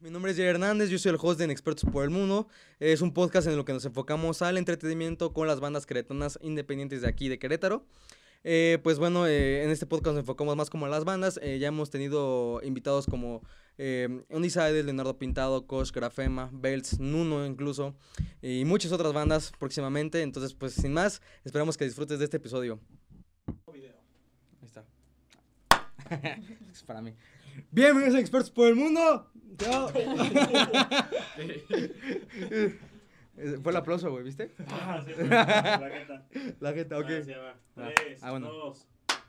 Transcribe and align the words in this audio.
Mi 0.00 0.08
nombre 0.08 0.30
es 0.30 0.38
Jerry 0.38 0.48
Hernández, 0.48 0.88
yo 0.88 0.98
soy 0.98 1.10
el 1.10 1.18
host 1.20 1.38
de 1.38 1.44
Inexpertos 1.44 1.84
por 1.84 2.04
el 2.04 2.08
Mundo. 2.08 2.48
Es 2.78 3.02
un 3.02 3.12
podcast 3.12 3.46
en 3.46 3.52
el 3.52 3.66
que 3.66 3.74
nos 3.74 3.84
enfocamos 3.84 4.40
al 4.40 4.56
entretenimiento 4.56 5.34
con 5.34 5.46
las 5.46 5.60
bandas 5.60 5.84
queretanas 5.84 6.38
independientes 6.40 7.02
de 7.02 7.08
aquí 7.08 7.28
de 7.28 7.38
Querétaro. 7.38 7.84
Eh, 8.42 8.78
pues 8.82 8.98
bueno, 8.98 9.26
eh, 9.26 9.62
en 9.62 9.68
este 9.68 9.84
podcast 9.84 10.14
nos 10.14 10.22
enfocamos 10.22 10.56
más 10.56 10.70
como 10.70 10.86
a 10.86 10.88
las 10.88 11.04
bandas. 11.04 11.38
Eh, 11.42 11.58
ya 11.58 11.68
hemos 11.68 11.90
tenido 11.90 12.62
invitados 12.62 13.04
como 13.04 13.42
eh, 13.76 14.08
Leonardo 14.30 15.18
Pintado, 15.18 15.66
Kosh, 15.66 15.92
Grafema, 15.92 16.48
Belts, 16.50 16.98
Nuno 16.98 17.44
incluso, 17.44 17.94
y 18.40 18.64
muchas 18.64 18.92
otras 18.92 19.12
bandas 19.12 19.52
próximamente. 19.58 20.22
Entonces, 20.22 20.54
pues 20.54 20.72
sin 20.72 20.94
más, 20.94 21.20
esperamos 21.44 21.76
que 21.76 21.84
disfrutes 21.84 22.18
de 22.18 22.24
este 22.24 22.38
episodio. 22.38 22.80
Ahí 24.62 24.66
está. 24.66 24.86
es 26.72 26.82
para 26.84 27.02
mí. 27.02 27.14
Bienvenidos 27.70 28.14
a 28.14 28.20
Expertos 28.20 28.50
por 28.50 28.68
el 28.68 28.76
Mundo. 28.76 29.29
Chao. 29.58 29.90
Eh, 33.42 33.56
Fue 33.62 33.72
el 33.72 33.76
aplauso, 33.78 34.10
güey, 34.10 34.22
¿viste? 34.22 34.52
Ah, 34.68 35.02
sí, 35.02 35.12
la 35.16 35.88
jeta. 35.88 36.26
La 36.60 36.72
gente, 36.74 36.94
ok. 36.94 37.06
Ah, 37.08 37.22
sí, 37.24 37.32
va. 37.32 37.54
Ah, 37.78 37.88
Tres, 37.94 38.20
ah, 38.22 38.30
bueno. 38.32 38.52
dos. 38.52 38.86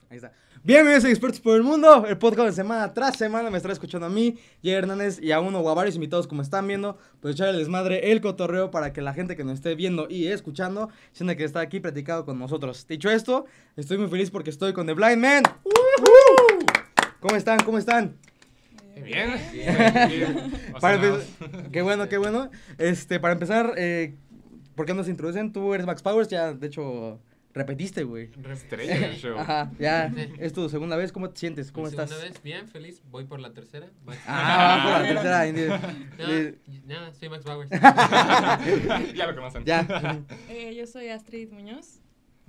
Ahí 0.10 0.18
está. 0.18 0.34
Bienvenidos 0.66 1.06
a 1.06 1.10
Expertos 1.10 1.40
por 1.40 1.56
el 1.56 1.64
Mundo, 1.64 2.06
el 2.06 2.18
podcast 2.18 2.50
de 2.50 2.54
semana 2.54 2.94
tras 2.94 3.18
semana. 3.18 3.50
Me 3.50 3.56
estará 3.56 3.72
escuchando 3.72 4.08
a 4.08 4.10
mí, 4.10 4.38
Jay 4.62 4.74
Hernández 4.74 5.18
y 5.22 5.32
a 5.32 5.40
uno 5.40 5.62
o 5.62 5.70
a 5.70 5.74
varios 5.74 5.96
invitados, 5.96 6.28
como 6.28 6.42
están 6.42 6.68
viendo. 6.68 6.98
Pues 7.22 7.36
echar 7.36 7.48
el 7.50 7.58
desmadre, 7.58 8.12
el 8.12 8.20
cotorreo 8.20 8.70
para 8.70 8.92
que 8.92 9.00
la 9.02 9.14
gente 9.14 9.38
que 9.38 9.46
nos 9.46 9.54
esté 9.54 9.76
viendo 9.76 10.08
y 10.10 10.28
escuchando 10.28 10.90
sienta 11.14 11.38
que 11.38 11.46
está 11.46 11.62
aquí 11.62 11.80
platicado 11.80 12.26
con 12.26 12.38
nosotros. 12.38 12.86
Dicho 12.88 13.10
esto, 13.10 13.46
estoy 13.78 13.98
muy 13.98 14.10
feliz 14.10 14.30
porque 14.30 14.50
estoy 14.50 14.74
con 14.74 14.88
The 14.88 14.94
Blind 14.94 15.22
Man. 15.22 15.44
¡Woohoo! 15.64 16.66
¿Cómo 17.22 17.38
están? 17.38 17.60
¿Cómo 17.64 17.78
están? 17.78 18.18
Bien. 18.96 19.32
Empe- 20.76 21.70
qué 21.72 21.82
bueno, 21.82 22.08
qué 22.10 22.18
bueno. 22.18 22.50
Este, 22.78 23.20
para 23.20 23.34
empezar, 23.34 23.74
eh, 23.78 24.16
¿por 24.76 24.86
qué 24.86 24.94
nos 24.94 25.08
introducen? 25.08 25.52
Tú 25.52 25.74
eres 25.74 25.86
Max 25.86 26.02
Powers, 26.02 26.28
ya 26.30 26.54
de 26.54 26.68
hecho 26.68 27.20
repetiste, 27.54 28.04
güey. 28.04 28.30
Estrella 28.50 28.98
del 29.00 29.16
show. 29.18 29.38
Ajá, 29.38 29.72
ya 29.80 30.10
Sí. 30.16 30.30
es 30.40 30.54
tu 30.54 30.70
segunda 30.70 30.96
vez. 30.96 31.12
¿Cómo 31.12 31.30
te 31.30 31.40
sientes? 31.40 31.72
¿Cómo 31.72 31.86
Mi 31.86 31.90
estás? 31.92 32.10
segunda 32.10 32.30
vez, 32.32 32.42
bien, 32.44 32.68
feliz. 32.68 33.02
Voy 33.10 33.26
por 33.26 33.40
la 33.40 33.52
tercera. 33.54 33.88
Max- 34.06 34.20
Ah, 34.28 34.82
por 34.84 35.02
la 35.02 35.08
tercera. 35.08 35.48
Indy. 35.48 35.68
No, 35.68 36.96
nada, 36.96 37.14
soy 37.14 37.30
Max 37.30 37.44
Bowers. 37.44 37.70
ya 39.16 39.28
lo 39.28 39.36
conocen. 39.36 39.66
Ya. 39.66 40.22
Eh, 40.50 40.76
yo 40.76 40.88
soy 40.88 41.10
Astrid 41.10 41.52
Muñoz, 41.52 42.01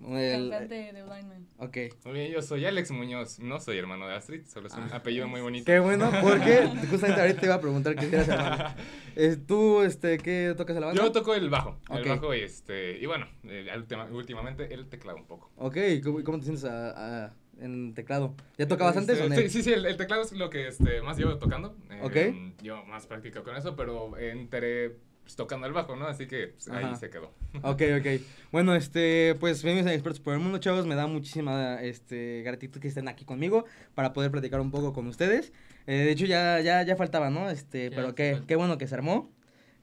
El- 0.09 0.51
cantante 0.51 0.75
de 0.93 1.03
Blind 1.03 1.29
Man. 1.29 1.47
ok. 1.59 1.77
Muy 2.05 2.15
bien, 2.15 2.33
yo 2.33 2.43
soy 2.43 2.65
Alex 2.65 2.91
Muñoz. 2.91 3.39
No 3.39 3.61
soy 3.61 3.79
hermano 3.79 4.09
de 4.09 4.15
Astrid, 4.15 4.45
solo 4.47 4.67
es 4.69 4.75
un 4.75 4.85
Ah. 4.85 4.97
apellido 4.97 5.29
muy 5.29 5.41
bonito. 5.41 5.65
Qué 5.67 5.79
bueno, 5.79 6.11
porque 6.21 6.67
justamente 6.91 7.21
ahorita 7.21 7.41
te 7.41 7.47
iba 7.47 7.55
a 7.55 7.61
preguntar 7.61 7.95
qué 7.97 8.07
eras 8.07 8.29
hermano. 8.29 8.65
Eh, 9.15 9.37
¿Tú, 9.37 9.83
este, 9.83 10.17
qué 10.17 10.55
tocas 10.57 10.75
en 10.75 10.81
la 10.81 10.87
banda? 10.87 11.03
Yo 11.03 11.13
toco 11.13 11.35
el 11.35 11.51
bajo. 11.51 11.79
Ok. 11.91 11.97
El 11.99 12.09
bajo 12.09 12.35
y 12.35 12.41
este. 12.41 12.99
Y 12.99 13.05
bueno, 13.05 13.27
eh, 13.45 13.67
última- 13.77 14.07
últimamente 14.07 14.73
el 14.73 14.89
teclado 14.89 15.19
un 15.19 15.27
poco. 15.27 15.51
Ok, 15.57 15.77
¿cómo, 16.03 16.25
cómo 16.25 16.39
te 16.39 16.45
sientes 16.45 16.65
a- 16.65 17.27
a- 17.27 17.35
en 17.61 17.93
teclado? 17.93 18.35
¿Ya 18.57 18.67
tocabas 18.67 18.97
antes 18.97 19.19
Este, 19.19 19.27
o 19.27 19.29
no? 19.29 19.37
Sí, 19.37 19.51
sí, 19.51 19.63
sí, 19.63 19.71
el, 19.75 19.85
el 19.85 19.99
teclado 19.99 20.23
es 20.23 20.33
lo 20.33 20.49
que 20.49 20.67
este, 20.67 21.03
más 21.03 21.19
llevo 21.19 21.37
tocando. 21.37 21.77
Eh, 21.91 22.01
Ok. 22.03 22.63
Yo 22.63 22.83
más 22.87 23.07
practico 23.07 23.43
con 23.45 23.55
eso, 23.55 23.77
pero 23.77 24.17
enteré 24.17 24.97
pues, 25.23 25.37
tocando 25.37 25.67
el 25.67 25.73
bajo, 25.73 25.97
¿no? 25.97 26.07
Así 26.07 26.27
que 26.27 26.49
pues, 26.49 26.69
ahí 26.69 26.95
se 26.97 27.11
quedó. 27.11 27.33
Ok, 27.63 27.83
ok. 27.99 28.07
Bueno, 28.51 28.75
este, 28.75 29.35
pues 29.39 29.63
bienvenidos 29.63 29.91
a 29.91 29.95
Expertos 29.95 30.21
por 30.21 30.35
el 30.35 30.41
Mundo, 30.41 30.59
chavos. 30.59 30.87
Me 30.87 30.95
da 30.95 31.07
muchísima 31.07 31.83
este, 31.83 32.43
gratitud 32.45 32.81
que 32.81 32.89
estén 32.89 33.09
aquí 33.09 33.25
conmigo 33.25 33.65
para 33.95 34.13
poder 34.13 34.31
platicar 34.31 34.61
un 34.61 34.71
poco 34.71 34.93
con 34.93 35.07
ustedes. 35.07 35.53
Eh, 35.87 35.97
de 35.97 36.11
hecho, 36.13 36.27
ya, 36.27 36.61
ya, 36.61 36.83
ya 36.83 36.97
faltaba, 36.97 37.31
¿no? 37.31 37.51
Este, 37.51 37.91
Ya, 37.91 37.97
pero 37.97 38.15
qué, 38.15 38.41
qué 38.47 38.57
bueno 38.57 38.79
que 38.79 38.87
se 38.87 38.95
armó. 38.95 39.31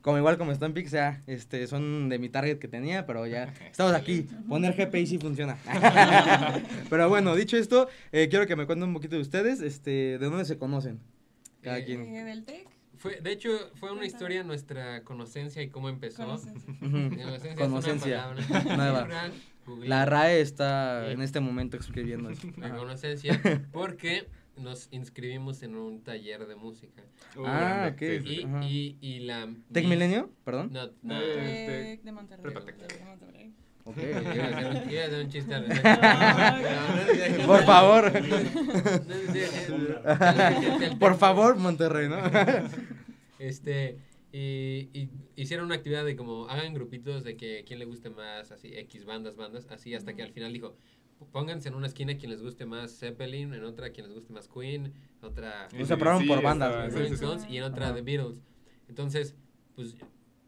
Como 0.02 0.18
igual 0.18 0.38
como 0.38 0.54
están 0.54 0.74
Pix, 0.74 0.92
ya, 0.92 1.22
este, 1.28 1.68
son 1.68 2.08
de 2.08 2.20
mi 2.20 2.30
target 2.30 2.58
que 2.58 2.70
tenía, 2.70 3.06
pero 3.06 3.28
ya 3.28 3.44
estamos 3.70 3.94
aquí. 3.94 4.28
Poner 4.48 4.74
GPI 4.74 5.06
sí 5.06 5.18
funciona. 5.18 5.58
pero 6.90 7.10
bueno, 7.10 7.36
dicho 7.36 7.58
esto, 7.58 7.90
eh, 8.14 8.28
quiero 8.30 8.48
que 8.48 8.56
me 8.56 8.66
cuenten 8.66 8.88
un 8.88 8.94
poquito 8.94 9.16
de 9.18 9.22
ustedes, 9.22 9.62
este, 9.62 10.18
de 10.18 10.20
dónde 10.20 10.46
se 10.46 10.58
conocen. 10.58 11.00
Cada 11.62 11.80
Eh, 11.80 11.86
quien. 11.86 12.16
Eh, 12.16 12.24
del 12.24 12.46
TEC, 12.46 12.68
Fue, 13.00 13.20
de 13.22 13.32
hecho, 13.32 13.50
fue 13.76 13.92
una 13.92 14.06
historia 14.06 14.44
nuestra 14.44 15.04
conocencia 15.04 15.62
y 15.64 15.70
cómo 15.70 15.90
empezó. 15.90 16.24
Conocencia. 16.26 17.56
Conocencia. 17.58 18.32
Es 18.38 18.50
una 18.50 18.64
palabra. 18.64 19.32
La 19.84 20.04
RAE 20.06 20.42
está 20.42 21.06
Sí. 21.08 21.14
en 21.14 21.22
este 21.22 21.40
momento 21.40 21.78
escribiendo. 21.78 22.30
eso. 22.30 22.48
La 22.58 22.68
Ajá. 22.68 22.78
conocencia 22.78 23.40
porque 23.72 24.28
nos 24.58 24.88
inscribimos 24.92 25.62
en 25.64 25.76
un 25.76 26.02
taller 26.04 26.46
de 26.48 26.56
música. 26.56 27.04
Ah, 27.38 27.92
grande. 27.96 28.18
ok. 28.20 28.24
Sí, 28.26 28.36
sí, 28.36 28.48
Y, 28.64 28.98
y, 29.00 29.16
y 29.16 29.20
la... 29.22 29.46
¿Tec 29.72 29.84
mis- 29.84 29.90
Milenio? 29.90 30.32
Perdón. 30.44 30.70
No, 30.74 30.88
no. 31.04 31.22
Eh, 31.22 31.98
TEC 31.98 32.04
de 32.04 32.12
Monterrey. 32.12 32.54
De 32.54 33.06
Monterrey. 33.06 33.54
Ok, 33.90 33.98
Iba 33.98 34.18
a 34.18 34.22
ok. 34.22 34.28
hacer 34.28 34.68
un- 34.68 34.92
iba 34.92 35.02
a 35.02 35.06
hacer 35.06 35.20
un 35.26 35.30
chiste. 35.30 35.56
Por 37.46 37.64
favor. 37.64 38.12
Por 41.00 41.16
favor, 41.18 41.56
Monterrey, 41.58 42.10
¿no? 42.10 42.18
Este, 43.40 43.98
y, 44.32 44.90
y 44.94 45.10
hicieron 45.36 45.66
una 45.66 45.76
actividad 45.76 46.04
de 46.06 46.16
como 46.16 46.48
hagan 46.50 46.74
grupitos 46.74 47.24
de 47.24 47.36
que 47.38 47.64
quién 47.66 47.80
le 47.80 47.86
guste 47.86 48.10
más, 48.10 48.52
así, 48.52 48.76
X 48.76 49.06
bandas, 49.06 49.36
bandas, 49.38 49.68
así, 49.70 49.96
hasta 49.96 50.14
que 50.14 50.22
al 50.24 50.32
final 50.32 50.52
dijo, 50.54 50.76
pónganse 51.32 51.70
en 51.70 51.76
una 51.76 51.88
esquina 51.88 52.18
quien 52.18 52.32
les 52.32 52.42
guste 52.42 52.66
más 52.66 53.00
Zeppelin, 53.00 53.54
en 53.54 53.64
otra 53.64 53.90
quien 53.92 54.06
les 54.08 54.14
guste 54.16 54.34
más 54.34 54.48
Queen, 54.48 54.86
en 55.22 55.26
otra 55.28 55.68
Y 55.78 55.82
O 55.82 55.86
sea, 55.86 55.98
probaron 55.98 56.28
por 56.28 56.42
bandas, 56.42 56.94
sí, 56.94 57.00
sí, 57.10 57.16
sí. 57.18 57.26
Y 57.50 57.58
en 57.58 57.64
otra 57.64 57.86
Ajá. 57.88 57.96
The 57.96 58.02
Beatles. 58.02 58.42
Entonces, 58.88 59.36
pues, 59.76 59.96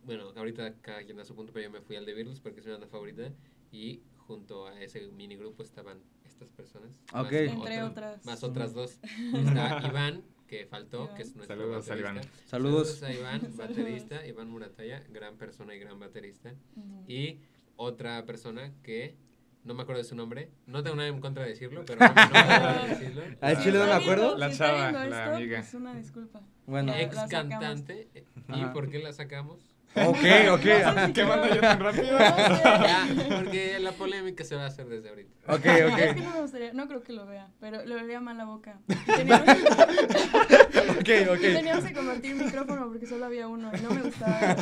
bueno, 0.03 0.31
ahorita 0.35 0.75
cada 0.81 1.03
quien 1.03 1.17
da 1.17 1.25
su 1.25 1.35
punto, 1.35 1.51
pero 1.53 1.65
yo 1.65 1.71
me 1.71 1.81
fui 1.81 1.95
al 1.95 2.05
The 2.05 2.13
Beatles 2.13 2.39
porque 2.39 2.59
es 2.59 2.65
mi 2.65 2.71
banda 2.71 2.87
favorita 2.87 3.31
y 3.71 4.01
junto 4.27 4.67
a 4.67 4.79
ese 4.81 5.07
mini 5.09 5.35
grupo 5.35 5.63
estaban 5.63 5.99
estas 6.25 6.49
personas. 6.49 6.91
más 7.13 7.25
Ok. 7.25 7.31
Entre 7.33 7.83
otra- 7.83 7.85
otras. 7.87 8.25
Más 8.25 8.43
otras 8.43 8.73
dos. 8.73 8.99
Está 9.33 9.87
Iván, 9.87 10.23
que 10.47 10.65
faltó, 10.65 11.13
que 11.15 11.23
es 11.23 11.35
nuestro 11.35 11.55
Saludos 11.57 11.87
a 11.89 11.95
baterista. 11.95 12.11
Iván. 12.11 12.31
Saludos. 12.47 13.03
a 13.03 13.13
Iván, 13.13 13.41
Saludos. 13.41 13.57
baterista, 13.57 14.25
Iván 14.27 14.49
Murataya, 14.49 15.03
gran 15.09 15.37
persona 15.37 15.75
y 15.75 15.79
gran 15.79 15.99
baterista. 15.99 16.53
Y 17.07 17.39
otra 17.75 18.25
persona 18.25 18.73
que 18.83 19.15
no 19.63 19.73
me 19.75 19.83
acuerdo 19.83 20.01
de 20.01 20.07
su 20.07 20.15
nombre, 20.15 20.49
no 20.65 20.81
tengo 20.81 20.95
nada 20.95 21.07
en 21.09 21.19
contra 21.21 21.43
de 21.43 21.49
decirlo, 21.49 21.83
pero 21.85 21.99
no, 22.05 22.13
me 22.13 22.21
acuerdo 22.21 22.81
de 22.83 22.89
decirlo. 22.89 23.21
Al 23.41 23.57
Si 23.57 23.63
chile 23.63 23.77
no 23.79 23.85
me 23.85 23.91
acuerdo. 23.93 24.37
La 24.37 24.51
chava, 24.51 24.91
la 25.05 25.35
amiga. 25.35 25.59
pues 25.59 25.73
una 25.75 25.93
disculpa. 25.95 26.41
Bueno. 26.65 26.93
Ex 26.95 27.15
cantante. 27.29 28.09
¿Y 28.49 28.51
Ajá. 28.51 28.73
por 28.73 28.89
qué 28.89 28.99
la 28.99 29.13
sacamos? 29.13 29.70
Ok, 29.93 30.17
ok. 30.53 31.13
¿Qué 31.13 31.25
mando 31.25 31.47
yo 31.53 31.59
tan 31.61 31.79
rápido? 31.79 32.17
Ya, 32.17 33.07
porque 33.35 33.77
la 33.79 33.91
polémica 33.91 34.43
se 34.43 34.55
va 34.55 34.63
a 34.63 34.67
hacer 34.67 34.87
desde 34.87 35.09
ahorita. 35.09 35.53
Ok, 35.53 35.65
Es 35.65 35.91
ok. 35.91 35.97
que 36.15 36.21
no 36.21 36.31
me 36.31 36.41
gustaría, 36.41 36.73
no 36.73 36.87
creo 36.87 37.03
que 37.03 37.13
lo 37.13 37.25
vea, 37.25 37.49
pero 37.59 37.83
le 37.85 37.95
vería 37.95 38.21
mal 38.21 38.37
la 38.37 38.45
boca. 38.45 38.79
Y 38.87 38.95
Teníamos, 39.11 39.47
Ok, 40.99 41.09
y 41.09 41.27
ok. 41.29 41.39
teníamos 41.41 41.83
que 41.85 41.93
convertir 41.93 42.35
micrófono 42.35 42.87
porque 42.87 43.05
solo 43.05 43.25
había 43.25 43.47
uno 43.47 43.71
y 43.77 43.81
no 43.81 43.89
me 43.91 44.01
gustaba. 44.03 44.55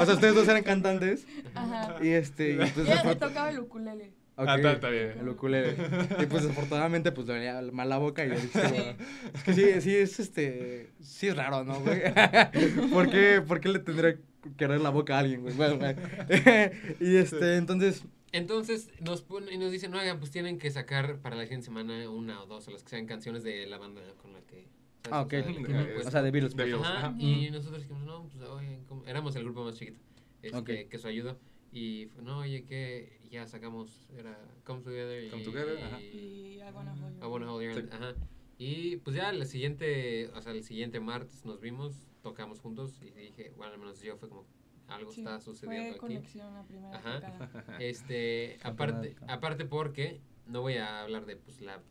O 0.00 0.04
sea, 0.06 0.14
ustedes 0.14 0.34
dos 0.34 0.48
eran 0.48 0.62
cantantes. 0.62 1.26
Ajá. 1.54 1.96
Y 2.02 2.08
este. 2.08 2.50
Y 2.50 2.54
Y 2.54 2.58
desafort- 2.58 3.18
tocaba 3.18 3.50
el 3.50 3.58
ukulele. 3.60 4.12
Ok, 4.36 4.46
Ah, 4.48 4.56
está- 4.56 4.72
está 4.72 4.88
bien. 4.90 5.14
El 5.20 5.28
ukulele. 5.28 5.76
Y 6.22 6.26
pues 6.26 6.42
desafortunadamente, 6.42 7.12
pues 7.12 7.26
le 7.26 7.34
venía 7.34 7.60
mal 7.72 7.88
la 7.88 7.98
boca 7.98 8.24
y 8.24 8.28
le 8.30 8.40
dije, 8.40 8.60
bueno, 8.68 8.96
Es 9.34 9.42
que 9.44 9.52
sí, 9.54 9.80
sí, 9.80 9.94
es 9.94 10.20
este. 10.20 10.90
Sí 11.00 11.28
es 11.28 11.36
raro, 11.36 11.64
¿no, 11.64 11.80
güey? 11.80 12.02
¿Por 12.92 13.10
qué, 13.10 13.42
¿Por 13.46 13.60
qué 13.60 13.68
le 13.68 13.78
tendría 13.78 14.14
que 14.14 14.20
querer 14.56 14.80
la 14.80 14.90
boca 14.90 15.16
a 15.16 15.20
alguien, 15.20 15.42
güey? 15.42 15.54
Bueno, 15.54 15.78
güey. 15.78 15.94
y 17.00 17.16
este, 17.16 17.56
entonces. 17.56 18.04
Entonces 18.32 18.88
nos 19.00 19.22
ponen 19.22 19.52
y 19.54 19.58
nos 19.58 19.70
dicen, 19.70 19.94
oigan, 19.94 20.18
pues 20.18 20.32
tienen 20.32 20.58
que 20.58 20.68
sacar 20.70 21.18
para 21.18 21.36
la 21.36 21.42
siguiente 21.44 21.66
semana 21.66 22.10
una 22.10 22.42
o 22.42 22.46
dos 22.46 22.66
o 22.66 22.72
las 22.72 22.82
que 22.82 22.90
sean 22.90 23.06
canciones 23.06 23.44
de 23.44 23.64
la 23.66 23.78
banda 23.78 24.00
con 24.20 24.32
la 24.32 24.40
que. 24.40 24.66
¿sabes? 25.04 25.12
Ah, 25.12 25.20
ok. 25.22 25.34
O 25.34 25.42
sea, 25.42 25.52
Ujú. 25.52 25.92
pues, 25.94 26.06
O 26.06 26.10
sea, 26.10 26.22
de 26.22 26.30
Beatles. 26.32 26.56
De 26.56 26.64
pues. 26.64 26.72
Beatles. 26.72 26.90
Ajá, 26.96 27.06
Ajá. 27.08 27.14
y 27.16 27.50
nosotros 27.52 27.82
dijimos, 27.82 28.02
no, 28.04 28.24
pues 28.28 28.42
oye, 28.48 28.80
¿cómo? 28.88 29.04
éramos 29.06 29.36
el 29.36 29.44
grupo 29.44 29.62
más 29.64 29.76
chiquito, 29.78 29.98
este, 30.42 30.58
Ok. 30.58 30.66
que 30.66 30.96
eso 30.96 31.06
ayudó. 31.06 31.38
Y 31.74 32.06
fue, 32.06 32.22
no, 32.22 32.38
oye, 32.38 32.64
que 32.64 33.18
ya 33.30 33.46
sacamos, 33.48 34.08
era 34.16 34.38
Come 34.64 34.80
Together 34.82 35.24
y... 35.24 35.28
Come 35.28 35.42
Together, 35.42 35.76
ajá. 35.82 36.00
Y 36.00 36.60
I 36.60 36.70
wanna 36.72 36.92
hold 36.94 37.22
I 37.22 37.26
Wanna 37.26 37.52
Hold 37.52 37.62
Your 37.64 37.72
Hand, 37.72 37.88
Sí. 37.90 37.96
ajá. 37.96 38.14
Y 38.58 38.96
pues 38.98 39.16
ya 39.16 39.30
el 39.30 39.44
siguiente, 39.46 40.28
o 40.34 40.40
sea, 40.40 40.52
el 40.52 40.62
siguiente 40.62 41.00
martes 41.00 41.44
nos 41.44 41.60
vimos, 41.60 42.08
tocamos 42.22 42.60
juntos 42.60 43.02
y 43.02 43.10
dije, 43.10 43.52
bueno, 43.56 43.72
al 43.72 43.80
menos 43.80 44.00
yo 44.00 44.16
fue 44.16 44.28
como, 44.28 44.46
algo 44.86 45.10
Sí, 45.10 45.20
está 45.22 45.40
sucediendo 45.40 45.82
Fue 45.82 45.90
aquí. 45.90 45.98
conexión 45.98 46.54
la 46.54 46.62
primera 46.62 46.96
Ajá. 46.96 47.14
tocada. 47.20 47.78
Este, 47.80 48.58
aparte, 48.62 49.16
aparte 49.26 49.64
porque, 49.64 50.20
no 50.46 50.60
voy 50.60 50.74
a 50.76 51.02
hablar 51.02 51.26
de 51.26 51.34
pues 51.36 51.60
la 51.60 51.82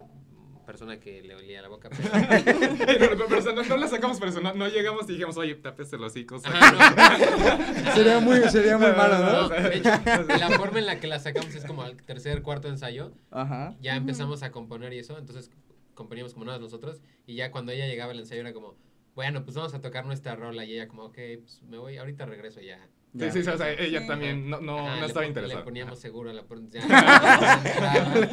persona 0.65 0.99
que 0.99 1.21
le 1.21 1.35
olía 1.35 1.61
la 1.61 1.67
boca, 1.67 1.89
pero... 1.89 2.09
pero, 2.85 3.17
pero, 3.17 3.25
pero, 3.27 3.53
no, 3.53 3.63
no 3.63 3.77
la 3.77 3.87
sacamos 3.87 4.19
por 4.19 4.29
eso, 4.29 4.41
no, 4.41 4.67
llegamos 4.67 5.09
y 5.09 5.13
dijimos, 5.13 5.37
oye, 5.37 5.55
tapes 5.55 5.91
los 5.93 6.11
hocicos. 6.11 6.43
Ajá, 6.45 7.93
Sería 7.95 8.19
muy, 8.19 8.39
sería 8.49 8.77
muy 8.77 8.91
malo, 8.91 9.19
no, 9.19 9.31
¿no? 9.31 9.49
no, 9.49 9.49
de 9.49 9.77
hecho, 9.77 9.89
la 10.27 10.49
forma 10.57 10.79
en 10.79 10.85
la 10.85 10.99
que 10.99 11.07
la 11.07 11.19
sacamos 11.19 11.53
es 11.55 11.65
como 11.65 11.83
al 11.83 11.95
tercer, 11.97 12.41
cuarto 12.41 12.67
ensayo, 12.67 13.13
Ajá. 13.31 13.75
ya 13.81 13.95
empezamos 13.95 14.43
a 14.43 14.51
componer 14.51 14.93
y 14.93 14.99
eso, 14.99 15.17
entonces 15.17 15.51
componíamos 15.93 16.33
como 16.33 16.45
nada 16.45 16.59
nosotros 16.59 17.01
y 17.27 17.35
ya 17.35 17.51
cuando 17.51 17.71
ella 17.71 17.85
llegaba 17.85 18.11
al 18.11 18.19
ensayo 18.19 18.41
era 18.41 18.53
como, 18.53 18.75
bueno, 19.15 19.43
pues 19.43 19.55
vamos 19.55 19.73
a 19.73 19.81
tocar 19.81 20.05
nuestra 20.05 20.35
rola. 20.35 20.65
Y 20.65 20.73
ella 20.73 20.87
como, 20.87 21.03
ok, 21.05 21.17
pues 21.39 21.61
me 21.63 21.77
voy, 21.77 21.97
ahorita 21.97 22.25
regreso 22.25 22.61
ya. 22.61 22.79
Sí, 23.17 23.31
sí, 23.31 23.43
sí, 23.43 23.49
o 23.49 23.57
sea, 23.57 23.71
ella 23.71 24.01
Sí. 24.01 24.07
también 24.07 24.49
no, 24.49 24.59
no, 24.59 24.87
Ajá, 24.87 24.99
no 25.01 25.05
estaba 25.05 25.25
interesada. 25.27 25.59
Le 25.59 25.65
poníamos 25.65 25.99
seguro 25.99 26.31
a 26.31 26.33
la 26.33 26.45
ya, 26.71 26.81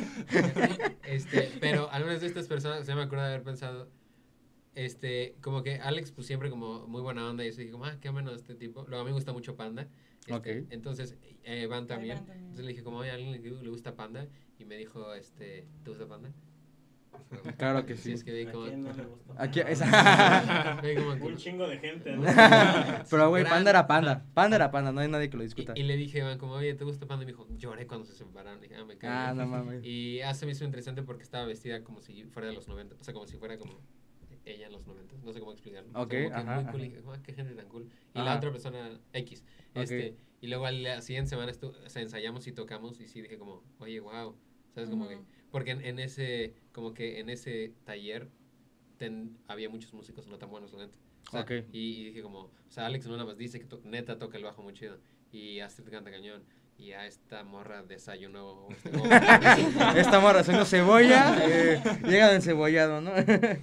este, 1.05 1.51
pero 1.61 1.91
algunas 1.91 2.21
de 2.23 2.27
estas 2.27 2.47
personas, 2.47 2.87
se 2.87 2.95
me 2.95 3.03
acuerdo 3.03 3.25
de 3.25 3.31
haber 3.31 3.43
pensado, 3.43 3.91
este, 4.75 5.37
como 5.43 5.63
que 5.63 5.75
Alex, 5.81 6.13
pues 6.13 6.27
siempre 6.27 6.49
como 6.49 6.87
muy 6.87 7.03
buena 7.03 7.29
onda, 7.29 7.45
y 7.45 7.51
yo 7.51 7.57
dije, 7.59 7.73
como, 7.73 7.85
ah, 7.85 7.99
qué 8.01 8.11
menos 8.13 8.37
este 8.37 8.55
tipo. 8.55 8.85
Luego 8.89 9.03
a 9.03 9.05
mí 9.05 9.11
me 9.11 9.15
gusta 9.15 9.33
mucho 9.33 9.57
Panda. 9.57 9.89
este, 10.21 10.33
Ok. 10.33 10.47
Entonces, 10.71 11.17
eh, 11.45 11.67
Van 11.67 11.87
también. 11.87 12.17
Van 12.17 12.25
también. 12.27 12.45
Entonces 12.45 12.65
le 12.65 12.71
dije, 12.73 12.83
como, 12.85 12.99
oye, 12.99 13.11
a 13.11 13.15
alguien 13.15 13.33
le, 13.33 13.39
le 13.41 13.69
gusta 13.69 13.95
Panda, 13.97 14.29
y 14.59 14.65
me 14.65 14.77
dijo, 14.77 15.13
este, 15.15 15.67
¿te 15.83 15.91
gusta 15.91 16.07
Panda? 16.07 16.33
Claro 17.57 17.87
que 17.87 17.97
Sí, 17.97 18.03
sí. 18.03 18.13
es 18.13 18.25
que 18.25 18.33
vi 18.33 18.47
¿A 18.49 18.53
como. 18.53 18.67
quién 18.67 18.83
no 18.83 18.93
le 18.93 19.05
gustó? 19.07 19.35
Aquí, 19.39 19.61
esa- 19.61 20.81
Un 21.23 21.37
chingo 21.37 21.67
de 21.69 21.79
gente, 21.79 22.17
¿no? 22.17 22.23
Pero, 23.11 23.29
güey, 23.29 23.45
panda 23.45 23.71
era 23.71 23.87
panda. 23.87 24.25
Panda 24.35 24.57
era 24.57 24.71
panda, 24.71 24.93
no 24.93 25.01
hay 25.01 25.09
nadie 25.09 25.31
que 25.31 25.37
lo 25.37 25.43
discuta. 25.43 25.73
y, 25.77 25.81
y 25.81 25.83
le 25.85 25.97
dije, 25.97 26.23
Van, 26.23 26.39
como, 26.39 26.55
oye, 26.55 26.75
¿te 26.75 26.85
gusta 26.85 27.07
Panda? 27.07 27.23
Y 27.23 27.27
me 27.27 27.33
dijo, 27.33 27.47
lloré 27.57 27.87
cuando 27.87 28.07
se 28.07 28.15
separaron. 28.15 28.61
Dije, 28.61 28.75
ah, 28.77 28.85
me 28.85 28.97
cae. 28.99 29.11
Ah, 29.11 29.33
no 29.35 29.47
mames. 29.47 29.85
Y 29.85 30.21
hace 30.23 30.47
me 30.47 30.53
hizo 30.53 30.65
interesante 30.65 31.03
porque 31.03 31.23
estaba 31.23 31.45
vestida 31.47 31.83
como 31.85 32.01
si 32.01 32.25
fuera 32.25 32.49
de 32.49 32.55
los 32.55 32.67
90, 32.69 32.97
o 32.99 33.05
sea, 33.05 33.15
como 33.15 33.27
si 33.27 33.37
fuera 33.37 33.57
como 33.59 33.81
ella 34.45 34.67
en 34.67 34.73
los 34.73 34.87
90, 34.87 35.15
no 35.23 35.33
sé 35.33 35.39
cómo 35.41 35.53
explicarlo. 35.53 35.91
O 35.91 35.93
sea, 35.93 36.03
Ok, 36.03 36.11
como 36.11 36.29
que 36.29 36.35
ajá, 36.35 36.61
muy 36.63 36.73
cool, 36.73 36.81
y 36.81 36.89
dije, 36.89 37.03
"Ah, 37.07 37.19
qué 37.23 37.33
gente 37.35 37.55
tan 37.55 37.69
cool. 37.69 37.89
Y 38.15 38.19
Ajá. 38.19 38.25
la 38.31 38.37
otra 38.37 38.51
persona, 38.51 38.99
X. 39.13 39.45
Este, 39.75 40.17
Y 40.41 40.47
luego 40.49 40.69
la 40.71 41.03
siguiente 41.03 41.29
semana 41.31 41.51
estu 41.51 41.69
o 41.85 41.89
sea, 41.91 42.01
ensayamos 42.03 42.47
y 42.47 42.53
tocamos 42.53 42.99
y 43.01 43.07
sí 43.09 43.21
dije 43.21 43.37
como, 43.39 43.63
oye, 43.79 44.01
wow, 44.01 44.35
¿sabes? 44.75 44.89
Como 44.91 45.07
que. 45.09 45.19
Porque 45.51 45.73
en, 45.73 45.85
en 45.85 45.99
ese, 45.99 46.55
como 46.73 46.95
que 46.95 47.21
en 47.21 47.29
ese 47.31 47.73
taller 47.85 48.29
ten- 48.99 49.37
había 49.49 49.69
muchos 49.69 49.93
músicos 49.93 50.27
no 50.27 50.39
tan 50.39 50.51
buenos, 50.51 50.73
la 50.73 50.81
neta. 50.87 50.95
O 51.29 51.31
sea, 51.33 51.41
Ok. 51.43 51.51
y, 51.73 52.01
y 52.01 52.05
dije 52.07 52.23
como, 52.23 52.41
o 52.41 52.51
sea, 52.71 52.87
Alex 52.87 53.07
no 53.07 53.13
nada 53.13 53.25
más 53.27 53.37
dice 53.39 53.59
que 53.61 53.67
to- 53.67 53.81
neta 53.85 54.19
toca 54.19 54.37
el 54.39 54.45
bajo 54.45 54.63
muy 54.63 54.73
chido. 54.75 54.99
Y 55.33 55.61
Astrid 55.61 55.91
canta 55.91 56.11
cañón. 56.11 56.43
Y 56.79 56.93
a 56.93 57.07
esta 57.07 57.45
morra 57.45 57.83
desayunó. 57.83 58.69
Este, 58.85 58.91
Esta 60.01 60.19
morra 60.19 60.41
haciendo 60.41 60.65
cebolla, 60.65 61.37
eh, 61.47 61.81
llega 62.05 62.33
del 62.33 62.41
cebollado, 62.43 63.01
¿no? 63.03 63.13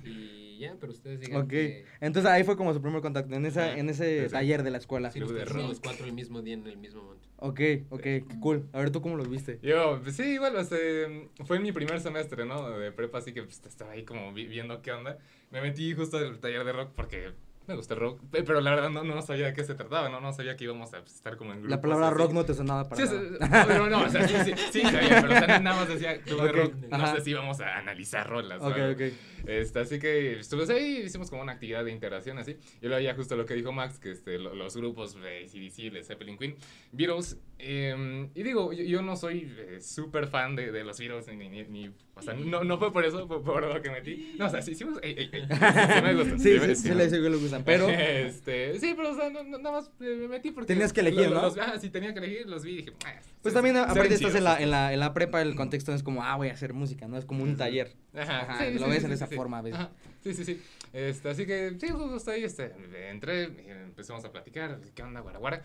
y 0.05 0.36
ya, 0.57 0.75
pero 0.79 0.91
ustedes 0.91 1.19
digan 1.19 1.41
ok. 1.43 1.49
que 1.49 1.85
Entonces 2.01 2.31
ahí 2.31 2.43
fue 2.43 2.57
como 2.57 2.73
su 2.73 2.81
primer 2.81 3.01
contacto, 3.01 3.33
en, 3.35 3.45
esa, 3.45 3.77
en 3.77 3.89
ese 3.89 4.25
Sí. 4.27 4.31
taller 4.33 4.63
de 4.63 4.71
la 4.71 4.77
escuela. 4.77 5.11
sí, 5.11 5.19
de 5.19 5.25
los 5.45 5.79
cuatro 5.79 6.05
el 6.05 6.13
mismo 6.13 6.41
día 6.41 6.53
en 6.55 6.65
el 6.67 6.77
mismo 6.77 7.03
momento. 7.03 7.27
Ok, 7.39 7.59
ok, 7.89 8.05
cool. 8.39 8.67
A 8.73 8.79
ver, 8.79 8.89
¿tú 8.89 9.01
cómo 9.01 9.15
lo 9.15 9.23
viste? 9.23 9.59
Yo, 9.61 9.99
pues 10.03 10.15
sí, 10.15 10.23
igual, 10.23 10.55
este, 10.57 11.29
fue 11.45 11.59
mi 11.59 11.71
primer 11.71 11.99
semestre, 11.99 12.45
¿no? 12.45 12.69
De 12.77 12.91
prepa, 12.91 13.19
así 13.19 13.31
que 13.33 13.43
pues, 13.43 13.61
estaba 13.65 13.91
ahí 13.91 14.03
como 14.05 14.33
vi- 14.33 14.47
viendo 14.47 14.81
qué 14.81 14.91
onda. 14.91 15.19
Me 15.51 15.61
metí 15.61 15.93
justo 15.93 16.17
al 16.17 16.39
taller 16.39 16.63
de 16.63 16.71
rock 16.73 16.91
porque 16.95 17.31
me 17.67 17.75
gusta 17.75 17.93
el 17.95 17.99
rock, 17.99 18.21
pe- 18.31 18.43
pero 18.43 18.61
la 18.61 18.71
verdad 18.71 18.89
no, 18.89 19.03
no 19.03 19.21
sabía 19.21 19.47
de 19.47 19.53
qué 19.53 19.63
se 19.63 19.75
trataba, 19.75 20.07
¿no? 20.09 20.21
No 20.21 20.31
sabía 20.33 20.55
que 20.55 20.63
íbamos 20.63 20.93
a 20.93 21.01
pues, 21.01 21.15
estar 21.15 21.35
como 21.37 21.51
en 21.51 21.59
grupos. 21.59 21.71
La 21.71 21.81
palabra 21.81 22.07
así. 22.07 22.15
rock 22.17 22.31
no 22.31 22.45
te 22.45 22.53
sonaba 22.53 22.87
para 22.87 23.05
Sí, 23.05 23.13
nada. 23.39 23.65
sí, 23.65 23.73
no, 23.77 23.89
no, 23.89 24.03
o 24.05 24.09
sea, 24.09 24.27
sí, 24.27 24.35
sí, 24.45 24.51
sí, 24.71 24.81
sabía, 24.81 25.21
pero 25.21 25.27
nada 25.59 25.75
más 25.75 25.87
decía 25.89 26.21
club 26.21 26.41
de 26.43 26.87
no 26.97 27.15
sé 27.15 27.21
si 27.21 27.31
íbamos 27.31 27.59
a 27.59 27.77
analizar 27.77 28.29
rolas. 28.29 28.61
Ok, 28.61 28.75
¿sabes? 28.75 28.95
ok. 28.95 29.17
Este, 29.47 29.79
así 29.79 29.99
que 29.99 30.39
estuvimos 30.39 30.69
ahí, 30.69 31.03
hicimos 31.05 31.29
como 31.29 31.41
una 31.41 31.53
actividad 31.53 31.83
de 31.85 31.91
integración 31.91 32.37
así. 32.37 32.57
Y 32.81 32.87
luego 32.87 33.01
ya 33.01 33.13
justo 33.15 33.35
lo 33.35 33.45
que 33.45 33.53
dijo 33.53 33.71
Max, 33.71 33.99
que 33.99 34.11
este, 34.11 34.39
lo- 34.39 34.55
los 34.55 34.75
grupos 34.77 35.15
de 35.21 35.43
ACDC, 35.45 35.91
de 35.93 36.03
Zeppelin 36.03 36.37
Queen, 36.37 36.55
Beatles. 36.91 37.37
eh, 37.59 38.29
y 38.33 38.43
digo, 38.43 38.71
yo, 38.73 38.83
yo 38.83 39.01
no 39.01 39.15
soy 39.15 39.53
eh, 39.57 39.79
súper 39.81 40.27
fan 40.27 40.55
de, 40.55 40.71
de 40.71 40.83
los 40.83 40.97
Beatles, 40.99 41.27
ni, 41.27 41.49
ni, 41.49 41.63
ni- 41.65 41.91
o 42.15 42.21
sea, 42.21 42.33
no, 42.33 42.63
no 42.63 42.77
fue 42.79 42.91
por 42.91 43.05
eso, 43.05 43.27
fue 43.27 43.43
por 43.43 43.63
lo 43.63 43.81
que 43.81 43.91
metí. 43.91 44.35
No, 44.39 44.47
o 44.47 44.49
sea, 44.49 44.61
sí, 44.61 44.71
hicimos, 44.71 44.97
ey, 45.03 45.15
ey, 45.17 45.29
ey, 45.31 45.41
sí 45.49 46.01
me 46.01 46.13
gustan. 46.15 46.39
Sí, 46.39 46.49
me- 46.59 46.75
sí, 46.75 46.75
sí, 46.89 46.93
le, 46.95 47.09
sí 47.09 47.17
pero 47.65 47.87
Este, 47.89 48.79
sí, 48.79 48.93
pero 48.95 49.11
o 49.11 49.15
sea, 49.15 49.29
no, 49.29 49.43
no- 49.43 49.57
nada 49.57 49.77
más 49.77 49.91
eh, 50.01 50.15
me 50.19 50.27
metí 50.27 50.51
porque... 50.51 50.67
Tenías 50.67 50.93
que 50.93 51.01
elegir, 51.01 51.29
¿no? 51.29 51.41
Los, 51.41 51.57
ah, 51.57 51.77
sí, 51.79 51.89
tenía 51.89 52.13
que 52.13 52.19
elegir, 52.19 52.47
los 52.47 52.63
vi 52.63 52.71
y 52.73 52.77
dije... 52.77 52.93
ah, 53.05 53.13
pues 53.41 53.53
también 53.53 53.77
aparte 53.77 54.13
estás 54.13 54.35
en 54.35 54.43
la, 54.43 54.61
en, 54.61 54.71
la, 54.71 54.93
en 54.93 54.99
la 54.99 55.13
prepa, 55.13 55.41
el 55.41 55.55
contexto 55.55 55.93
es 55.93 56.03
como, 56.03 56.23
ah, 56.23 56.35
voy 56.35 56.49
a 56.49 56.53
hacer 56.53 56.73
música, 56.73 57.07
¿no? 57.07 57.17
Es 57.17 57.25
como 57.25 57.43
un 57.43 57.55
taller. 57.55 57.95
Ajá, 58.13 58.41
Ajá, 58.41 58.65
sí, 58.65 58.73
lo 58.73 58.85
sí, 58.85 58.89
ves 58.91 58.99
sí, 58.99 59.05
en 59.05 59.11
esa 59.13 59.27
forma 59.27 59.59
a 59.59 59.61
veces. 59.61 59.79
Ajá, 59.79 59.91
Sí, 60.23 60.33
sí, 60.33 60.43
sí. 60.43 60.61
Este, 60.91 61.29
así 61.29 61.45
que, 61.45 61.75
sí, 61.79 61.87
justo 61.89 62.31
ahí, 62.31 62.43
este, 62.43 62.73
entré, 63.09 63.43
empezamos 63.83 64.25
a 64.25 64.31
platicar, 64.31 64.79
¿qué 64.95 65.03
onda, 65.03 65.21
guaraguara? 65.21 65.61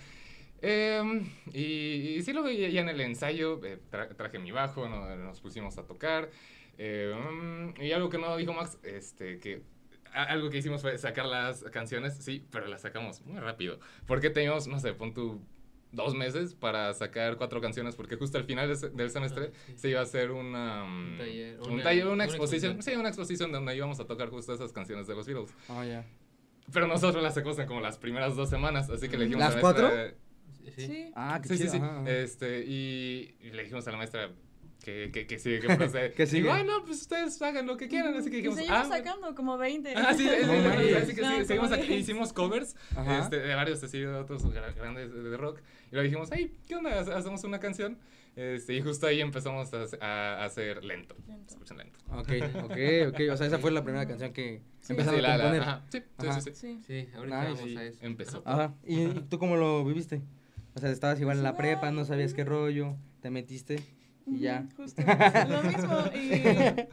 Em, 0.60 1.26
y, 1.52 2.16
y 2.16 2.22
sí, 2.22 2.32
luego 2.32 2.48
ya, 2.50 2.68
ya 2.68 2.82
en 2.82 2.88
el 2.88 3.00
ensayo 3.00 3.60
eh, 3.64 3.78
tra- 3.90 4.14
traje 4.14 4.38
mi 4.38 4.52
bajo, 4.52 4.88
no- 4.88 5.16
nos 5.16 5.40
pusimos 5.40 5.76
a 5.78 5.84
tocar. 5.86 6.30
em, 6.78 7.74
y 7.80 7.92
algo 7.92 8.08
que 8.08 8.18
no 8.18 8.36
dijo 8.36 8.52
Max, 8.52 8.78
este, 8.84 9.38
que 9.40 9.62
algo 10.12 10.50
que 10.50 10.58
hicimos 10.58 10.82
fue 10.82 10.96
sacar 10.98 11.26
las 11.26 11.62
canciones, 11.64 12.16
sí, 12.18 12.44
pero 12.50 12.66
las 12.66 12.82
sacamos 12.82 13.20
muy 13.26 13.40
rápido. 13.40 13.78
Porque 14.06 14.30
teníamos, 14.30 14.66
no 14.68 14.78
sé, 14.78 14.92
pon 14.94 15.14
tú 15.14 15.40
dos 15.90 16.14
meses 16.14 16.54
para 16.54 16.94
sacar 16.94 17.36
cuatro 17.36 17.60
canciones, 17.60 17.96
porque 17.96 18.16
justo 18.16 18.38
al 18.38 18.44
final 18.44 18.68
del 18.94 19.10
semestre 19.10 19.50
Ah, 19.52 19.58
sí. 19.66 19.72
se 19.76 19.88
iba 19.90 20.00
a 20.00 20.04
hacer 20.04 20.30
una, 20.30 20.84
mm, 20.84 21.10
Un 21.12 21.18
taller, 21.18 21.60
un 21.60 21.70
una- 21.72 21.82
taller, 21.82 22.04
una, 22.06 22.12
una 22.14 22.24
exposición, 22.24 22.72
exposición. 22.72 22.94
sí, 22.96 22.98
una 23.00 23.08
exposición 23.10 23.52
donde 23.52 23.76
íbamos 23.76 24.00
a 24.00 24.06
tocar 24.06 24.30
justo 24.30 24.54
esas 24.54 24.72
canciones 24.72 25.06
de 25.06 25.14
los 25.14 25.26
Beatles. 25.26 25.54
Ah, 25.68 25.84
ya. 25.84 26.04
Pero 26.72 26.86
nosotros 26.86 27.22
las 27.22 27.34
sacamos 27.34 27.58
en 27.58 27.66
como 27.66 27.80
las 27.80 27.98
primeras 27.98 28.36
dos 28.36 28.48
semanas, 28.48 28.88
así 28.88 29.08
que 29.08 29.18
le 29.18 29.24
dijimos 29.24 29.44
¿Las 29.44 29.54
a 29.54 29.56
la 29.56 29.62
maestra... 29.62 29.88
cuatro? 29.90 30.16
Sí. 30.76 30.86
Sí. 30.86 31.12
Ah, 31.14 31.40
qué 31.42 31.48
Sí, 31.48 31.56
sí, 31.56 31.60
chido. 31.64 31.72
sí. 31.72 31.78
ajá, 31.78 32.00
ajá. 32.00 32.10
Este, 32.10 32.64
y, 32.64 33.36
y 33.40 33.50
le 33.50 33.62
dijimos 33.64 33.86
a 33.86 33.90
la 33.90 33.96
maestra 33.98 34.30
que, 34.82 35.10
que, 35.12 35.26
que 35.26 35.38
sigue, 35.38 35.60
que 35.60 35.76
procede. 35.76 36.12
Que 36.16 36.26
sigue. 36.26 36.42
Digo, 36.52 36.64
no, 36.64 36.84
pues 36.84 37.00
ustedes 37.02 37.40
hagan 37.42 37.66
lo 37.66 37.76
que 37.76 37.88
quieran, 37.88 38.14
así 38.16 38.30
que 38.30 38.36
Y 38.36 38.40
dijimos, 38.40 38.58
seguimos 38.58 38.78
ah, 38.80 38.88
sacando 38.88 39.34
como 39.34 39.56
20. 39.58 39.94
Ah, 39.96 40.12
sí, 40.14 40.28
es- 40.28 40.46
No 40.46 40.52
es- 40.54 40.64
manches. 40.64 40.96
así 40.96 41.14
que 41.14 41.22
sí, 41.22 41.28
No, 41.38 41.44
seguimos 41.44 41.72
aquí, 41.72 41.86
10. 41.86 42.00
hicimos 42.00 42.32
covers 42.32 42.76
este, 43.20 43.38
de 43.38 43.54
varios 43.54 43.82
así, 43.82 44.00
de 44.00 44.08
otros 44.08 44.44
gra- 44.46 44.74
grandes 44.74 45.12
de, 45.12 45.22
de 45.22 45.36
rock. 45.36 45.60
Y 45.90 45.94
luego 45.94 46.04
dijimos, 46.04 46.32
ay, 46.32 46.56
¿qué 46.66 46.74
onda? 46.76 46.98
Hace- 47.00 47.12
Hacemos 47.12 47.44
una 47.44 47.58
canción. 47.60 47.98
Este, 48.34 48.74
y 48.74 48.80
justo 48.80 49.06
ahí 49.06 49.20
empezamos 49.20 49.70
a, 49.74 49.84
a 50.00 50.44
hacer 50.46 50.82
lento. 50.84 51.14
Lento. 51.28 51.52
Escuchen 51.52 51.76
lento. 51.76 51.98
Ok, 52.12 52.30
ok, 52.64 52.76
ok. 53.08 53.20
O 53.32 53.36
sea, 53.36 53.46
esa 53.46 53.58
fue 53.58 53.70
la 53.72 53.84
primera 53.84 54.06
canción 54.08 54.32
que 54.32 54.62
Sí. 54.80 54.94
empezaron 54.94 55.20
Sí, 55.20 55.26
a 55.26 55.28
la- 55.28 55.36
la- 55.36 55.42
componer. 55.44 55.62
ajá, 55.62 55.84
sí, 55.90 55.98
sí, 55.98 56.26
Ajá. 56.26 56.40
sí, 56.40 56.50
sí. 56.54 56.56
Sí. 56.56 56.82
Sí, 56.86 57.08
ahorita 57.14 57.36
Nice. 57.40 57.52
vamos 57.52 57.70
Sí, 57.70 57.76
a 57.76 57.84
eso. 57.84 57.98
empezó. 58.06 58.42
Ajá. 58.46 58.74
¿Y, 58.86 59.00
y 59.02 59.08
tú 59.28 59.38
cómo 59.38 59.56
lo 59.56 59.84
viviste? 59.84 60.22
O 60.74 60.80
sea, 60.80 60.90
estabas 60.90 61.20
igual 61.20 61.36
en 61.36 61.42
la 61.44 61.54
Pues 61.54 61.68
prepa, 61.68 61.90
no 61.90 62.06
sabías 62.06 62.32
qué 62.32 62.44
rollo, 62.44 62.96
te 63.20 63.28
metiste 63.30 63.76
y 64.26 64.40
ya. 64.40 64.66
Justo. 64.76 65.02
Lo 65.48 65.62
mismo. 65.62 65.98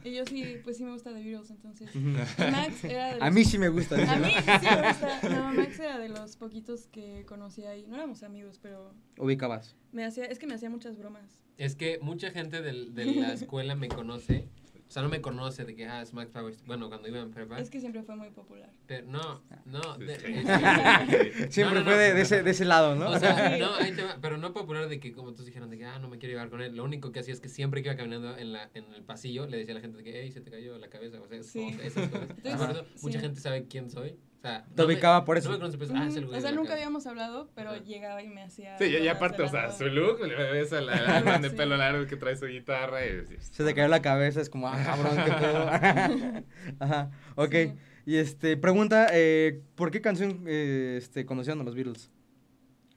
Y, 0.04 0.08
y 0.08 0.14
yo 0.14 0.24
sí, 0.26 0.56
pues 0.64 0.76
sí 0.78 0.84
me 0.84 0.92
gusta 0.92 1.12
The 1.14 1.22
Beatles, 1.22 1.50
entonces. 1.50 1.94
Max 1.94 2.84
era 2.84 3.06
de 3.08 3.12
los... 3.14 3.22
A 3.22 3.30
mí 3.30 3.44
sí 3.44 3.58
me 3.58 3.68
gusta. 3.68 3.94
A 3.96 4.16
mí 4.16 4.30
sí 4.30 4.66
me 4.70 4.88
gusta. 4.88 5.20
No, 5.28 5.52
Max 5.52 5.78
era 5.78 5.98
de 5.98 6.08
los 6.08 6.36
poquitos 6.36 6.86
que 6.88 7.24
conocí 7.26 7.64
ahí. 7.64 7.86
No 7.86 7.96
éramos 7.96 8.22
amigos, 8.22 8.58
pero 8.62 8.94
Ubicabas. 9.18 9.76
me 9.92 10.04
hacía, 10.04 10.24
es 10.24 10.38
que 10.38 10.46
me 10.46 10.54
hacía 10.54 10.70
muchas 10.70 10.96
bromas. 10.98 11.42
Es 11.58 11.76
que 11.76 11.98
mucha 12.00 12.30
gente 12.30 12.62
del- 12.62 12.94
de 12.94 13.04
la 13.06 13.32
escuela 13.34 13.74
me 13.74 13.88
conoce. 13.88 14.48
O 14.90 14.92
sea, 14.92 15.02
no 15.04 15.08
me 15.08 15.20
conoce 15.20 15.64
de 15.64 15.76
que, 15.76 15.86
ah, 15.86 16.02
es 16.02 16.12
Max 16.12 16.32
Powers. 16.32 16.64
Bueno, 16.66 16.88
cuando 16.88 17.06
iba 17.06 17.20
en 17.20 17.30
prepa. 17.30 17.60
Es 17.60 17.70
que 17.70 17.78
siempre 17.78 18.02
fue 18.02 18.16
muy 18.16 18.30
popular. 18.30 18.68
Pero 18.88 19.06
no, 19.06 19.40
no. 19.64 19.96
De- 19.98 20.18
sí. 20.18 21.46
Siempre 21.52 21.78
no, 21.78 21.84
no, 21.84 21.90
fue 21.92 21.96
de, 21.96 22.08
no. 22.10 22.16
de 22.16 22.22
ese, 22.22 22.42
de 22.42 22.50
ese 22.50 22.64
lado, 22.64 22.96
¿no? 22.96 23.08
O 23.10 23.18
sea, 23.20 23.56
no, 23.56 23.72
ahí 23.76 23.92
te 23.92 24.02
va, 24.02 24.18
pero 24.20 24.36
no 24.36 24.52
popular 24.52 24.88
de 24.88 24.98
que 24.98 25.12
como 25.12 25.30
todos 25.32 25.46
dijeron 25.46 25.70
de 25.70 25.78
que, 25.78 25.84
ah, 25.84 26.00
no 26.00 26.08
me 26.08 26.18
quiero 26.18 26.32
llevar 26.32 26.50
con 26.50 26.60
él. 26.60 26.74
Lo 26.74 26.82
único 26.82 27.12
que 27.12 27.20
hacía 27.20 27.32
es 27.32 27.40
que 27.40 27.48
siempre 27.48 27.82
que 27.84 27.88
iba 27.88 27.96
caminando 27.96 28.36
en, 28.36 28.52
la, 28.52 28.68
en 28.74 28.92
el 28.92 29.04
pasillo, 29.04 29.46
le 29.46 29.58
decía 29.58 29.74
a 29.74 29.76
la 29.76 29.80
gente 29.80 29.98
de 29.98 30.02
que, 30.02 30.22
hey, 30.22 30.32
se 30.32 30.40
te 30.40 30.50
cayó 30.50 30.76
la 30.76 30.88
cabeza. 30.88 31.20
O 31.20 31.28
sea, 31.28 31.38
es 31.38 31.46
Sí. 31.46 31.60
como 31.70 31.82
esas 31.82 32.08
cosas. 32.08 32.28
Entonces, 32.44 32.56
Por 32.58 32.70
eso, 32.70 32.84
sí. 32.96 33.06
mucha 33.06 33.20
gente 33.20 33.40
sabe 33.40 33.66
quién 33.68 33.90
soy. 33.90 34.16
O 34.40 34.42
sea, 34.42 34.64
Te 34.74 34.84
ubicaba 34.84 35.26
por 35.26 35.36
eso. 35.36 35.48
No 35.50 35.54
me 35.56 35.60
conoce, 35.60 35.76
pues, 35.76 35.90
ah, 35.94 36.06
es 36.06 36.16
el 36.16 36.22
Ujú, 36.24 36.28
güey 36.30 36.38
o 36.38 36.40
sea, 36.40 36.50
la 36.50 36.56
nunca 36.56 36.72
habíamos 36.72 37.06
hablado, 37.06 37.50
pero 37.54 37.72
Ajá. 37.72 37.80
llegaba 37.82 38.22
y 38.22 38.28
me 38.28 38.42
hacía. 38.42 38.78
Sí, 38.78 38.84
y- 38.86 39.06
aparte, 39.08 39.42
o 39.42 39.44
la 39.44 39.50
sea, 39.50 39.70
su 39.72 39.84
look, 39.84 40.20
le 40.26 40.34
ves 40.34 40.72
al 40.72 40.86
man 41.26 41.42
de 41.42 41.50
Sí. 41.50 41.56
pelo 41.56 41.76
largo 41.76 42.06
que 42.06 42.16
trae 42.16 42.36
su 42.36 42.46
guitarra 42.46 43.04
y... 43.04 43.10
y- 43.10 43.36
Se 43.40 43.64
te 43.64 43.74
cayó 43.74 43.88
la 43.88 44.00
cabeza, 44.00 44.40
es 44.40 44.48
como, 44.48 44.66
ah, 44.68 44.78
cabrón, 44.82 45.16
qué 45.26 45.32
pedo. 45.32 46.44
Ajá, 46.80 47.10
ok. 47.36 47.52
Sí. 47.52 47.72
Y 48.06 48.16
este, 48.16 48.56
pregunta, 48.56 49.08
eh, 49.12 49.60
¿por 49.74 49.90
qué 49.90 50.00
canción 50.00 50.44
eh, 50.46 50.94
este, 50.96 51.26
conocieron 51.26 51.60
a 51.60 51.64
los 51.64 51.74
Beatles? 51.74 52.10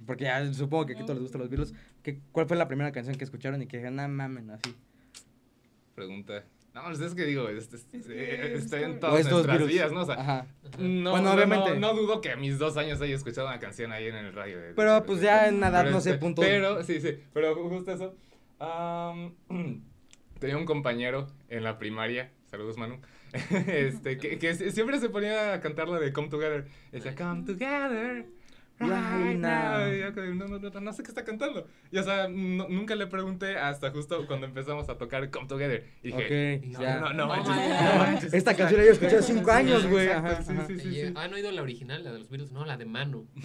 Porque 0.06 0.24
ya 0.24 0.54
supongo 0.54 0.86
que 0.86 0.94
aquí 0.94 1.02
a 1.02 1.06
todos 1.06 1.18
les 1.18 1.24
gustan 1.24 1.42
los 1.42 1.50
Beatles. 1.50 1.74
¿Qué, 2.04 2.22
¿Cuál 2.32 2.48
fue 2.48 2.56
la 2.56 2.70
primera 2.70 2.94
canción 2.94 3.18
que 3.18 3.26
escucharon 3.26 3.62
y 3.62 3.68
que 3.68 3.78
dijeron, 3.78 3.98
no 3.98 4.08
mamen, 4.08 4.50
así? 4.50 4.74
Pregunta. 5.94 6.44
No, 6.74 6.84
pues 6.86 7.00
es 7.02 7.14
que 7.14 7.26
digo, 7.26 7.50
es- 7.50 7.72
es- 7.72 7.86
Es 7.94 8.10
eh, 8.10 8.54
está 8.56 8.82
en 8.82 9.00
todas 9.00 9.30
nuestras 9.30 9.68
vidas, 9.68 9.92
¿no? 9.92 10.02
O 10.02 10.06
sea, 10.06 10.16
Ajá. 10.16 10.48
no, 10.80 11.12
Bueno, 11.12 11.30
no, 11.30 11.34
obviamente. 11.36 11.76
No, 11.80 11.94
no 11.94 11.94
dudo 11.94 12.20
que 12.20 12.32
a 12.32 12.36
mis 12.36 12.58
dos 12.58 12.78
años 12.78 13.00
haya 13.00 13.14
escuchado 13.16 13.48
una 13.48 13.60
canción 13.60 13.92
ahí 13.92 14.08
en 14.08 14.16
el 14.16 14.34
radio. 14.34 14.60
de- 14.60 14.74
Pero 14.74 14.96
de- 14.96 15.02
pues 15.02 15.20
de- 15.20 15.26
ya 15.26 15.48
en 15.48 15.58
edad, 15.64 15.84
pero 15.84 15.92
no 15.92 16.02
sé, 16.02 16.10
este, 16.12 16.20
punto. 16.20 16.42
Pero, 16.42 16.82
sí, 16.84 17.00
sí, 17.00 17.20
pero 17.32 17.56
ju- 17.56 17.70
justo 17.70 17.92
eso. 17.92 18.16
tenía 20.40 20.58
un 20.58 20.66
compañero 20.66 21.28
en 21.50 21.64
la 21.64 21.78
primaria, 21.78 22.32
saludos 22.50 22.78
Manu, 22.78 23.00
este, 23.68 24.18
que, 24.18 24.38
que 24.40 24.56
si- 24.56 24.72
siempre 24.72 25.00
se 25.00 25.10
ponía 25.10 25.54
a 25.54 25.60
cantar 25.62 25.88
la 25.90 26.00
de 26.00 26.12
Come 26.12 26.30
Together. 26.30 26.66
Decía, 26.92 27.16
Come 27.16 27.44
Together. 27.46 28.26
Ay, 28.92 29.38
no. 29.38 30.34
no, 30.36 30.48
no, 30.48 30.60
no, 30.60 30.70
no, 30.70 30.82
no 30.82 30.94
sé 30.94 31.04
qué 31.04 31.10
está 31.10 31.24
cantando. 31.24 31.68
Y 31.92 31.98
o 31.98 32.04
sea, 32.04 32.28
no- 32.28 32.68
nunca 32.70 32.96
le 32.96 33.08
pregunté 33.08 33.58
hasta 33.58 33.92
justo 33.92 34.26
cuando 34.28 34.46
empezamos 34.48 34.90
a 34.90 34.98
tocar 34.98 35.30
Come 35.30 35.48
Together. 35.48 35.86
Y 36.04 36.08
dije, 36.08 36.62
no, 36.66 36.82
ya. 36.82 37.00
no, 37.00 37.10
no, 37.10 37.14
No 37.14 37.28
manches, 37.28 37.48
manches. 37.50 37.82
no 37.82 37.98
manches, 38.00 38.34
Esta 38.34 38.56
canción 38.56 38.82
la 38.82 38.88
he 38.88 38.90
escuchado 38.92 39.20
hace 39.20 39.34
cinco 39.34 39.52
años, 39.52 39.88
güey. 39.88 40.10
Ajá, 40.10 40.42
sí, 40.44 40.52
ajá. 40.54 40.66
sí, 40.68 40.80
sí, 40.80 40.88
Y, 40.90 40.94
sí. 41.08 41.14
¿Han 41.16 41.34
oído 41.34 41.52
la 41.52 41.62
original, 41.62 42.04
la 42.04 42.12
de 42.14 42.20
los 42.20 42.30
Beatles? 42.30 42.52
No, 42.52 42.66
la 42.66 42.78
de 42.78 42.86
Mano. 42.86 43.26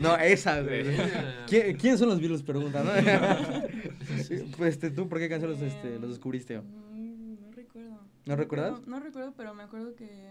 No, 0.00 0.16
esa, 0.16 0.60
güey. 0.62 0.84
Sí. 0.84 1.02
¿Quién, 1.48 1.76
quién 1.76 1.98
son 1.98 2.08
los 2.08 2.20
Beatles? 2.20 2.42
Pregunta, 2.42 2.82
¿no? 2.82 2.90
pues, 4.56 4.74
este, 4.74 4.90
¿tú 4.90 5.08
por 5.08 5.18
qué 5.18 5.28
canción 5.28 5.50
los, 5.50 5.60
este, 5.62 5.98
los 5.98 6.10
descubriste? 6.10 6.60
Mm, 6.60 7.34
No 7.40 7.50
recuerdo. 7.54 7.98
¿No 8.26 8.36
recuerdas? 8.36 8.80
No, 8.86 8.98
no 8.98 9.00
recuerdo, 9.04 9.34
pero 9.36 9.54
me 9.54 9.62
acuerdo 9.62 9.94
que 9.94 10.30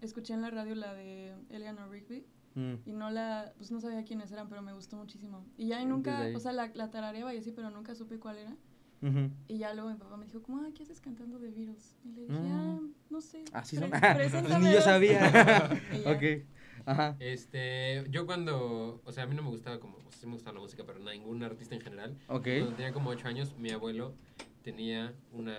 escuché 0.00 0.34
en 0.34 0.42
la 0.42 0.50
radio 0.50 0.74
la 0.74 0.94
de 0.94 1.34
Eleanor 1.50 1.90
Rigby 1.90 2.24
Mm. 2.54 2.74
y 2.86 2.92
no 2.94 3.10
la, 3.10 3.52
pues 3.58 3.70
no 3.70 3.82
sabía 3.82 4.02
quiénes 4.04 4.32
eran, 4.32 4.48
pero 4.48 4.62
me 4.62 4.72
gustó 4.72 4.96
muchísimo. 4.96 5.44
Y 5.58 5.66
ya 5.68 5.84
nunca, 5.84 6.26
o 6.34 6.40
sea, 6.40 6.52
la, 6.52 6.70
la 6.74 6.90
tarareaba 6.90 7.34
y 7.34 7.36
así, 7.36 7.52
pero 7.52 7.68
nunca 7.68 7.94
supe 7.94 8.18
cuál 8.18 8.38
era. 8.38 8.56
Ujú. 9.02 9.28
Y 9.46 9.58
ya 9.58 9.74
luego 9.74 9.90
mi 9.90 9.96
papá 9.96 10.16
me 10.16 10.24
dijo, 10.24 10.40
como, 10.42 10.62
ah, 10.62 10.70
¿qué 10.74 10.82
haces 10.84 11.02
cantando 11.02 11.38
de 11.38 11.50
Beatles? 11.50 11.98
Y 12.02 12.12
le 12.12 12.22
dije, 12.22 12.32
Mm. 12.32 12.52
ah, 12.52 12.80
no 13.10 13.20
sé. 13.20 13.44
Así 13.52 13.76
pre- 13.76 13.90
son. 13.90 14.00
preséntamelos". 14.16 14.62
Ni 14.62 14.72
yo 14.72 14.80
sabía. 14.80 15.20
Ok. 16.06 16.46
Ajá. 16.86 17.16
Este, 17.18 18.06
yo 18.10 18.24
cuando, 18.24 19.02
o 19.04 19.12
sea, 19.12 19.24
a 19.24 19.26
mí 19.26 19.34
no 19.34 19.42
me 19.42 19.50
gustaba 19.50 19.78
como, 19.78 19.98
o 19.98 20.10
sea, 20.12 20.20
sí 20.20 20.26
me 20.26 20.32
gustaba 20.32 20.54
la 20.54 20.60
música, 20.62 20.82
pero 20.86 20.98
ningún 21.00 21.42
artista 21.42 21.74
en 21.74 21.82
general. 21.82 22.16
Ok. 22.28 22.44
Cuando 22.58 22.72
tenía 22.74 22.92
como 22.94 23.10
8 23.10 23.28
años, 23.28 23.54
mi 23.58 23.70
abuelo 23.70 24.14
tenía 24.66 25.14
una, 25.30 25.56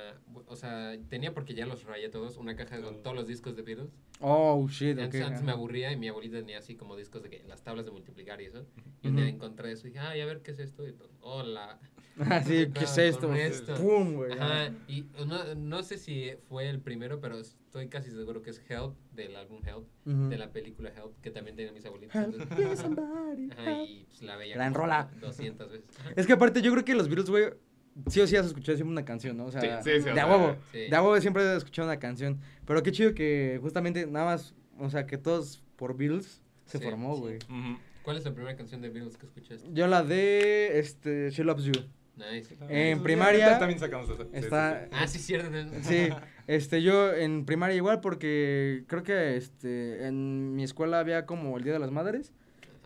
o 0.47 0.57
sea, 0.57 0.97
tenía 1.07 1.33
porque 1.33 1.53
ya 1.53 1.65
los 1.65 1.85
rayé 1.85 2.09
todos, 2.09 2.35
una 2.35 2.57
caja 2.57 2.81
con 2.81 3.01
todos 3.01 3.15
los 3.15 3.25
discos 3.25 3.55
de 3.55 3.61
Beatles. 3.61 3.89
Oh, 4.19 4.67
shit, 4.69 4.97
ok. 4.97 5.03
Antes, 5.05 5.21
antes 5.21 5.41
me 5.43 5.51
ajá. 5.51 5.57
aburría 5.57 5.93
y 5.93 5.95
mi 5.95 6.09
abuelita 6.09 6.39
tenía 6.39 6.57
así 6.57 6.75
como 6.75 6.97
discos 6.97 7.23
de 7.23 7.29
que 7.29 7.41
las 7.47 7.63
tablas 7.63 7.85
de 7.85 7.91
multiplicar 7.91 8.41
y 8.41 8.47
eso. 8.47 8.65
Y 9.01 9.07
un 9.07 9.15
día 9.15 9.29
encontré 9.29 9.71
eso 9.71 9.87
y 9.87 9.91
dije, 9.91 9.99
ay, 10.01 10.19
a 10.19 10.25
ver 10.25 10.41
qué 10.41 10.51
es 10.51 10.59
esto. 10.59 10.85
Y 10.85 10.91
todo, 10.91 11.09
hola. 11.21 11.79
Ah, 12.19 12.41
sí, 12.43 12.65
¿qué 12.73 12.85
es 12.85 12.97
esto? 12.97 13.31
Esto. 13.35 13.75
Pum, 13.75 14.15
güey. 14.15 14.31
Ajá, 14.33 14.73
y 14.87 15.05
no, 15.27 15.53
no 15.53 15.83
sé 15.83 15.99
si 15.99 16.31
fue 16.49 16.67
el 16.67 16.79
primero, 16.81 17.21
pero 17.21 17.37
estoy 17.37 17.89
casi 17.89 18.09
seguro 18.09 18.41
que 18.41 18.49
es 18.49 18.59
Help, 18.67 18.95
del 19.13 19.35
álbum 19.35 19.61
Help, 19.63 19.85
Ujú. 20.07 20.27
de 20.27 20.37
la 20.39 20.51
película 20.51 20.89
Help, 20.89 21.21
que 21.21 21.29
también 21.29 21.55
tenía 21.55 21.71
mis 21.71 21.85
abuelitos. 21.85 22.15
Help 22.15 22.33
entonces- 22.41 22.79
Ajá, 23.55 23.71
help. 23.81 23.87
y 23.87 24.03
pues 24.05 24.23
la 24.23 24.35
veía 24.35 24.55
Gran 24.55 24.73
como 24.73 24.85
rola. 24.85 25.11
200 25.21 25.69
veces. 25.71 25.95
Ajá. 25.99 26.09
Es 26.15 26.25
que 26.25 26.33
aparte, 26.33 26.63
yo 26.63 26.71
creo 26.71 26.83
que 26.83 26.95
los 26.95 27.07
Beatles, 27.07 27.29
güey, 27.29 27.53
sí 28.09 28.21
o 28.21 28.27
sí 28.27 28.35
has 28.35 28.45
escuchado 28.45 28.75
siempre 28.77 28.91
una 28.91 29.05
canción, 29.05 29.35
¿no? 29.37 29.45
O 29.45 29.51
sea, 29.51 29.81
Sí, 29.81 29.89
sí, 29.91 30.01
sí, 30.03 30.09
de 30.11 30.19
a 30.19 30.27
huevo. 30.27 30.55
sí. 30.71 30.79
De 30.89 30.95
a 30.95 31.01
huevo 31.01 31.19
siempre 31.21 31.43
he 31.43 31.55
escuchado 31.55 31.87
una 31.87 31.99
canción. 31.99 32.39
Pero 32.65 32.83
qué 32.83 32.91
chido 32.91 33.13
que 33.13 33.59
justamente 33.61 34.05
nada 34.07 34.25
más, 34.25 34.53
o 34.79 34.89
sea, 34.89 35.05
que 35.05 35.17
todos 35.17 35.63
por 35.75 35.95
Beatles 35.97 36.41
se 36.65 36.77
Sí, 36.77 36.83
formó, 36.83 37.15
sí. 37.15 37.21
güey. 37.21 37.39
¿Cuál 38.03 38.17
es 38.17 38.25
la 38.25 38.33
primera 38.33 38.55
canción 38.55 38.81
de 38.81 38.89
Beatles 38.89 39.17
que 39.17 39.25
escuchaste? 39.25 39.67
Yo 39.73 39.87
la 39.87 40.03
de, 40.03 40.79
este, 40.79 41.29
She 41.31 41.43
Loves 41.43 41.65
You. 41.65 41.73
Nice. 42.15 42.55
En 42.69 42.97
Sí, 42.97 43.03
primaria 43.03 43.59
También 43.59 43.79
sacamos 43.79 44.09
esa. 44.09 44.23
Sí, 44.23 44.29
está- 44.33 44.79
sí, 44.79 44.85
sí. 44.85 44.91
Ah, 44.99 45.07
sí, 45.07 45.19
cierto. 45.19 45.51
Sí, 45.83 46.09
este, 46.47 46.81
yo 46.81 47.13
en 47.13 47.45
primaria 47.45 47.75
igual 47.75 47.99
porque 48.01 48.85
creo 48.87 49.03
que, 49.03 49.35
este, 49.37 50.07
en 50.07 50.55
mi 50.55 50.63
escuela 50.63 50.99
había 50.99 51.25
como 51.27 51.55
el 51.57 51.63
Día 51.63 51.73
de 51.73 51.79
las 51.79 51.91
Madres. 51.91 52.33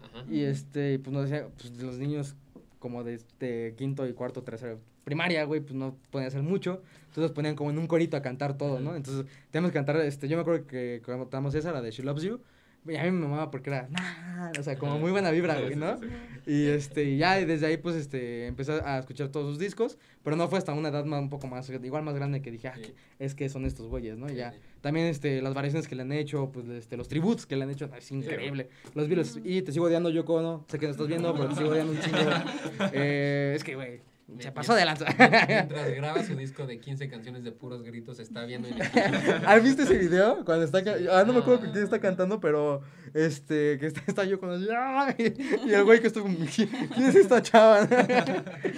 Ajá. 0.03 0.25
Y 0.29 0.41
este, 0.41 0.99
pues 0.99 1.13
nos 1.13 1.29
decía, 1.29 1.47
pues 1.57 1.71
los 1.81 1.97
niños 1.97 2.35
como 2.79 3.03
de 3.05 3.13
este 3.13 3.73
quinto 3.77 4.05
y 4.07 4.13
cuarto, 4.13 4.43
tercero, 4.43 4.79
primaria, 5.11 5.43
güey, 5.43 5.59
pues 5.59 5.73
no 5.73 5.97
podían 6.09 6.27
hacer 6.29 6.41
mucho. 6.41 6.81
Entonces 7.01 7.23
nos 7.23 7.31
ponían 7.31 7.55
como 7.55 7.69
en 7.69 7.77
un 7.77 7.87
corito 7.87 8.15
a 8.15 8.21
cantar 8.21 8.57
todo, 8.57 8.79
¿no? 8.79 8.95
Entonces 8.95 9.25
teníamos 9.51 9.71
que 9.71 9.75
cantar, 9.75 9.97
este, 9.97 10.29
yo 10.29 10.37
me 10.37 10.41
acuerdo 10.41 10.65
que 10.65 11.01
cuando 11.03 11.25
cantamos 11.25 11.53
esa, 11.55 11.73
la 11.73 11.81
de 11.81 11.91
She 11.91 12.03
Loves 12.03 12.23
You, 12.23 12.39
y 12.87 12.95
a 12.95 13.03
mí 13.03 13.11
me 13.11 13.19
mamaba 13.27 13.51
porque 13.51 13.69
era, 13.69 13.87
nah, 13.91 14.51
o 14.59 14.63
sea, 14.63 14.75
como 14.75 14.97
muy 14.97 15.11
buena 15.11 15.29
vibra, 15.29 15.59
güey, 15.59 15.75
¿no? 15.75 15.99
Y 16.47 16.65
este, 16.67 17.03
y 17.03 17.17
ya 17.17 17.35
desde 17.45 17.67
ahí, 17.67 17.77
pues, 17.77 17.95
este, 17.95 18.47
empecé 18.47 18.71
a 18.71 18.97
escuchar 18.97 19.27
todos 19.27 19.49
sus 19.49 19.59
discos, 19.59 19.99
pero 20.23 20.35
no 20.35 20.47
fue 20.47 20.57
hasta 20.57 20.73
una 20.73 20.89
edad 20.89 21.05
más, 21.05 21.21
un 21.21 21.29
poco 21.29 21.45
más, 21.47 21.69
igual 21.69 22.01
más 22.03 22.15
grande 22.15 22.41
que 22.41 22.49
dije, 22.49 22.69
ah, 22.69 22.73
que- 22.81 22.95
es 23.19 23.35
que 23.35 23.49
son 23.49 23.65
estos 23.65 23.87
güeyes, 23.87 24.17
¿no? 24.17 24.31
Y 24.31 24.35
ya, 24.35 24.53
también, 24.81 25.05
este, 25.07 25.41
las 25.43 25.53
variaciones 25.53 25.87
que 25.87 25.93
le 25.95 26.01
han 26.01 26.11
hecho, 26.13 26.49
pues, 26.51 26.67
este, 26.69 26.95
los 26.97 27.07
tributos 27.07 27.45
que 27.45 27.55
le 27.57 27.65
han 27.65 27.69
hecho, 27.69 27.87
es 27.95 28.09
increíble. 28.11 28.69
Los 28.95 29.07
Beatles, 29.09 29.39
y 29.43 29.61
te 29.61 29.71
sigo 29.73 29.85
odiando, 29.85 30.09
Yoko, 30.09 30.35
Ono, 30.35 30.65
sé 30.69 30.79
que 30.79 30.85
no 30.87 30.91
estás 30.93 31.07
viendo, 31.07 31.33
pero 31.35 31.49
te 31.49 31.55
sigo 31.57 31.69
odiando 31.69 31.91
un 31.91 31.99
chingo. 31.99 32.17
Eh, 32.93 33.53
es 33.55 33.63
que, 33.63 33.75
güey, 33.75 33.99
se 34.39 34.51
pasó 34.51 34.73
de 34.75 34.85
lanza. 34.85 35.05
Mientras 35.47 35.89
graba 35.95 36.23
su 36.23 36.35
disco 36.35 36.65
de 36.65 36.79
15 36.79 37.09
canciones 37.09 37.43
de 37.43 37.51
puros 37.51 37.83
gritos, 37.83 38.19
está 38.19 38.45
viendo 38.45 38.67
en 38.67 38.75
¿Has 39.45 39.63
visto 39.63 39.83
ese 39.83 39.97
video? 39.97 40.43
Cuando 40.45 40.65
está, 40.65 40.79
ah, 40.79 41.23
no 41.25 41.33
me 41.33 41.39
acuerdo 41.39 41.65
No. 41.65 41.71
quién 41.71 41.83
está 41.83 41.99
cantando, 41.99 42.39
pero, 42.39 42.81
este, 43.13 43.77
que 43.79 43.87
está, 43.87 44.01
está 44.07 44.23
yo 44.25 44.39
con 44.39 44.51
el, 44.51 44.69
"Ay", 44.75 45.33
y 45.65 45.71
el 45.73 45.83
güey 45.83 45.99
que 46.01 46.07
estuvo, 46.07 46.25
¿quién 46.55 46.69
es 46.97 47.15
esta 47.15 47.41
chava? 47.41 47.87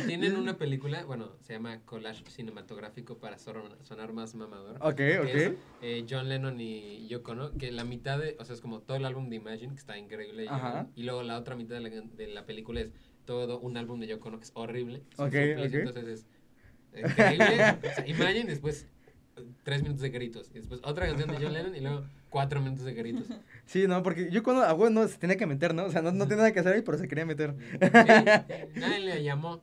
Tienen 0.08 0.36
una 0.36 0.58
película, 0.58 1.04
bueno, 1.06 1.32
se 1.42 1.54
llama 1.54 1.80
Collage 1.86 2.24
Cinematográfico 2.30 3.18
para 3.20 3.38
sonar, 3.38 4.14
más 4.14 4.36
mamador. 4.36 4.78
Ok, 4.82 4.96
que 4.96 5.18
es, 5.44 5.48
ok. 5.50 5.56
eh, 5.82 6.06
John 6.10 6.30
Lennon 6.30 6.60
y 6.60 7.08
Yoko, 7.08 7.36
¿no? 7.36 7.52
Que 7.58 7.72
la 7.72 7.84
mitad 7.84 8.20
de, 8.20 8.36
o 8.40 8.46
sea, 8.46 8.56
es 8.56 8.62
como 8.62 8.82
todo 8.82 8.98
el 8.98 9.06
álbum 9.06 9.30
de 9.30 9.38
Imagine, 9.38 9.74
que 9.74 9.80
está 9.80 9.98
increíble. 9.98 10.48
Y 10.96 11.04
luego 11.04 11.24
la 11.24 11.38
otra 11.38 11.56
mitad 11.56 11.76
de 11.76 11.82
la, 11.82 11.90
de 11.90 12.28
la 12.28 12.46
película 12.46 12.82
es 12.82 12.92
todo 13.26 13.60
un 13.60 13.78
álbum 13.78 14.00
de 14.00 14.08
Yoko, 14.08 14.30
Ono 14.30 14.38
que 14.38 14.46
es 14.46 14.52
horrible. 14.56 15.04
ok. 15.18 15.34
Entonces 15.34 16.26
es 16.94 17.10
increíble. 17.10 17.46
o 17.92 17.96
sea, 17.96 18.08
Imagine, 18.08 18.46
después 18.46 18.88
tres 19.64 19.82
minutos 19.82 20.02
de 20.02 20.10
gritos. 20.10 20.50
Y 20.52 20.56
después 20.56 20.82
otra 20.84 21.08
canción 21.08 21.30
de 21.30 21.38
John 21.38 21.54
Lennon 21.54 21.76
y 21.76 21.82
luego 21.82 22.06
cuatro 22.30 22.62
minutos 22.62 22.86
de 22.86 22.94
gritos. 22.94 23.28
Sí, 23.66 23.88
no, 23.88 24.04
porque 24.04 24.30
yo 24.30 24.44
cuando, 24.44 24.64
ah, 24.64 24.74
bueno, 24.74 25.02
no, 25.02 25.08
se 25.08 25.18
tenía 25.18 25.38
que 25.38 25.46
meter, 25.46 25.74
¿no? 25.74 25.86
O 25.86 25.90
sea, 25.90 26.02
no, 26.02 26.12
no 26.12 26.26
tenía 26.26 26.38
nada 26.38 26.52
que 26.52 26.60
hacer 26.60 26.74
ahí, 26.74 26.82
pero 26.82 26.98
se 26.98 27.08
quería 27.08 27.26
meter. 27.26 27.56
Sí, 27.72 27.78
nadie 28.80 29.00
le 29.00 29.24
llamó. 29.24 29.62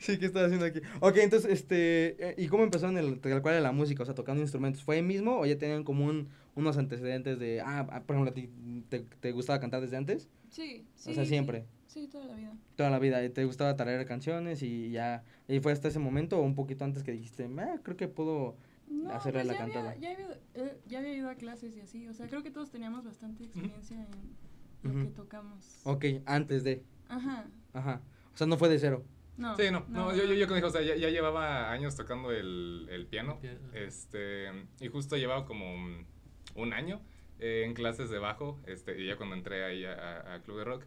Sí, 0.00 0.18
¿qué 0.18 0.26
estás 0.26 0.46
haciendo 0.46 0.66
aquí? 0.66 0.80
Ok, 1.00 1.16
entonces, 1.18 1.50
este, 1.52 2.30
eh, 2.30 2.34
¿y 2.38 2.48
cómo 2.48 2.64
empezaron 2.64 2.98
el, 2.98 3.20
tal 3.20 3.40
cual 3.40 3.62
la 3.62 3.72
música? 3.72 4.02
O 4.02 4.06
sea, 4.06 4.14
tocando 4.14 4.42
instrumentos. 4.42 4.82
¿Fue 4.82 4.96
ahí 4.96 5.02
mismo 5.02 5.38
o 5.38 5.46
ya 5.46 5.56
tenían 5.56 5.84
como 5.84 6.06
un, 6.06 6.28
unos 6.56 6.76
antecedentes 6.76 7.38
de, 7.38 7.60
ah, 7.60 7.86
ah, 7.90 8.02
por 8.02 8.16
ejemplo, 8.16 8.32
¿a 8.32 8.88
te, 8.88 9.06
te 9.20 9.32
gustaba 9.32 9.60
cantar 9.60 9.80
desde 9.80 9.96
antes? 9.96 10.28
Sí, 10.50 10.86
sí. 10.96 11.10
o 11.10 11.14
sea, 11.14 11.24
siempre, 11.24 11.60
Sí, 11.60 11.66
toda 12.08 12.26
la 12.26 12.34
vida. 12.34 12.52
toda 12.76 12.90
la 12.90 12.98
vida. 12.98 13.24
¿Y 13.24 13.30
te 13.30 13.44
gustaba 13.44 13.74
traer 13.76 14.04
canciones 14.06 14.62
y 14.62 14.90
ya, 14.90 15.24
y 15.48 15.60
fue 15.60 15.72
hasta 15.72 15.88
ese 15.88 15.98
momento 15.98 16.38
o 16.38 16.42
un 16.42 16.54
poquito 16.54 16.84
antes 16.84 17.02
que 17.02 17.12
dijiste, 17.12 17.48
ah, 17.58 17.78
creo 17.82 17.96
que 17.96 18.08
puedo... 18.08 18.56
No, 18.88 19.10
Hacerle 19.10 19.40
pues 19.40 19.46
la 19.48 19.52
ya 19.54 19.62
había- 19.64 19.74
cantada. 19.74 19.96
ya, 19.96 20.10
había, 20.12 20.38
eh, 20.54 20.78
ya 20.86 20.98
había 21.00 21.14
ido 21.14 21.28
a 21.28 21.34
clases 21.34 21.76
y 21.76 21.80
así. 21.80 22.06
O 22.06 22.14
sea, 22.14 22.28
creo 22.28 22.44
que 22.44 22.52
todos 22.52 22.70
teníamos 22.70 23.04
bastante 23.04 23.42
experiencia 23.42 24.06
en 24.84 24.92
lo 24.94 25.00
que 25.04 25.10
tocamos. 25.10 25.80
Ok, 25.82 26.04
antes 26.24 26.62
de, 26.62 26.84
Ajá. 27.08 27.46
ajá. 27.72 28.00
O 28.32 28.36
sea, 28.36 28.46
no 28.46 28.56
fue 28.56 28.68
de 28.68 28.78
cero. 28.78 29.02
No. 29.36 29.56
Sí, 29.56 29.64
no, 29.72 29.84
no, 29.88 30.14
yo, 30.14 30.24
yo, 30.24 30.34
yo 30.34 30.46
como 30.46 30.54
dije, 30.56 30.68
o 30.68 30.70
sea, 30.70 30.82
ya, 30.82 30.94
ya 30.94 31.10
llevaba 31.10 31.70
años 31.72 31.96
tocando 31.96 32.30
el, 32.30 32.86
el 32.90 33.06
piano, 33.06 33.40
Piano. 33.40 33.58
este, 33.74 34.46
y 34.80 34.86
justo 34.88 35.16
llevaba 35.16 35.44
como 35.46 35.74
un, 35.74 36.06
un 36.54 36.72
año 36.72 37.00
eh, 37.40 37.64
en 37.66 37.74
clases 37.74 38.08
de 38.08 38.18
bajo, 38.18 38.58
este, 38.66 38.98
y 39.02 39.08
ya 39.08 39.16
cuando 39.16 39.34
entré 39.34 39.64
ahí 39.64 39.84
a, 39.84 39.92
a- 39.94 40.34
a 40.36 40.42
Club 40.42 40.58
de 40.58 40.64
Rock, 40.64 40.84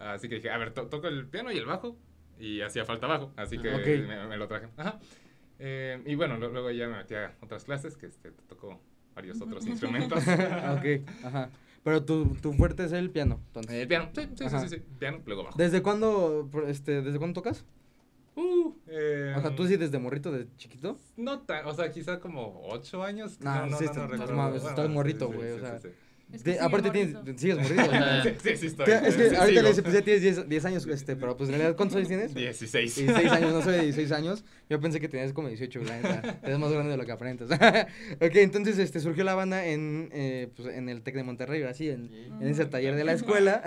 así 0.00 0.28
que 0.28 0.36
dije, 0.36 0.50
a 0.50 0.58
ver, 0.58 0.72
to- 0.72 0.86
toco 0.88 1.06
el 1.08 1.26
piano 1.26 1.52
y 1.52 1.56
el 1.58 1.66
bajo, 1.66 1.96
y 2.38 2.60
hacía 2.62 2.84
falta 2.84 3.06
bajo, 3.06 3.32
así 3.36 3.58
que 3.58 3.70
Ah, 3.70 3.76
ok. 3.76 3.86
me, 4.08 4.26
me 4.28 4.36
lo 4.36 4.48
traje. 4.48 4.68
Ajá. 4.76 4.98
Eh, 5.58 6.02
y 6.06 6.14
bueno, 6.14 6.36
luego 6.38 6.70
ya 6.70 6.88
me 6.88 6.96
metí 6.96 7.14
a 7.14 7.34
otras 7.42 7.64
clases, 7.64 7.96
que 7.96 8.06
este, 8.06 8.30
tocó 8.48 8.80
varios 9.14 9.40
otros 9.42 9.66
instrumentos. 9.66 10.22
ok, 10.26 11.08
ajá. 11.24 11.50
Pero 11.82 12.04
tu, 12.04 12.34
tu 12.42 12.52
fuerte 12.52 12.84
es 12.84 12.92
el 12.92 13.10
piano, 13.10 13.40
entonces. 13.48 13.72
el 13.74 13.88
piano, 13.88 14.10
sí, 14.14 14.22
sí, 14.36 14.48
sí, 14.48 14.58
sí, 14.58 14.68
sí, 14.68 14.82
piano, 14.98 15.20
luego 15.26 15.44
bajo. 15.44 15.56
¿Desde 15.58 15.82
cuándo, 15.82 16.48
este, 16.66 17.00
desde 17.02 17.18
cuándo 17.18 17.40
tocas? 17.40 17.64
Uh, 18.36 18.72
eh, 18.86 19.34
O 19.36 19.40
sea, 19.40 19.54
tú 19.54 19.66
sí 19.66 19.76
desde 19.76 19.98
morrito, 19.98 20.30
de 20.30 20.46
chiquito. 20.56 20.96
No 21.16 21.40
tan, 21.40 21.66
o 21.66 21.74
sea, 21.74 21.90
quizá 21.90 22.20
como 22.20 22.62
ocho 22.68 23.02
años. 23.02 23.40
Nah, 23.40 23.66
sí, 23.76 23.84
estás- 23.84 24.08
recuerdo. 24.10 24.34
mames, 24.36 24.62
Bueno, 24.62 24.68
estás 24.70 24.86
sí, 24.86 24.92
morrito, 24.92 25.28
sí, 25.30 25.34
güey, 25.36 25.48
sí, 25.48 25.54
o 25.54 25.58
sí, 25.58 25.60
sea. 25.66 25.78
sí. 25.78 25.88
Es 26.32 26.42
que 26.42 26.52
Te- 26.52 26.60
aparte 26.60 26.90
tienes, 26.90 27.16
sigues 27.40 27.58
morrito. 27.58 27.82
o 27.82 27.90
sea. 27.90 28.22
Sí, 28.22 28.30
sí, 28.42 28.56
sí, 28.56 28.66
estoy. 28.66 28.92
Es 28.92 29.16
que 29.16 29.30
sí, 29.30 29.34
ahorita 29.36 29.46
sigo. 29.46 29.62
le 29.62 29.68
dice, 29.68 29.82
pues 29.82 29.94
ya 29.94 30.02
tienes 30.02 30.22
10, 30.22 30.48
10 30.48 30.64
años, 30.64 30.86
este, 30.86 31.16
pero 31.16 31.36
pues 31.36 31.48
en 31.50 31.56
realidad, 31.56 31.76
¿cuántos 31.76 31.96
años 31.96 32.08
tienes? 32.08 32.34
16. 32.34 32.94
16 32.96 33.32
años, 33.32 33.52
no 33.52 33.62
soy 33.62 33.74
de 33.74 33.82
16 33.82 34.12
años. 34.12 34.44
Yo 34.68 34.80
pensé 34.80 35.00
que 35.00 35.08
tenías 35.08 35.32
como 35.32 35.48
18, 35.48 35.80
la 35.82 35.96
neta. 35.96 36.38
Eres 36.42 36.58
más 36.58 36.70
grande 36.72 36.92
de 36.92 36.96
lo 36.96 37.04
que 37.04 37.12
aparentas. 37.12 37.50
ok, 38.20 38.36
entonces 38.36 38.78
este, 38.78 39.00
surgió 39.00 39.24
la 39.24 39.34
banda 39.34 39.66
en, 39.66 40.08
eh, 40.12 40.48
pues, 40.54 40.68
en 40.74 40.88
el 40.88 41.02
TEC 41.02 41.16
de 41.16 41.22
Monterrey, 41.24 41.62
así, 41.64 41.88
en, 41.90 42.10
en 42.40 42.46
ese 42.48 42.64
taller 42.66 42.94
de 42.94 43.04
la 43.04 43.12
escuela. 43.12 43.62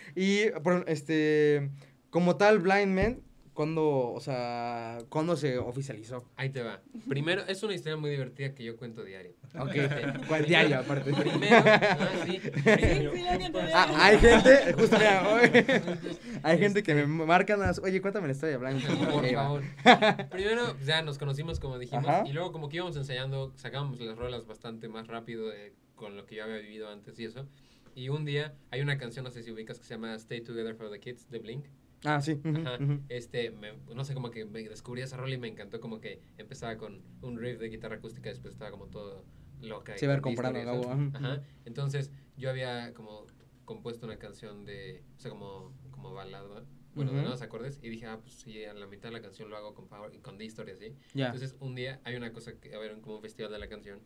y, 0.16 0.50
por, 0.62 0.84
este, 0.88 1.70
como 2.10 2.36
tal, 2.36 2.58
Blind 2.58 2.92
Man, 2.94 3.20
¿cuándo, 3.60 4.12
o 4.14 4.20
sea, 4.20 4.96
cuándo 5.10 5.36
se 5.36 5.58
oficializó? 5.58 6.24
Ahí 6.36 6.48
te 6.48 6.62
va. 6.62 6.80
Primero, 7.06 7.42
es 7.46 7.62
una 7.62 7.74
historia 7.74 7.98
muy 7.98 8.08
divertida 8.08 8.54
que 8.54 8.64
yo 8.64 8.74
cuento 8.78 9.04
diario. 9.04 9.32
Ok, 9.58 9.72
¿cuál 10.28 10.46
diario 10.46 10.78
aparte? 10.78 11.12
Primero, 11.12 11.56
ah, 11.66 12.08
sí. 12.24 12.40
Sí, 12.40 12.50
sí, 12.54 13.22
la 13.22 13.38
gente 13.38 13.58
de- 13.62 13.72
Ah, 13.74 13.86
hay 13.98 14.18
gente, 14.18 14.72
justo 14.72 14.96
mira, 14.96 15.98
hay 16.42 16.58
gente 16.58 16.82
que 16.82 16.94
me 16.94 17.06
marcan, 17.06 17.60
las- 17.60 17.80
oye, 17.80 18.00
cuéntame 18.00 18.28
la 18.28 18.32
historia 18.32 18.56
blanca. 18.56 18.88
Por 19.10 19.28
favor. 19.30 19.62
Primero, 20.30 20.74
ya 20.82 21.02
nos 21.02 21.18
conocimos 21.18 21.60
como 21.60 21.78
dijimos, 21.78 22.06
Ajá. 22.08 22.24
y 22.26 22.32
luego 22.32 22.52
como 22.52 22.70
que 22.70 22.76
íbamos 22.76 22.96
ensayando, 22.96 23.52
sacábamos 23.56 24.00
las 24.00 24.16
rolas 24.16 24.46
bastante 24.46 24.88
más 24.88 25.06
rápido 25.06 25.50
de- 25.50 25.74
con 25.96 26.16
lo 26.16 26.24
que 26.24 26.36
yo 26.36 26.44
había 26.44 26.56
vivido 26.56 26.88
antes 26.88 27.18
y 27.20 27.26
eso. 27.26 27.46
Y 27.94 28.08
un 28.08 28.24
día 28.24 28.54
hay 28.70 28.80
una 28.80 28.96
canción, 28.96 29.22
no 29.24 29.30
sé 29.30 29.42
si 29.42 29.50
ubicas, 29.50 29.78
que 29.78 29.84
se 29.84 29.92
llama 29.92 30.14
Stay 30.14 30.40
Together 30.40 30.74
for 30.76 30.90
the 30.90 30.98
Kids, 30.98 31.28
de 31.28 31.40
Blink. 31.40 31.66
Ah, 32.04 32.20
sí. 32.20 32.40
Ajá. 32.44 32.78
Este, 33.08 33.50
me- 33.50 33.76
no 33.94 34.04
sé, 34.04 34.14
como 34.14 34.30
que 34.30 34.44
me 34.44 34.62
descubrí 34.62 35.02
esa 35.02 35.16
rola 35.16 35.34
y 35.34 35.38
me 35.38 35.48
encantó 35.48 35.80
como 35.80 36.00
que 36.00 36.20
empezaba 36.38 36.76
con 36.78 37.02
un 37.22 37.38
riff 37.38 37.58
de 37.58 37.68
guitarra 37.68 37.96
acústica, 37.96 38.30
después 38.30 38.54
estaba 38.54 38.70
como 38.70 38.86
todo 38.86 39.24
loca. 39.60 39.94
y 39.94 39.98
Sí, 39.98 40.06
ver 40.06 40.22
distorsión. 40.22 40.64
Gabo, 40.64 40.90
ajá. 40.90 41.10
Ajá. 41.14 41.42
Entonces, 41.66 42.10
yo 42.36 42.48
había 42.50 42.94
como 42.94 43.26
compuesto 43.66 44.06
una 44.06 44.18
canción 44.18 44.64
de, 44.64 45.04
o 45.16 45.20
sea, 45.20 45.30
como, 45.30 45.74
como 45.90 46.12
balada, 46.14 46.64
bueno, 46.94 47.10
de 47.12 47.18
Ujú. 47.18 47.22
nuevos 47.26 47.42
acordes, 47.42 47.78
y 47.82 47.88
dije, 47.90 48.06
ah, 48.06 48.18
pues 48.20 48.32
sí, 48.34 48.64
a 48.64 48.72
la 48.74 48.86
mitad 48.86 49.10
de 49.10 49.12
la 49.12 49.20
canción 49.22 49.48
lo 49.50 49.56
hago 49.56 49.74
con 49.74 49.86
power, 49.86 50.10
con 50.22 50.38
distor 50.38 50.68
y 50.68 50.72
así. 50.72 50.96
Ya. 51.14 51.26
Entonces, 51.26 51.54
un 51.60 51.74
día 51.74 52.00
hay 52.04 52.16
una 52.16 52.32
cosa 52.32 52.58
que, 52.58 52.74
a 52.74 52.78
ver, 52.78 52.98
como 53.00 53.16
un 53.16 53.22
festival 53.22 53.52
de 53.52 53.58
la 53.58 53.68
canción, 53.68 54.00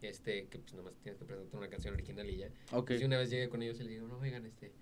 este, 0.00 0.46
que 0.48 0.58
pues 0.58 0.72
nomás 0.74 0.94
tienes 1.02 1.18
que 1.18 1.26
presentar 1.26 1.58
una 1.58 1.68
canción 1.68 1.92
original 1.94 2.30
y 2.30 2.38
ya. 2.38 2.48
Ok. 2.72 2.92
Yo 2.92 3.06
una 3.06 3.18
vez 3.18 3.28
llegué 3.28 3.48
con 3.50 3.60
ellos 3.62 3.78
y 3.80 3.82
les 3.82 3.88
digo, 3.92 4.06
no, 4.08 4.18
oigan, 4.18 4.46
este, 4.46 4.72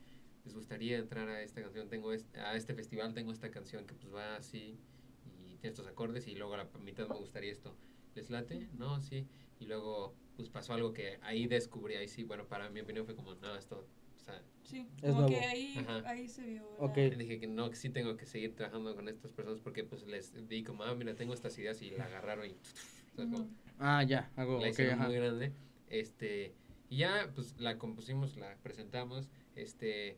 les 0.48 0.54
gustaría 0.54 0.96
entrar 0.96 1.28
a 1.28 1.42
esta 1.42 1.60
canción, 1.60 1.90
tengo 1.90 2.10
este, 2.14 2.40
a 2.40 2.56
este 2.56 2.72
festival, 2.74 3.12
tengo 3.12 3.32
esta 3.32 3.50
canción 3.50 3.86
que 3.86 3.94
pues 3.94 4.12
va 4.14 4.36
así 4.36 4.78
y 5.26 5.56
tiene 5.56 5.68
estos 5.74 5.86
acordes 5.86 6.26
y 6.26 6.34
luego 6.36 6.54
a 6.54 6.56
la 6.56 6.68
mitad 6.82 7.06
me 7.06 7.16
gustaría 7.16 7.52
esto. 7.52 7.76
¿Les 8.14 8.30
late? 8.30 8.66
No, 8.78 8.98
sí. 9.02 9.26
Y 9.60 9.66
luego 9.66 10.14
pues 10.36 10.48
pasó 10.48 10.72
algo 10.72 10.94
que 10.94 11.18
ahí 11.20 11.46
descubrí, 11.46 11.96
ahí 11.96 12.08
sí, 12.08 12.24
bueno, 12.24 12.46
para 12.46 12.70
mi 12.70 12.80
opinión 12.80 13.04
fue 13.04 13.14
como, 13.14 13.34
no, 13.34 13.54
esto, 13.56 13.86
o 14.16 14.18
sea, 14.18 14.42
Sí, 14.62 14.86
Es 15.02 15.12
como 15.14 15.26
que 15.26 15.34
nuevo. 15.34 16.06
ahí, 16.06 16.28
se 16.28 16.42
vio. 16.46 16.62
la- 16.78 16.84
Ok. 16.86 16.96
dije 17.18 17.40
que 17.40 17.46
no, 17.46 17.68
que 17.68 17.76
sí 17.76 17.90
tengo 17.90 18.16
que 18.16 18.24
seguir 18.24 18.54
trabajando 18.56 18.94
con 18.96 19.06
estas 19.08 19.32
personas 19.32 19.60
porque 19.60 19.84
pues 19.84 20.06
les 20.06 20.48
di 20.48 20.62
como, 20.62 20.82
ah, 20.84 20.94
mira, 20.94 21.14
tengo 21.14 21.34
estas 21.34 21.58
ideas 21.58 21.82
y 21.82 21.90
la 21.90 22.06
agarraron 22.06 22.46
y... 22.46 22.56
como. 23.16 23.48
Ah, 23.78 24.02
ya, 24.02 24.30
la 24.36 24.44
ajá. 24.94 25.04
muy 25.06 25.14
grande. 25.16 25.52
Este, 25.90 26.54
y 26.88 26.98
ya, 26.98 27.30
pues 27.34 27.58
la 27.60 27.76
compusimos, 27.76 28.36
la 28.36 28.56
presentamos. 28.62 29.28
Este, 29.54 30.16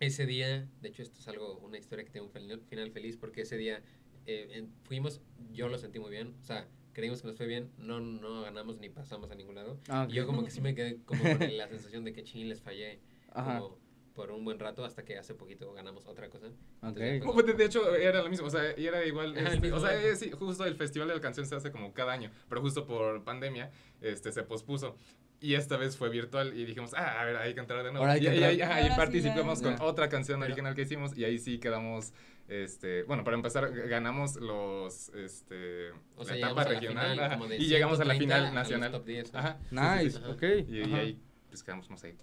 ese 0.00 0.26
día, 0.26 0.68
de 0.80 0.88
hecho, 0.88 1.02
esto 1.02 1.18
es 1.20 1.28
algo, 1.28 1.58
una 1.58 1.78
historia 1.78 2.04
que 2.04 2.10
tiene 2.10 2.26
un 2.26 2.32
final 2.68 2.90
feliz, 2.90 3.16
porque 3.16 3.42
ese 3.42 3.56
día 3.56 3.82
eh, 4.26 4.48
en- 4.52 4.72
fuimos, 4.84 5.20
yo 5.52 5.68
lo 5.68 5.78
sentí 5.78 5.98
muy 5.98 6.10
bien, 6.10 6.34
o 6.42 6.44
sea, 6.44 6.68
creímos 6.92 7.22
que 7.22 7.28
nos 7.28 7.36
fue 7.36 7.46
bien, 7.46 7.70
no, 7.78 7.98
no 8.00 8.42
ganamos 8.42 8.78
ni 8.78 8.88
pasamos 8.88 9.30
a 9.30 9.34
ningún 9.34 9.54
lado. 9.54 9.78
Ah, 9.88 10.02
ok. 10.04 10.10
Y 10.10 10.14
yo 10.14 10.26
como 10.26 10.44
que 10.44 10.50
sí 10.50 10.60
me 10.60 10.74
quedé 10.74 10.98
como 11.04 11.22
con 11.22 11.22
la 11.56 11.68
sensación 11.68 12.04
de 12.04 12.12
que 12.12 12.24
ching, 12.24 12.48
les 12.48 12.60
fallé 12.60 13.00
Ajá. 13.32 13.58
como 13.58 13.78
por 14.14 14.32
un 14.32 14.44
buen 14.44 14.58
rato 14.58 14.84
hasta 14.84 15.04
que 15.04 15.16
hace 15.16 15.32
poquito 15.32 15.72
ganamos 15.74 16.04
otra 16.06 16.28
cosa. 16.28 16.48
Ok. 16.48 16.98
Entonces, 16.98 17.22
Como 17.22 17.40
de, 17.42 17.52
de 17.54 17.64
hecho, 17.64 17.94
era 17.94 18.20
lo 18.20 18.28
mismo, 18.28 18.48
o 18.48 18.50
sea, 18.50 18.76
y 18.76 18.84
era 18.86 19.06
igual, 19.06 19.38
Ajá, 19.38 19.54
este, 19.54 19.72
o 19.72 19.78
sea, 19.78 19.92
evento. 19.92 20.08
eh, 20.08 20.16
sí, 20.16 20.30
justo 20.32 20.64
el 20.66 20.74
Festival 20.74 21.06
de 21.08 21.14
la 21.14 21.20
Canción 21.20 21.46
se 21.46 21.54
hace 21.54 21.70
como 21.70 21.94
cada 21.94 22.12
año, 22.12 22.30
pero 22.48 22.60
justo 22.60 22.84
por 22.84 23.22
pandemia, 23.22 23.70
este, 24.00 24.32
se 24.32 24.42
pospuso. 24.42 24.96
Y 25.40 25.54
esta 25.54 25.76
vez 25.76 25.96
fue 25.96 26.08
virtual 26.08 26.52
y 26.58 26.64
dijimos, 26.64 26.92
ah, 26.96 27.20
a 27.20 27.24
ver, 27.24 27.36
hay 27.36 27.54
que 27.54 27.60
entrar 27.60 27.84
de 27.84 27.92
nuevo. 27.92 27.98
Ahora 27.98 28.14
hay 28.14 28.20
y, 28.20 28.22
que 28.24 28.28
y 28.28 28.32
entrar. 28.34 28.50
ahí- 28.50 28.58
y 28.58 28.62
Ahora 28.62 28.96
participamos 28.96 29.62
con 29.62 29.76
otra 29.80 30.08
canción 30.08 30.40
Pero- 30.40 30.52
original 30.52 30.74
que 30.74 30.82
hicimos 30.82 31.16
y 31.16 31.24
ahí 31.24 31.38
sí 31.38 31.58
quedamos, 31.58 32.12
este, 32.48 33.04
bueno, 33.04 33.22
para 33.22 33.36
empezar, 33.36 33.70
ganamos 33.88 34.34
los, 34.36 35.10
este, 35.10 35.90
O 36.16 36.24
la 36.24 36.36
etapa 36.36 36.64
la 36.64 36.70
regional 36.70 37.10
final 37.38 37.52
y 37.52 37.66
llegamos 37.68 38.00
a 38.00 38.04
la 38.04 38.14
130 38.14 38.18
final 38.18 38.54
nacional. 38.54 38.90
top 38.90 39.04
10, 39.04 39.32
¿no? 39.32 39.38
Ajá. 39.38 39.58
sí, 39.60 39.66
sí, 39.68 39.76
Nice, 39.76 40.18
sí. 40.18 40.24
ok. 40.26 40.42
Y, 40.68 40.94
ahí, 40.94 41.18
pues 41.48 41.62
quedamos, 41.62 41.88
no 41.88 41.96
sé. 41.96 42.16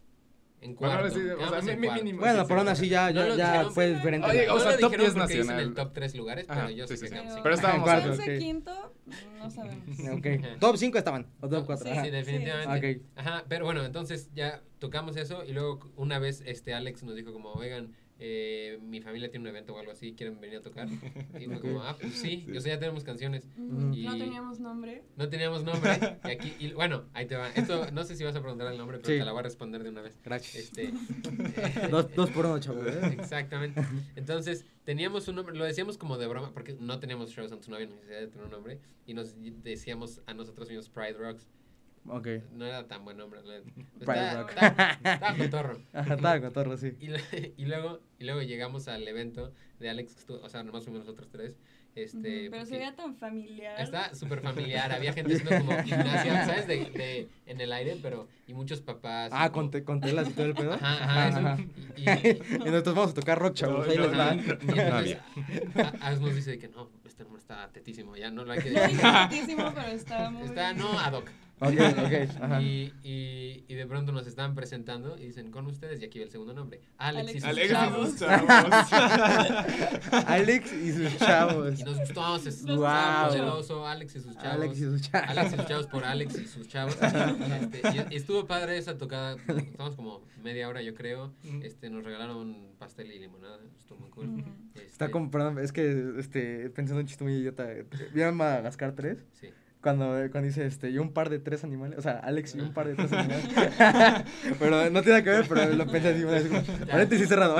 En 0.61 0.75
Bueno, 0.75 0.97
cuarto. 0.99 1.15
sí, 1.15 1.21
o 1.29 1.49
sea, 1.61 1.73
en 1.73 1.79
mi- 1.79 1.87
cuarto. 1.87 2.03
mínimo. 2.03 2.19
Bueno, 2.21 2.39
sí, 2.41 2.45
pero 2.47 2.59
aún 2.61 2.67
sí. 2.67 2.71
así 2.73 2.89
ya, 2.89 3.11
No 3.11 3.21
ya, 3.21 3.27
lo 3.27 3.35
ya 3.35 3.51
dijeron, 3.51 3.73
fue 3.73 3.83
pero- 3.85 3.95
diferente. 3.97 4.27
Oye, 4.27 4.49
o 4.49 4.59
sea, 4.59 4.71
no 4.71 4.77
top 4.77 4.91
dijeron 4.91 4.99
10 4.99 5.13
porque 5.13 5.27
dicen 5.33 5.39
nacional. 5.47 5.63
el 5.67 5.73
top 5.75 5.93
3 5.93 6.15
lugares, 6.15 6.49
Ajá, 6.49 6.61
pero 6.61 6.75
yo 6.75 6.87
sí, 6.87 6.97
sé 6.97 7.05
sí, 7.07 7.13
que 7.13 7.19
en 7.19 7.23
Pero 7.27 7.33
cuarto. 7.41 7.49
estábamos- 7.55 7.83
Cuarto, 7.83 8.09
Once, 8.11 8.21
ok. 8.33 8.39
quinto, 8.39 8.93
no 9.37 9.49
sabemos. 9.51 9.85
Ok. 10.17 10.59
Top 10.59 10.77
5 10.77 10.97
estaban, 10.97 11.27
o 11.41 11.49
top 11.49 11.65
4. 11.67 11.87
Sí, 11.93 11.99
sí, 12.03 12.09
definitivamente. 12.09 12.97
Ok. 12.97 13.01
Ajá, 13.15 13.43
pero 13.47 13.65
bueno, 13.65 13.85
entonces 13.85 14.29
ya 14.33 14.61
tocamos 14.79 15.17
eso 15.17 15.43
y 15.45 15.51
luego 15.53 15.91
una 15.97 16.17
vez 16.19 16.41
este 16.45 16.73
Alex 16.73 17.03
nos 17.03 17.15
dijo 17.15 17.31
como, 17.31 17.51
oigan, 17.51 17.93
eh, 18.19 18.79
mi 18.81 19.01
familia 19.01 19.29
tiene 19.29 19.43
un 19.43 19.49
evento 19.55 19.73
o 19.75 19.79
algo 19.79 19.91
así, 19.91 20.13
¿quieren 20.13 20.39
venir 20.39 20.57
a 20.59 20.61
tocar? 20.61 20.87
Y 21.39 21.45
fue 21.47 21.59
como, 21.59 21.83
ah, 21.83 21.97
pues 21.99 22.13
sí, 22.13 22.43
Sí. 22.45 22.57
o 22.57 22.61
sea, 22.61 22.75
ya 22.75 22.79
tenemos 22.79 23.03
canciones. 23.03 23.47
Y- 23.93 24.03
No 24.05 24.17
teníamos 24.17 24.59
nombre. 24.59 25.03
No 25.17 25.27
teníamos 25.29 25.63
nombre 25.63 26.17
y 26.23 26.31
aquí, 26.31 26.53
y 26.59 26.71
bueno, 26.73 27.05
ahí 27.13 27.25
te 27.25 27.35
va. 27.35 27.49
Esto, 27.51 27.91
no 27.91 28.03
sé 28.05 28.15
si 28.15 28.23
vas 28.23 28.35
a 28.35 28.41
preguntar 28.41 28.71
el 28.71 28.77
nombre, 28.77 28.97
pero 28.99 29.09
Sí. 29.13 29.19
te 29.19 29.25
la 29.25 29.31
voy 29.31 29.39
a 29.39 29.43
responder 29.43 29.83
de 29.83 29.89
una 29.89 30.01
vez. 30.01 30.17
Gracias. 30.23 30.55
Este, 30.55 30.93
Dos, 31.91 32.13
dos 32.15 32.29
por 32.31 32.45
uno, 32.45 32.59
chavos. 32.59 32.85
¿eh? 32.87 33.17
Exactamente. 33.19 33.81
Entonces, 34.15 34.65
teníamos 34.85 35.27
un 35.27 35.35
nombre, 35.35 35.55
lo 35.55 35.65
decíamos 35.65 35.97
como 35.97 36.17
de 36.17 36.27
broma, 36.27 36.53
porque 36.53 36.75
no 36.79 36.99
teníamos 36.99 37.31
shows, 37.31 37.51
antes 37.51 37.67
no 37.69 37.75
había 37.75 37.87
necesidad 37.87 38.19
de 38.19 38.27
tener 38.27 38.45
un 38.45 38.51
nombre, 38.51 38.79
y 39.05 39.13
nos 39.13 39.35
decíamos 39.63 40.21
a 40.25 40.33
nosotros 40.33 40.69
mismos 40.69 40.89
Pride 40.89 41.13
Rocks. 41.13 41.47
Ok. 42.07 42.27
No 42.53 42.65
era 42.65 42.87
tan 42.87 43.03
buen. 43.03 43.17
Pride 43.17 43.63
Estaba- 43.99 44.33
Rock. 44.41 44.49
Estaba, 44.51 44.91
estaba 44.91 45.37
cotorro. 45.37 45.81
Ajá, 45.93 46.13
estaba 46.15 46.41
con 46.41 46.53
torro, 46.53 46.77
sí. 46.77 46.93
Y, 46.99 47.07
lo- 47.07 47.17
y 47.57 47.65
luego, 47.65 47.99
y 48.19 48.25
luego 48.25 48.41
llegamos 48.41 48.87
al 48.87 49.07
evento 49.07 49.51
de 49.79 49.89
Alex, 49.89 50.13
que 50.13 50.19
estuvo- 50.19 50.41
o 50.43 50.49
sea, 50.49 50.63
nomás 50.63 50.83
fuimos 50.83 50.99
nosotros 51.01 51.29
tres. 51.31 51.55
Este, 51.95 52.41
Ujú, 52.41 52.51
Pero 52.51 52.65
se 52.65 52.77
veía 52.77 52.93
tan 52.93 53.15
familiar. 53.15 53.79
Está 53.79 54.13
súper 54.15 54.41
familiar, 54.41 54.91
había 54.91 55.13
gente 55.13 55.33
haciendo 55.35 55.65
como 55.65 55.81
gimnasia, 55.83 56.45
¿sabes? 56.45 56.67
De, 56.67 56.75
de, 56.91 57.29
en 57.45 57.61
el 57.61 57.71
aire, 57.71 57.97
pero, 58.01 58.27
y 58.47 58.53
muchos 58.53 58.81
papás. 58.81 59.31
Ah, 59.33 59.49
con, 59.53 59.71
te, 59.71 59.83
con 59.85 60.01
telas 60.01 60.27
y 60.29 60.33
todo 60.33 60.45
el 60.45 60.55
pedo. 60.55 60.73
Ajá, 60.73 61.29
ajá, 61.29 61.53
eso. 61.57 61.63
Y, 61.95 62.01
y- 62.09 62.39
Y 62.67 62.69
nosotros 62.69 62.95
vamos 62.95 63.11
a 63.11 63.13
tocar 63.13 63.39
rock, 63.39 63.53
chavos. 63.55 63.87
Ahí 63.87 63.95
No, 63.95 64.03
les 64.03 64.11
no, 64.11 64.17
va. 64.17 64.33
no, 64.35 64.41
y 64.41 64.45
no 64.45 64.51
entonces, 64.51 64.91
había. 64.91 65.23
a- 66.01 66.07
As 66.09 66.19
nos 66.19 66.35
dice 66.35 66.59
que 66.59 66.67
no, 66.67 66.89
este 67.05 67.23
nombre 67.23 67.39
está 67.39 67.69
tetísimo, 67.71 68.17
ya 68.17 68.29
no 68.29 68.43
lo 68.43 68.51
hay 68.51 68.59
que 68.59 68.71
No 68.71 68.79
decir. 68.81 68.89
dije 68.97 69.01
tantísimo, 69.01 69.71
pero 69.73 69.87
está 69.87 70.29
muy. 70.29 70.43
Está, 70.49 70.73
no, 70.73 70.99
ad 70.99 71.13
hoc. 71.13 71.29
Ok, 71.59 71.69
ok. 71.71 72.41
Ajá. 72.41 72.61
Y, 72.61 72.91
y, 73.03 73.63
y 73.67 73.73
de 73.75 73.85
pronto 73.85 74.11
nos 74.11 74.27
estaban 74.27 74.55
presentando 74.55 75.17
y 75.17 75.27
dicen 75.27 75.51
con 75.51 75.65
ustedes, 75.67 76.01
y 76.01 76.05
aquí 76.05 76.19
va 76.19 76.25
el 76.25 76.31
segundo 76.31 76.53
nombre, 76.53 76.81
Alex, 76.97 77.31
y 77.35 77.39
sus 77.39 77.43
Alex 77.49 77.65
y 77.65 77.71
chavos. 77.73 78.09
sus 78.09 78.19
chavos. 78.19 78.49
Alex 80.27 80.73
y 80.73 80.91
sus 80.91 81.17
chavos. 81.17 81.79
Y 81.79 81.83
nos 81.83 81.99
gustó, 81.99 82.39
se 82.39 82.65
Nos 82.67 82.77
Guau. 82.77 83.27
poderoso, 83.29 83.87
Alex 83.87 84.15
y 84.15 84.19
sus 84.21 84.37
chavos. 84.37 84.47
Alex 84.63 84.77
y 84.77 84.81
sus 84.83 85.01
chavos. 85.01 85.29
Alex 85.29 85.53
y 85.53 85.55
sus 85.55 85.65
chavos 85.65 85.87
por 85.87 86.03
Alex 86.05 86.39
y 86.39 86.47
sus 86.47 86.67
chavos. 86.67 86.97
Este, 87.01 87.81
y, 88.11 88.13
y 88.13 88.17
estuvo 88.17 88.45
padre 88.45 88.77
esa 88.77 88.97
tocada. 88.97 89.37
Estamos 89.47 89.95
como 89.95 90.21
media 90.43 90.67
hora, 90.67 90.81
yo 90.81 90.93
creo. 90.93 91.33
Este, 91.63 91.89
nos 91.89 92.03
regalaron 92.03 92.67
pastel 92.79 93.11
y 93.11 93.19
limonada. 93.19 93.59
Estuvo 93.77 93.99
muy 93.99 94.09
cool. 94.09 94.43
Este, 94.75 94.87
Está 94.87 95.09
perdón, 95.31 95.59
es 95.59 95.71
que 95.71 96.13
este, 96.19 96.69
pensando 96.69 96.99
un 97.01 97.07
chiste 97.07 97.23
muy 97.23 97.33
idiota. 97.33 97.67
¿Vieron 98.13 98.35
Madagascar 98.35 98.93
3? 98.93 99.25
Sí. 99.39 99.47
Cuando, 99.85 100.05
cuando 100.31 100.47
dice, 100.47 100.65
este, 100.65 100.89
y 100.89 100.97
un 100.97 101.13
par 101.13 101.29
de 101.29 101.37
tres 101.37 101.63
animales, 101.63 101.99
o 101.99 102.01
sea, 102.01 102.13
Alex 102.13 102.55
y 102.55 102.59
un 102.59 102.73
par 102.73 102.87
de 102.87 102.95
tres 102.95 103.13
animales. 103.13 103.45
pero 104.59 104.89
no 104.89 105.03
tiene 105.03 105.23
que 105.23 105.29
ver, 105.29 105.45
pero 105.47 105.71
lo 105.75 105.85
pensé 105.85 106.07
así, 106.09 106.47
como, 106.49 106.63
paréntesis 106.91 107.29
cerrado. 107.29 107.57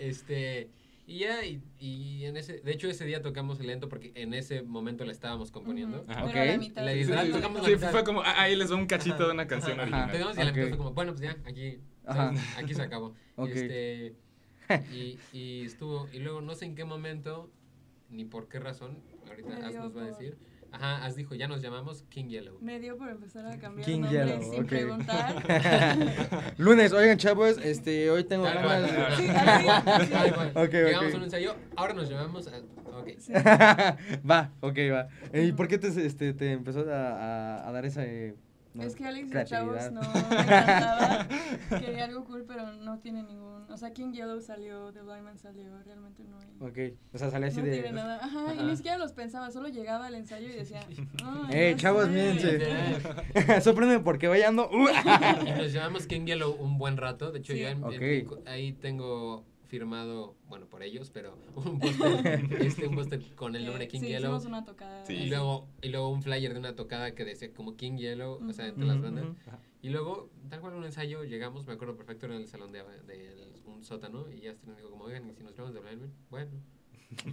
Este, 0.00 0.68
y 1.06 1.20
ya, 1.20 1.44
y, 1.44 1.62
y 1.78 2.24
en 2.24 2.36
ese, 2.36 2.58
de 2.60 2.72
hecho 2.72 2.88
ese 2.88 3.04
día 3.04 3.22
tocamos 3.22 3.60
el 3.60 3.68
lento 3.68 3.88
porque 3.88 4.10
en 4.16 4.34
ese 4.34 4.62
momento 4.62 5.04
la 5.04 5.12
estábamos 5.12 5.52
componiendo. 5.52 6.02
Ajá. 6.08 6.24
Pero 6.26 6.40
a 6.40 6.44
la 6.44 6.58
mitad. 6.58 6.84
La 6.84 6.92
Sí, 6.92 7.04
sí, 7.04 7.12
sí. 7.26 7.30
tocamos 7.30 7.62
la 7.62 7.68
mitad. 7.68 7.90
fue 7.92 8.02
como, 8.04 8.22
ah, 8.22 8.42
ahí 8.42 8.56
les 8.56 8.70
va 8.72 8.74
un 8.74 8.86
cachito 8.86 9.26
de 9.26 9.32
una 9.32 9.46
canción 9.46 9.78
Ajá. 9.78 9.82
original. 9.82 10.10
Tocamos 10.12 10.36
y 10.38 10.42
la 10.42 10.50
Ok. 10.50 10.56
mitad 10.56 10.68
fue 10.70 10.76
como, 10.78 10.90
bueno, 10.92 11.12
pues 11.12 11.22
ya, 11.22 11.36
aquí, 11.46 11.78
Ajá. 12.04 12.34
¿sabes? 12.34 12.40
aquí 12.58 12.74
se 12.74 12.82
acabó. 12.82 13.14
Ok. 13.36 13.50
Este, 13.50 14.14
y, 14.92 15.18
y 15.32 15.64
estuvo, 15.64 16.08
y 16.12 16.18
luego 16.18 16.40
no 16.40 16.56
sé 16.56 16.64
en 16.64 16.74
qué 16.74 16.84
momento, 16.84 17.48
ni 18.10 18.24
por 18.24 18.48
qué 18.48 18.58
razón, 18.58 18.98
ahorita 19.28 19.68
dio 19.68 19.78
nos 19.84 19.96
va 19.96 20.02
a 20.02 20.04
por- 20.06 20.18
decir. 20.18 20.36
Ajá, 20.78 21.04
Az 21.06 21.16
dijo, 21.16 21.34
ya 21.34 21.48
nos 21.48 21.62
llamamos 21.62 22.02
King 22.10 22.26
Yellow. 22.28 22.58
Me 22.60 22.78
dio 22.78 22.98
por 22.98 23.08
empezar 23.08 23.46
a 23.46 23.58
cambiar 23.58 23.86
King 23.86 24.00
nombres 24.02 24.26
Yellow, 24.26 24.42
sin 24.52 24.62
ok. 24.62 24.68
preguntar. 24.68 26.54
Lunes, 26.58 26.92
oigan, 26.92 27.16
chavos, 27.16 27.56
este, 27.64 28.10
hoy 28.10 28.24
tengo 28.24 28.44
ganas. 28.44 28.90
Sí, 29.16 29.26
así. 29.28 29.66
Ok, 30.54 30.72
Llegamos 30.72 31.14
a 31.14 31.16
un 31.16 31.22
ensayo, 31.24 31.56
ahora 31.76 31.94
nos 31.94 32.10
llamamos. 32.10 32.46
a- 32.48 32.58
ok. 32.98 33.08
Sí. 33.18 33.32
va, 34.30 34.50
ok, 34.60 34.76
va. 34.92 35.08
¿Y 35.32 35.52
por 35.52 35.66
qué 35.68 35.78
te, 35.78 35.88
este, 36.06 36.34
te 36.34 36.52
empezó 36.52 36.80
a, 36.90 36.94
a, 37.62 37.68
a 37.68 37.72
dar 37.72 37.84
esa 37.86 38.04
eh, 38.04 38.34
no, 38.76 38.82
Es 38.82 38.94
que 38.94 39.04
Alex 39.06 39.28
y 39.28 39.44
chavos 39.44 39.90
no 39.92 40.00
me 40.02 40.06
encantaba. 40.18 41.26
Quería 41.80 42.04
algo 42.04 42.24
cool, 42.24 42.44
pero 42.46 42.72
no 42.72 42.98
tiene 43.00 43.22
ningún. 43.22 43.64
O 43.70 43.76
sea, 43.76 43.92
King 43.92 44.12
Yellow 44.12 44.40
salió, 44.40 44.92
The 44.92 45.02
Blind 45.02 45.22
Man 45.24 45.38
salió, 45.38 45.82
realmente 45.84 46.22
no 46.24 46.38
hay. 46.38 46.68
Ok, 46.92 46.96
o 47.12 47.18
sea, 47.18 47.30
salió 47.30 47.48
así 47.48 47.58
no 47.58 47.64
de... 47.66 47.72
tiene 47.72 47.92
nada. 47.92 48.18
Ajá, 48.22 48.54
y 48.54 48.62
ni 48.62 48.76
siquiera 48.76 48.96
los 48.98 49.12
pensaba, 49.12 49.50
solo 49.50 49.68
llegaba 49.68 50.06
al 50.06 50.14
ensayo 50.14 50.48
y 50.48 50.52
decía. 50.52 50.80
"Ay, 51.48 51.54
Ey, 51.58 51.72
no 51.74 51.78
chavos, 51.78 52.04
sé". 52.04 52.10
mírense. 52.10 53.60
Sorprende 53.62 54.00
porque 54.00 54.28
vaya 54.28 54.48
ando. 54.48 54.70
Uh. 54.70 54.88
Y 55.46 55.50
nos 55.50 55.72
llamamos 55.72 56.06
King 56.06 56.26
Yellow 56.26 56.54
un 56.54 56.78
buen 56.78 56.96
rato. 56.96 57.32
De 57.32 57.40
hecho, 57.40 57.52
Sí. 57.52 57.60
yo 57.60 57.68
en- 57.68 57.84
en- 57.84 58.26
Ok. 58.28 58.46
ahí 58.46 58.72
tengo 58.74 59.44
firmado, 59.78 60.36
bueno, 60.48 60.66
por 60.66 60.82
ellos, 60.82 61.10
pero 61.10 61.36
un 61.54 61.78
póster, 61.78 62.48
este, 62.60 62.88
un 62.88 62.94
póster 62.94 63.22
con 63.34 63.54
el 63.56 63.66
nombre 63.66 63.88
King 63.88 64.00
sí, 64.00 64.06
Yellow. 64.06 64.36
hicimos 64.36 64.46
una 64.46 64.64
tocada. 64.64 65.04
Sí. 65.04 65.14
Y 65.14 65.26
luego, 65.28 65.68
y 65.82 65.88
luego 65.88 66.08
un 66.08 66.22
flyer 66.22 66.54
de 66.54 66.58
una 66.58 66.74
tocada 66.74 67.14
que 67.14 67.24
decía 67.24 67.52
como 67.52 67.76
King 67.76 67.96
Yellow, 67.98 68.40
o 68.42 68.52
sea, 68.52 68.68
entre 68.68 68.86
las 68.86 69.00
bandas. 69.00 69.26
Y 69.82 69.90
luego, 69.90 70.30
tal 70.48 70.60
cual 70.60 70.74
un 70.74 70.84
ensayo, 70.84 71.24
llegamos, 71.24 71.66
me 71.66 71.74
acuerdo 71.74 71.96
perfecto, 71.96 72.26
era 72.26 72.36
en 72.36 72.42
el 72.42 72.48
salón 72.48 72.72
de, 72.72 72.82
de 72.82 73.52
un 73.66 73.84
sótano, 73.84 74.30
y 74.32 74.40
ya 74.40 74.54
nos 74.64 74.76
dijo 74.76 74.90
como, 74.90 75.04
oigan, 75.04 75.28
¿y 75.28 75.34
si 75.34 75.42
nos 75.42 75.54
vemos 75.54 75.74
de 75.74 75.80
Blind? 75.80 76.10
Bueno. 76.30 76.50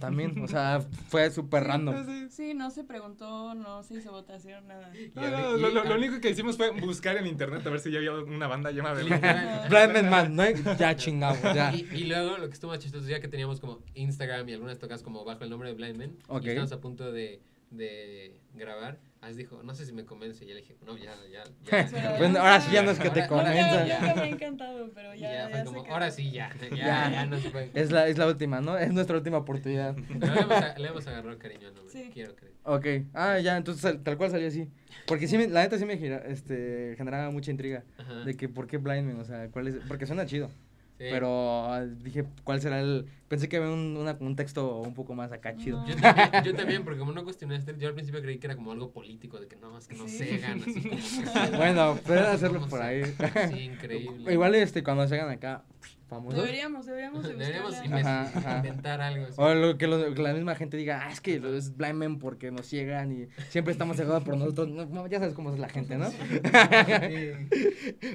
También, 0.00 0.40
o 0.42 0.46
sea, 0.48 0.80
fue 1.08 1.30
súper 1.30 1.64
random. 1.64 2.06
Sí. 2.06 2.26
Sí, 2.30 2.54
no 2.54 2.70
se 2.70 2.84
preguntó, 2.84 3.54
no 3.54 3.82
se 3.82 3.94
hizo 3.94 4.12
votación, 4.12 4.66
nada. 4.68 4.92
No, 5.14 5.30
no, 5.30 5.56
lo, 5.56 5.84
lo- 5.84 5.94
único 5.96 6.20
que 6.20 6.30
hicimos 6.30 6.56
fue 6.56 6.70
buscar 6.70 7.16
en 7.16 7.26
internet 7.26 7.66
a 7.66 7.70
ver 7.70 7.80
si 7.80 7.90
ya 7.90 7.98
había 7.98 8.12
una 8.12 8.46
banda 8.46 8.70
llamada 8.70 8.94
Blind. 9.02 9.92
Man 9.92 10.10
Man, 10.10 10.36
¿no? 10.36 10.44
Ya 10.78 10.96
chingamos, 10.96 11.42
ya. 11.42 11.74
Y, 11.74 11.88
y 11.92 12.04
luego 12.04 12.38
lo 12.38 12.46
que 12.48 12.54
estuvo 12.54 12.70
más 12.70 12.80
chistoso 12.80 13.08
ya 13.08 13.20
que 13.20 13.28
teníamos 13.28 13.60
como 13.60 13.82
Instagram 13.94 14.48
y 14.48 14.52
algunas 14.52 14.78
tocas 14.78 15.02
como 15.02 15.24
bajo 15.24 15.44
el 15.44 15.50
nombre 15.50 15.68
de 15.70 15.74
Blind 15.74 15.96
Man. 15.98 16.16
Ok. 16.28 16.44
Y 16.44 16.48
estábamos 16.48 16.72
a 16.72 16.80
punto 16.80 17.10
de, 17.12 17.42
de 17.70 18.40
grabar. 18.54 19.00
As 19.24 19.36
dijo, 19.36 19.62
no 19.62 19.74
sé 19.74 19.86
si 19.86 19.92
me 19.92 20.04
convence. 20.04 20.44
Y 20.44 20.48
yo 20.48 20.54
le 20.54 20.60
dije, 20.60 20.76
no, 20.84 20.96
ya, 20.98 21.14
ya, 21.32 21.44
ya. 21.64 21.88
Pero 21.90 22.16
Bueno, 22.18 22.38
ahora 22.40 22.60
sí 22.60 22.72
ya 22.72 22.82
no 22.82 22.90
es 22.90 22.98
que 22.98 23.10
te 23.10 23.26
convenza. 23.26 23.86
ya. 23.86 24.00
Nunca 24.00 24.14
me 24.16 24.20
ha 24.22 24.26
encantado, 24.28 24.90
pero 24.94 25.14
ya. 25.14 25.32
ya, 25.32 25.50
ya 25.50 25.64
fue 25.64 25.74
como, 25.74 25.92
ahora 25.92 26.10
sí, 26.10 26.30
ya, 26.30 26.50
ya, 26.70 26.76
Ya. 26.76 27.10
ya, 27.10 27.26
no 27.26 27.38
se 27.38 27.50
puede. 27.50 27.70
Es 27.74 27.90
la, 27.90 28.06
es 28.06 28.18
la 28.18 28.26
última, 28.26 28.60
¿no? 28.60 28.76
Es 28.76 28.92
nuestra 28.92 29.16
última 29.16 29.38
oportunidad. 29.38 29.96
Le 30.20 30.26
hemos, 30.26 30.50
a- 30.52 30.78
le 30.78 30.88
hemos 30.88 31.06
agarrado 31.06 31.38
cariño 31.38 31.68
al 31.68 31.74
nombre. 31.74 31.92
Sí. 31.92 32.10
Quiero 32.12 32.36
creer. 32.36 32.52
Ok. 32.64 32.86
Ah, 33.14 33.38
ya, 33.38 33.56
entonces 33.56 34.02
tal- 34.02 34.16
cual 34.18 34.30
salió 34.30 34.46
así. 34.48 34.68
Porque 35.06 35.26
sí, 35.26 35.38
me- 35.38 35.48
la 35.48 35.62
neta 35.62 35.78
sí 35.78 35.84
me 35.86 35.98
gira- 35.98 36.22
este, 36.26 36.94
generaba 36.96 37.30
mucha 37.30 37.50
intriga. 37.50 37.84
Ajá. 37.98 38.24
De 38.24 38.36
que, 38.36 38.48
¿por 38.48 38.66
qué 38.66 38.76
Blind 38.78 39.06
Man? 39.06 39.20
O 39.20 39.24
sea, 39.24 39.48
¿cuál 39.48 39.68
es? 39.68 39.76
Porque 39.88 40.06
suena 40.06 40.26
chido. 40.26 40.50
Sí. 40.96 41.06
Pero 41.10 41.66
ah, 41.72 41.84
dije, 41.84 42.24
¿cuál 42.44 42.60
será 42.60 42.78
el...? 42.80 43.06
Pensé 43.26 43.48
que 43.48 43.56
había 43.56 43.70
un, 43.70 43.96
una- 43.96 44.16
un 44.20 44.36
texto 44.36 44.78
un 44.80 44.94
poco 44.94 45.14
más 45.16 45.32
acá 45.32 45.56
chido. 45.56 45.80
No. 45.80 45.88
Yo 45.88 45.96
también, 45.96 46.44
yo 46.44 46.54
también, 46.56 46.84
porque 46.84 47.00
como 47.00 47.10
no 47.12 47.24
cuestioné 47.24 47.56
este, 47.56 47.74
yo 47.78 47.88
al 47.88 47.94
principio 47.94 48.22
creí 48.22 48.38
que 48.38 48.46
era 48.46 48.54
como 48.54 48.70
algo 48.70 48.92
político, 48.92 49.40
de 49.40 49.48
que 49.48 49.56
no, 49.56 49.76
es 49.76 49.88
que 49.88 49.96
no 49.96 50.06
Sí. 50.06 50.18
se 50.18 50.38
gana, 50.38 50.62
así 50.62 50.80
como 50.82 51.50
que... 51.50 51.56
Bueno, 51.56 51.96
pueden 52.06 52.24
hacerlo 52.24 52.66
por 52.68 52.80
ahí. 52.80 53.02
Sí, 53.50 53.58
increíble. 53.62 54.32
Igual 54.32 54.54
este, 54.54 54.84
cuando 54.84 55.08
se 55.08 55.16
hagan 55.16 55.30
acá 55.30 55.64
famosos. 56.06 56.38
Deberíamos, 56.38 56.86
deberíamos 56.86 57.24
de 57.24 57.34
Deberíamos 57.34 57.74
Ajá, 57.74 58.22
ajá. 58.22 58.56
inventar 58.58 59.00
algo 59.00 59.24
así. 59.24 59.34
O 59.38 59.52
lo 59.54 59.76
que, 59.78 59.88
lo- 59.88 60.14
que 60.14 60.22
la 60.22 60.32
misma 60.32 60.54
gente 60.54 60.76
diga, 60.76 61.02
ah, 61.04 61.10
es 61.10 61.20
que 61.20 61.40
lo- 61.40 61.56
es 61.56 61.76
Blind 61.76 61.94
Man 61.94 62.18
porque 62.20 62.52
nos 62.52 62.66
ciegan 62.66 63.10
y 63.10 63.26
siempre 63.48 63.72
estamos 63.72 63.96
cegados 63.96 64.22
por 64.22 64.36
nosotros. 64.36 64.68
No, 64.68 64.86
no, 64.86 65.06
ya 65.08 65.18
sabes 65.18 65.34
cómo 65.34 65.52
es 65.52 65.58
la 65.58 65.68
gente, 65.70 65.96
¿no? 65.96 66.06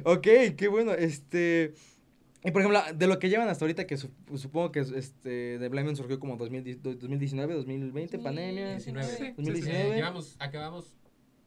ok, 0.06 0.28
qué 0.56 0.68
bueno. 0.70 0.94
Este. 0.94 1.74
Y 2.44 2.52
por 2.52 2.62
ejemplo, 2.62 2.82
de 2.96 3.08
lo 3.08 3.20
que 3.20 3.30
llevan 3.30 3.50
hasta 3.50 3.66
ahorita, 3.66 3.86
que 3.86 3.98
su- 3.98 4.12
supongo 4.36 4.72
que 4.72 4.80
es, 4.80 4.92
este, 4.92 5.58
de 5.60 5.70
Blind 5.70 5.88
Man 5.88 5.96
surgió 5.98 6.20
como 6.20 6.38
2010 6.38 6.82
2019, 6.82 7.54
2020, 7.54 8.20
pandemia. 8.20 8.72
19. 8.72 9.08
Sí, 9.08 9.16
Sí, 9.18 9.24
2019. 9.36 9.92
eh, 9.92 9.96
llevamos, 9.96 10.36
acabamos, 10.40 10.96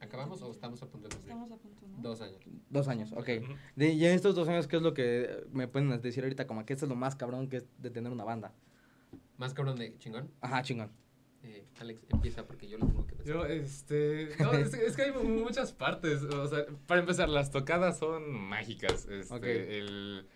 acabamos 0.01 0.43
o 0.43 0.51
estamos 0.51 0.83
a 0.83 0.87
punto 0.91 1.09
de 1.09 1.15
cumplir. 1.15 1.33
Estamos 1.33 1.51
a 1.53 1.57
punto, 1.57 1.87
¿no? 1.89 1.97
Dos 2.03 2.21
años. 2.21 2.41
Dos 2.69 2.89
años, 2.89 3.13
ok. 3.13 3.29
De, 3.77 3.93
y 3.93 4.05
en 4.05 4.13
estos 4.13 4.35
dos 4.35 4.47
años, 4.49 4.67
¿qué 4.67 4.77
es 4.77 4.83
lo 4.83 4.93
que 4.93 5.45
me 5.53 5.67
pueden 5.67 5.89
decir 6.03 6.25
ahorita? 6.25 6.47
Como 6.47 6.67
que 6.67 6.75
esto 6.75 6.85
es 6.85 6.91
lo 6.91 6.97
más 6.97 7.17
cabrón 7.17 7.49
que 7.49 7.59
es 7.59 7.65
de 7.79 7.91
tener 7.91 8.13
una 8.13 8.25
banda. 8.25 8.53
Más 9.39 9.55
cabrón 9.55 9.79
de 9.79 9.97
chingón. 9.99 10.31
Ajá, 10.43 10.63
chingón. 10.63 10.91
Eh, 11.43 11.65
Alex, 11.81 12.05
empieza 12.11 12.47
porque 12.47 12.69
yo 12.69 12.77
lo 12.79 12.87
tengo 12.87 13.07
que 13.07 13.17
decir. 13.17 13.33
Yo, 13.33 13.45
este. 13.47 14.29
No, 14.39 14.53
es, 14.53 14.73
es 14.75 14.95
que 14.95 15.03
hay 15.03 15.13
mu- 15.13 15.25
muchas 15.43 15.73
partes. 15.73 16.23
O 16.23 16.47
sea, 16.47 16.67
para 16.87 17.01
empezar, 17.01 17.29
las 17.31 17.51
tocadas 17.51 17.99
son 17.99 18.31
mágicas. 18.31 19.09
Este, 19.11 19.35
Ok. 19.35 19.43
el, 19.45 20.27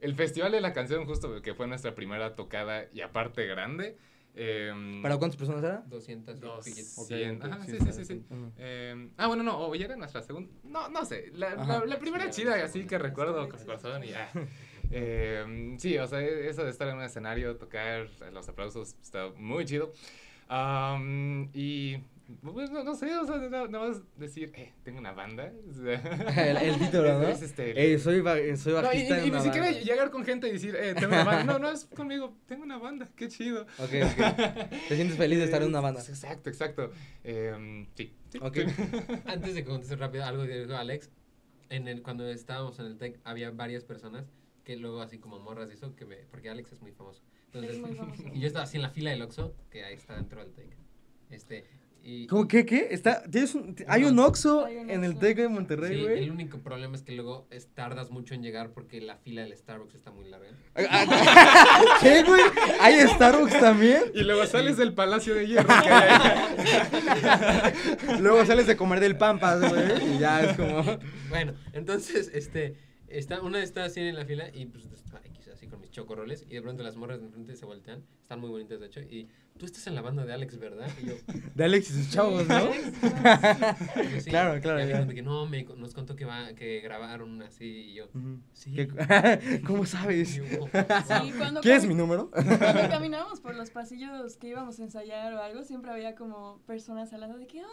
el 0.00 0.14
Festival 0.14 0.52
de 0.52 0.60
la 0.60 0.72
Canción, 0.72 1.04
justo 1.06 1.40
que 1.42 1.54
fue 1.54 1.66
nuestra 1.66 1.94
primera 1.94 2.34
tocada 2.34 2.86
y 2.92 3.00
aparte 3.00 3.46
grande. 3.46 3.96
em, 4.34 5.00
¿Para 5.02 5.16
cuántas 5.16 5.36
personas 5.38 5.64
era? 5.64 5.82
200 5.86 6.36
y 6.36 6.40
Dos. 6.40 6.64
piquito. 6.64 6.88
Ok, 7.00 7.06
Cien. 7.08 7.36
ok, 7.36 7.44
Ajá, 7.44 7.64
sí, 7.64 7.78
sí, 7.80 7.92
sí, 7.92 8.04
sí. 8.04 8.24
em, 8.58 9.10
ah, 9.16 9.26
bueno, 9.28 9.42
no, 9.42 9.58
o 9.66 9.74
ya 9.74 9.86
era 9.86 9.96
nuestra 9.96 10.22
segunda. 10.22 10.52
No, 10.64 10.88
no 10.90 11.04
sé. 11.06 11.30
La, 11.34 11.52
Ajá. 11.52 11.78
la, 11.80 11.86
la 11.86 11.98
primera 11.98 12.24
Sí, 12.30 12.42
chida, 12.42 12.56
la 12.58 12.64
así 12.64 12.86
que 12.86 12.98
recuerdo 12.98 13.48
con 13.48 13.58
corazón 13.64 14.04
y 14.04 14.08
ya. 14.08 14.30
Em, 14.90 15.76
sí, 15.80 15.98
o 15.98 16.06
sea, 16.06 16.20
eso 16.20 16.62
de 16.62 16.70
estar 16.70 16.86
en 16.88 16.96
un 16.96 17.02
escenario, 17.02 17.56
tocar, 17.56 18.08
los 18.32 18.48
aplausos, 18.48 18.94
está 19.02 19.30
muy 19.36 19.64
chido. 19.64 19.92
Y, 21.54 21.96
pues, 22.42 22.70
no, 22.70 22.82
no 22.82 22.94
sé, 22.94 23.16
o 23.16 23.24
sea, 23.24 23.36
nada, 23.36 23.68
nada 23.68 23.88
más 23.88 24.02
decir, 24.16 24.52
eh, 24.56 24.72
tengo 24.82 24.98
una 24.98 25.12
banda. 25.12 25.52
El, 26.36 26.56
el 26.56 26.78
título, 26.78 27.20
¿no? 27.20 27.28
Es, 27.28 27.42
este, 27.42 27.80
Ey, 27.80 27.98
soy, 27.98 28.20
ba- 28.20 28.36
soy 28.56 28.72
no, 28.72 28.80
y, 28.80 28.82
bajista 28.82 29.24
y- 29.24 29.28
y 29.28 29.30
ni 29.30 29.40
siquiera 29.40 29.66
banda. 29.66 29.80
llegar 29.80 30.10
con 30.10 30.24
gente 30.24 30.48
y 30.48 30.52
decir, 30.52 30.74
eh, 30.74 30.94
tengo 30.94 31.08
una 31.14 31.24
banda. 31.24 31.44
No, 31.52 31.58
no 31.58 31.70
es 31.70 31.84
conmigo, 31.84 32.36
tengo 32.46 32.64
una 32.64 32.78
banda, 32.78 33.08
qué 33.16 33.28
chido. 33.28 33.62
Ok, 33.78 33.90
ok. 34.04 34.70
Te 34.88 34.96
sientes 34.96 35.16
feliz 35.16 35.38
de 35.38 35.44
estar 35.44 35.62
en 35.62 35.68
una 35.68 35.80
banda. 35.80 36.00
Exacto, 36.00 36.50
exacto. 36.50 36.90
Em, 37.24 37.86
sí, 37.94 38.12
sí. 38.30 38.38
Ok. 38.42 38.56
Antes 39.26 39.54
de 39.54 39.62
que 39.64 39.68
conteste 39.70 39.96
rápido 39.96 40.24
algo 40.24 40.44
que 40.46 40.58
dijo 40.60 40.74
Alex, 40.76 41.10
en 41.68 41.86
el, 41.88 42.02
cuando 42.02 42.28
estábamos 42.28 42.78
en 42.80 42.86
el 42.86 42.96
TEC 42.98 43.20
había 43.24 43.50
varias 43.50 43.84
personas 43.84 44.26
que 44.64 44.76
luego 44.76 45.00
así 45.00 45.18
como 45.18 45.38
morras 45.38 45.70
y 45.70 45.74
eso, 45.74 45.94
que 45.94 46.04
me, 46.06 46.16
porque 46.16 46.48
Alex 46.50 46.72
es 46.72 46.80
muy 46.82 46.90
famoso. 46.92 47.22
Entonces, 47.46 47.76
Es 47.76 47.80
muy 47.80 47.94
famoso. 47.94 48.22
y 48.34 48.40
yo 48.40 48.46
estaba 48.48 48.64
así 48.64 48.76
en 48.76 48.82
la 48.82 48.90
fila 48.90 49.10
del 49.10 49.22
Oxxo, 49.22 49.54
que 49.70 49.84
ahí 49.84 49.94
está 49.94 50.16
dentro 50.16 50.40
del 50.40 50.52
TEC. 50.52 50.76
Este, 51.30 51.64
y... 52.06 52.26
¿Cómo 52.28 52.46
qué? 52.46 52.64
¿Qué? 52.64 52.88
Está, 52.92 53.22
¿tienes 53.30 53.54
un, 53.56 53.74
hay 53.88 54.04
un 54.04 54.16
Oxxo 54.18 54.68
en 54.68 55.02
el. 55.04 55.18
TEC 55.18 55.36
de 55.38 55.46
Sí, 55.46 55.52
Monterrey, 55.52 55.98
el 55.98 56.04
güey. 56.04 56.30
único 56.30 56.58
problema 56.60 56.94
es 56.94 57.02
que 57.02 57.12
luego 57.12 57.48
es- 57.50 57.66
tardas 57.74 58.10
mucho 58.10 58.34
en 58.34 58.42
llegar 58.42 58.70
porque 58.70 59.00
la 59.00 59.16
fila 59.16 59.42
del 59.42 59.56
Starbucks 59.56 59.94
está 59.96 60.12
muy 60.12 60.28
larga. 60.28 60.46
Ah, 60.76 61.80
¿Qué, 62.00 62.22
güey? 62.22 62.40
¿Hay 62.80 63.00
Starbucks 63.08 63.58
también? 63.58 64.02
Y 64.14 64.22
luego 64.22 64.46
sales 64.46 64.76
del 64.76 64.94
Palacio 64.94 65.34
de 65.34 65.48
Hierro. 65.48 65.68
Luego 68.20 68.44
sales 68.46 68.66
de 68.66 68.76
comer 68.76 69.00
del 69.00 69.16
Pampas, 69.16 69.68
güey. 69.68 70.14
Y 70.14 70.18
ya 70.18 70.42
es 70.42 70.56
como. 70.56 70.82
Bueno, 71.28 71.54
entonces, 71.72 72.30
este, 72.32 72.76
está, 73.08 73.40
una 73.42 73.62
está 73.62 73.84
así 73.84 74.00
en 74.00 74.14
la 74.14 74.24
fila 74.24 74.48
y 74.52 74.66
pues 74.66 74.84
X, 75.24 75.48
así 75.48 75.66
con 75.66 75.80
mis 75.80 75.85
chocorroles 75.96 76.44
y 76.48 76.54
de 76.54 76.62
pronto 76.62 76.82
las 76.82 76.96
morras 76.96 77.18
de 77.20 77.26
enfrente 77.26 77.56
se 77.56 77.64
voltean, 77.64 78.02
están 78.20 78.38
muy 78.40 78.50
bonitas 78.50 78.78
de 78.80 78.86
hecho, 78.86 79.00
y 79.00 79.28
tú 79.58 79.64
estás 79.64 79.86
en 79.86 79.94
la 79.94 80.02
banda 80.02 80.26
de 80.26 80.32
Alex, 80.34 80.58
¿verdad? 80.58 80.88
Y 81.02 81.06
yo, 81.06 81.14
De 81.54 81.64
Alex 81.64 81.90
y 81.90 81.92
sus 81.94 82.10
chavos, 82.10 82.46
¿no? 82.46 82.54
y 82.74 84.14
yo, 84.14 84.20
"Sí". 84.20 84.30
Claro, 84.30 84.60
claro, 84.60 84.80
Y 85.10 85.14
que 85.14 85.22
no, 85.22 85.46
me, 85.46 85.64
nos 85.64 85.94
contó 85.94 86.14
que, 86.14 86.24
va, 86.26 86.52
que 86.54 86.80
grabaron 86.80 87.40
así 87.42 87.64
y 87.64 87.94
yo, 87.94 88.08
sí. 88.52 88.74
¿Qué- 88.74 89.62
¿Cómo 89.66 89.86
sabes? 89.86 90.34
yo, 90.34 90.44
"Oh, 90.60 90.66
Sí, 90.68 91.30
wow". 91.30 91.38
cuando 91.38 91.60
¿Quieres 91.62 91.84
cami- 91.84 91.88
mi 91.88 91.94
número? 91.94 92.30
Cuando 92.30 92.88
caminábamos 92.90 93.40
por 93.40 93.54
los 93.54 93.70
pasillos 93.70 94.36
que 94.36 94.48
íbamos 94.48 94.78
a 94.78 94.82
ensayar 94.82 95.32
o 95.32 95.42
algo, 95.42 95.64
siempre 95.64 95.90
había 95.90 96.14
como 96.14 96.60
personas 96.66 97.12
al 97.14 97.20
lado 97.22 97.38
de 97.38 97.46
que, 97.46 97.60
hola 97.64 97.70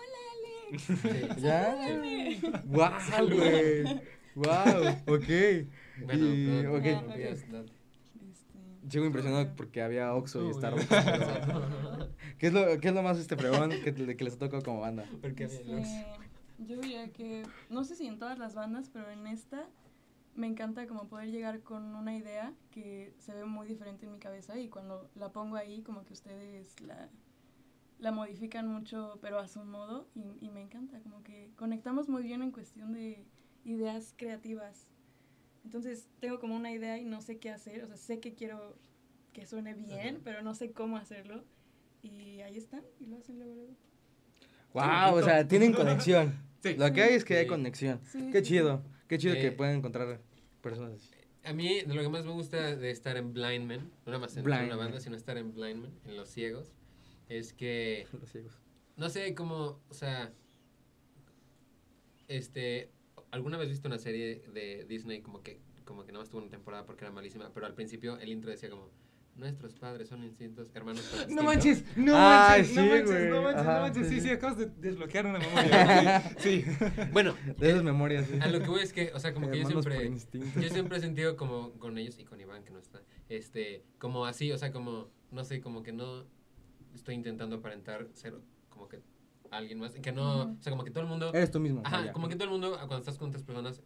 Alex. 0.69 0.83
Sí. 0.83 1.41
¿Ya? 1.41 1.75
Salúdame". 1.75 2.39
¡Wow, 2.65 3.27
güey! 3.27 4.01
¡Wow! 4.35 5.15
Ok. 5.15 5.67
Bueno, 6.05 6.25
Y- 6.33 6.63
no, 6.63 6.73
ok. 6.73 6.83
no, 6.85 6.89
Ah, 6.97 7.01
no, 7.01 7.07
ok. 7.09 7.15
digas 7.15 7.47
nada. 7.49 7.65
Este, 8.31 8.59
Sigo 8.89 9.05
impresionado 9.05 9.55
porque 9.55 9.81
había 9.81 10.13
Oxxo 10.13 10.43
y 10.43 10.47
Uy. 10.47 10.53
Starbucks. 10.53 10.87
pero- 10.87 12.07
¿Qué 12.37 12.47
es 12.47 12.53
lo, 12.53 12.79
qué 12.79 12.87
es 12.89 12.93
lo 12.93 13.03
más 13.03 13.17
este 13.17 13.37
fregón 13.37 13.69
que, 13.83 13.93
que 13.93 14.23
les 14.23 14.35
ha 14.35 14.39
tocado 14.39 14.61
como 14.63 14.81
banda? 14.81 15.05
Porque 15.21 15.45
este, 15.45 16.05
yo 16.59 16.77
diría 16.81 17.11
que, 17.11 17.43
no 17.69 17.83
sé 17.83 17.95
si 17.95 18.07
en 18.07 18.19
todas 18.19 18.37
las 18.39 18.55
bandas, 18.55 18.89
pero 18.91 19.09
en 19.09 19.27
esta 19.27 19.65
me 20.35 20.47
encanta 20.47 20.87
como 20.87 21.07
poder 21.07 21.29
llegar 21.29 21.61
con 21.61 21.95
una 21.95 22.15
idea 22.15 22.53
que 22.71 23.13
se 23.19 23.33
ve 23.33 23.45
muy 23.45 23.67
diferente 23.67 24.05
en 24.05 24.13
mi 24.13 24.19
cabeza 24.19 24.57
y 24.59 24.67
cuando 24.67 25.09
la 25.15 25.31
pongo 25.31 25.55
ahí 25.57 25.83
como 25.83 26.03
que 26.05 26.13
ustedes 26.13 26.79
la, 26.81 27.07
la 27.99 28.11
modifican 28.11 28.67
mucho 28.67 29.19
pero 29.21 29.37
a 29.39 29.47
su 29.47 29.63
modo 29.63 30.07
y, 30.15 30.23
y 30.43 30.49
me 30.49 30.61
encanta, 30.61 30.99
como 31.01 31.21
que 31.23 31.51
conectamos 31.55 32.09
muy 32.09 32.23
bien 32.23 32.41
en 32.41 32.51
cuestión 32.51 32.91
de 32.93 33.23
ideas 33.63 34.13
creativas. 34.17 34.87
Entonces 35.63 36.07
tengo 36.19 36.39
como 36.39 36.55
una 36.55 36.71
idea 36.71 36.97
y 36.97 37.05
no 37.05 37.21
sé 37.21 37.37
qué 37.39 37.49
hacer, 37.49 37.83
o 37.83 37.87
sea, 37.87 37.97
sé 37.97 38.19
que 38.19 38.33
quiero 38.33 38.77
que 39.31 39.45
suene 39.45 39.73
bien, 39.73 40.15
Ajá. 40.15 40.21
pero 40.23 40.41
no 40.41 40.53
sé 40.53 40.71
cómo 40.71 40.97
hacerlo 40.97 41.43
y 42.01 42.41
ahí 42.41 42.57
están 42.57 42.83
y 42.99 43.05
lo 43.05 43.17
hacen 43.17 43.37
luego 43.39 43.55
luego. 43.55 43.73
¡Wow! 44.73 45.19
O 45.19 45.23
sea, 45.23 45.47
tienen 45.47 45.73
conexión. 45.73 46.37
Sí. 46.61 46.75
Lo 46.75 46.91
que 46.93 47.03
hay 47.03 47.13
es 47.13 47.23
que 47.25 47.37
hay 47.37 47.47
conexión. 47.47 47.99
Sí, 48.05 48.29
Qué 48.31 48.41
chido. 48.41 48.83
Qué 49.07 49.17
chido 49.17 49.35
que 49.35 49.51
pueden 49.51 49.77
encontrar 49.77 50.19
personas 50.61 50.93
así. 50.93 51.09
A 51.43 51.53
mí, 51.53 51.81
de 51.81 51.93
lo 51.93 52.01
que 52.01 52.09
más 52.09 52.25
me 52.25 52.31
gusta 52.31 52.75
de 52.75 52.89
estar 52.89 53.17
en 53.17 53.33
Blind 53.33 53.67
Man, 53.67 53.91
no 54.05 54.11
nada 54.11 54.19
más 54.19 54.35
en 54.37 54.43
Blind 54.45 54.61
una 54.63 54.69
Man. 54.75 54.85
banda, 54.85 54.99
sino 55.01 55.17
estar 55.17 55.37
en 55.37 55.53
Blind 55.53 55.81
Man, 55.81 55.91
en 56.05 56.15
Los 56.15 56.29
Ciegos, 56.29 56.73
es 57.27 57.51
que 57.53 58.07
Los 58.19 58.31
ciegos. 58.31 58.57
No 58.95 59.09
sé 59.09 59.35
cómo, 59.35 59.81
o 59.89 59.93
sea, 59.93 60.31
este, 62.27 62.89
alguna 63.33 63.57
vez 63.57 63.67
visto 63.67 63.87
una 63.87 63.97
serie 63.97 64.43
de 64.53 64.85
Disney 64.87 65.21
como 65.21 65.41
que, 65.41 65.59
como 65.85 66.05
que 66.05 66.11
nada 66.11 66.21
más 66.23 66.29
tuvo 66.29 66.41
una 66.41 66.51
temporada 66.51 66.85
porque 66.85 67.03
era 67.03 67.11
malísima, 67.11 67.51
pero 67.51 67.65
al 67.65 67.73
principio 67.73 68.17
el 68.19 68.31
intro 68.31 68.51
decía 68.51 68.69
como, 68.69 68.91
nuestros 69.35 69.73
padres 69.73 70.07
son 70.07 70.23
instintos, 70.23 70.69
hermanos 70.75 71.01
por 71.01 71.31
No 71.31 71.41
manches, 71.41 71.83
no 71.97 72.13
manches, 72.13 72.75
no 72.75 72.83
sí, 72.83 72.89
manches, 72.89 73.29
no 73.31 73.41
manches, 73.41 73.61
Ajá, 73.61 73.73
no 73.73 73.81
manches. 73.81 74.07
sí, 74.07 74.21
Sí, 74.21 74.29
acabas 74.29 74.57
de 74.59 74.67
desbloquear 74.67 75.25
una 75.25 75.39
memoria. 75.39 76.21
Sí. 76.37 76.61
sí. 76.61 76.71
Bueno, 77.11 77.35
De 77.57 77.71
esas 77.71 77.83
memorias, 77.83 78.27
sí. 78.27 78.37
a 78.39 78.47
lo 78.47 78.59
que 78.59 78.67
voy 78.67 78.81
es 78.81 78.93
que, 78.93 79.11
o 79.15 79.19
sea, 79.19 79.33
como 79.33 79.49
que 79.49 79.57
yo 79.57 79.67
Hermanos 79.67 79.83
siempre, 79.85 80.61
yo 80.61 80.69
siempre 80.69 80.97
he 80.99 81.01
sentido 81.01 81.35
como 81.35 81.71
con 81.79 81.97
ellos 81.97 82.19
y 82.19 82.25
con 82.25 82.39
Iván 82.39 82.63
que 82.63 82.69
no 82.69 82.77
está, 82.77 83.01
este, 83.29 83.83
como 83.97 84.27
así, 84.27 84.51
o 84.51 84.57
sea, 84.59 84.71
como, 84.71 85.09
no 85.31 85.43
sé, 85.43 85.59
como 85.59 85.81
que 85.81 85.91
no 85.91 86.25
estoy 86.93 87.15
intentando 87.15 87.55
aparentar 87.55 88.07
ser 88.13 88.35
como 88.69 88.87
que 88.87 89.01
alguien 89.57 89.79
más, 89.79 89.91
que 89.93 90.11
no, 90.11 90.43
o 90.53 90.57
sea, 90.61 90.71
como 90.71 90.83
que 90.83 90.91
todo 90.91 91.03
el 91.03 91.09
mundo, 91.09 91.31
Eres 91.33 91.51
tú 91.51 91.59
mismo. 91.59 91.81
ajá, 91.85 92.11
como 92.13 92.27
que 92.27 92.35
todo 92.35 92.45
el 92.45 92.49
mundo, 92.51 92.71
cuando 92.77 92.97
estás 92.97 93.17
con 93.17 93.29
otras 93.29 93.43
personas, 93.43 93.81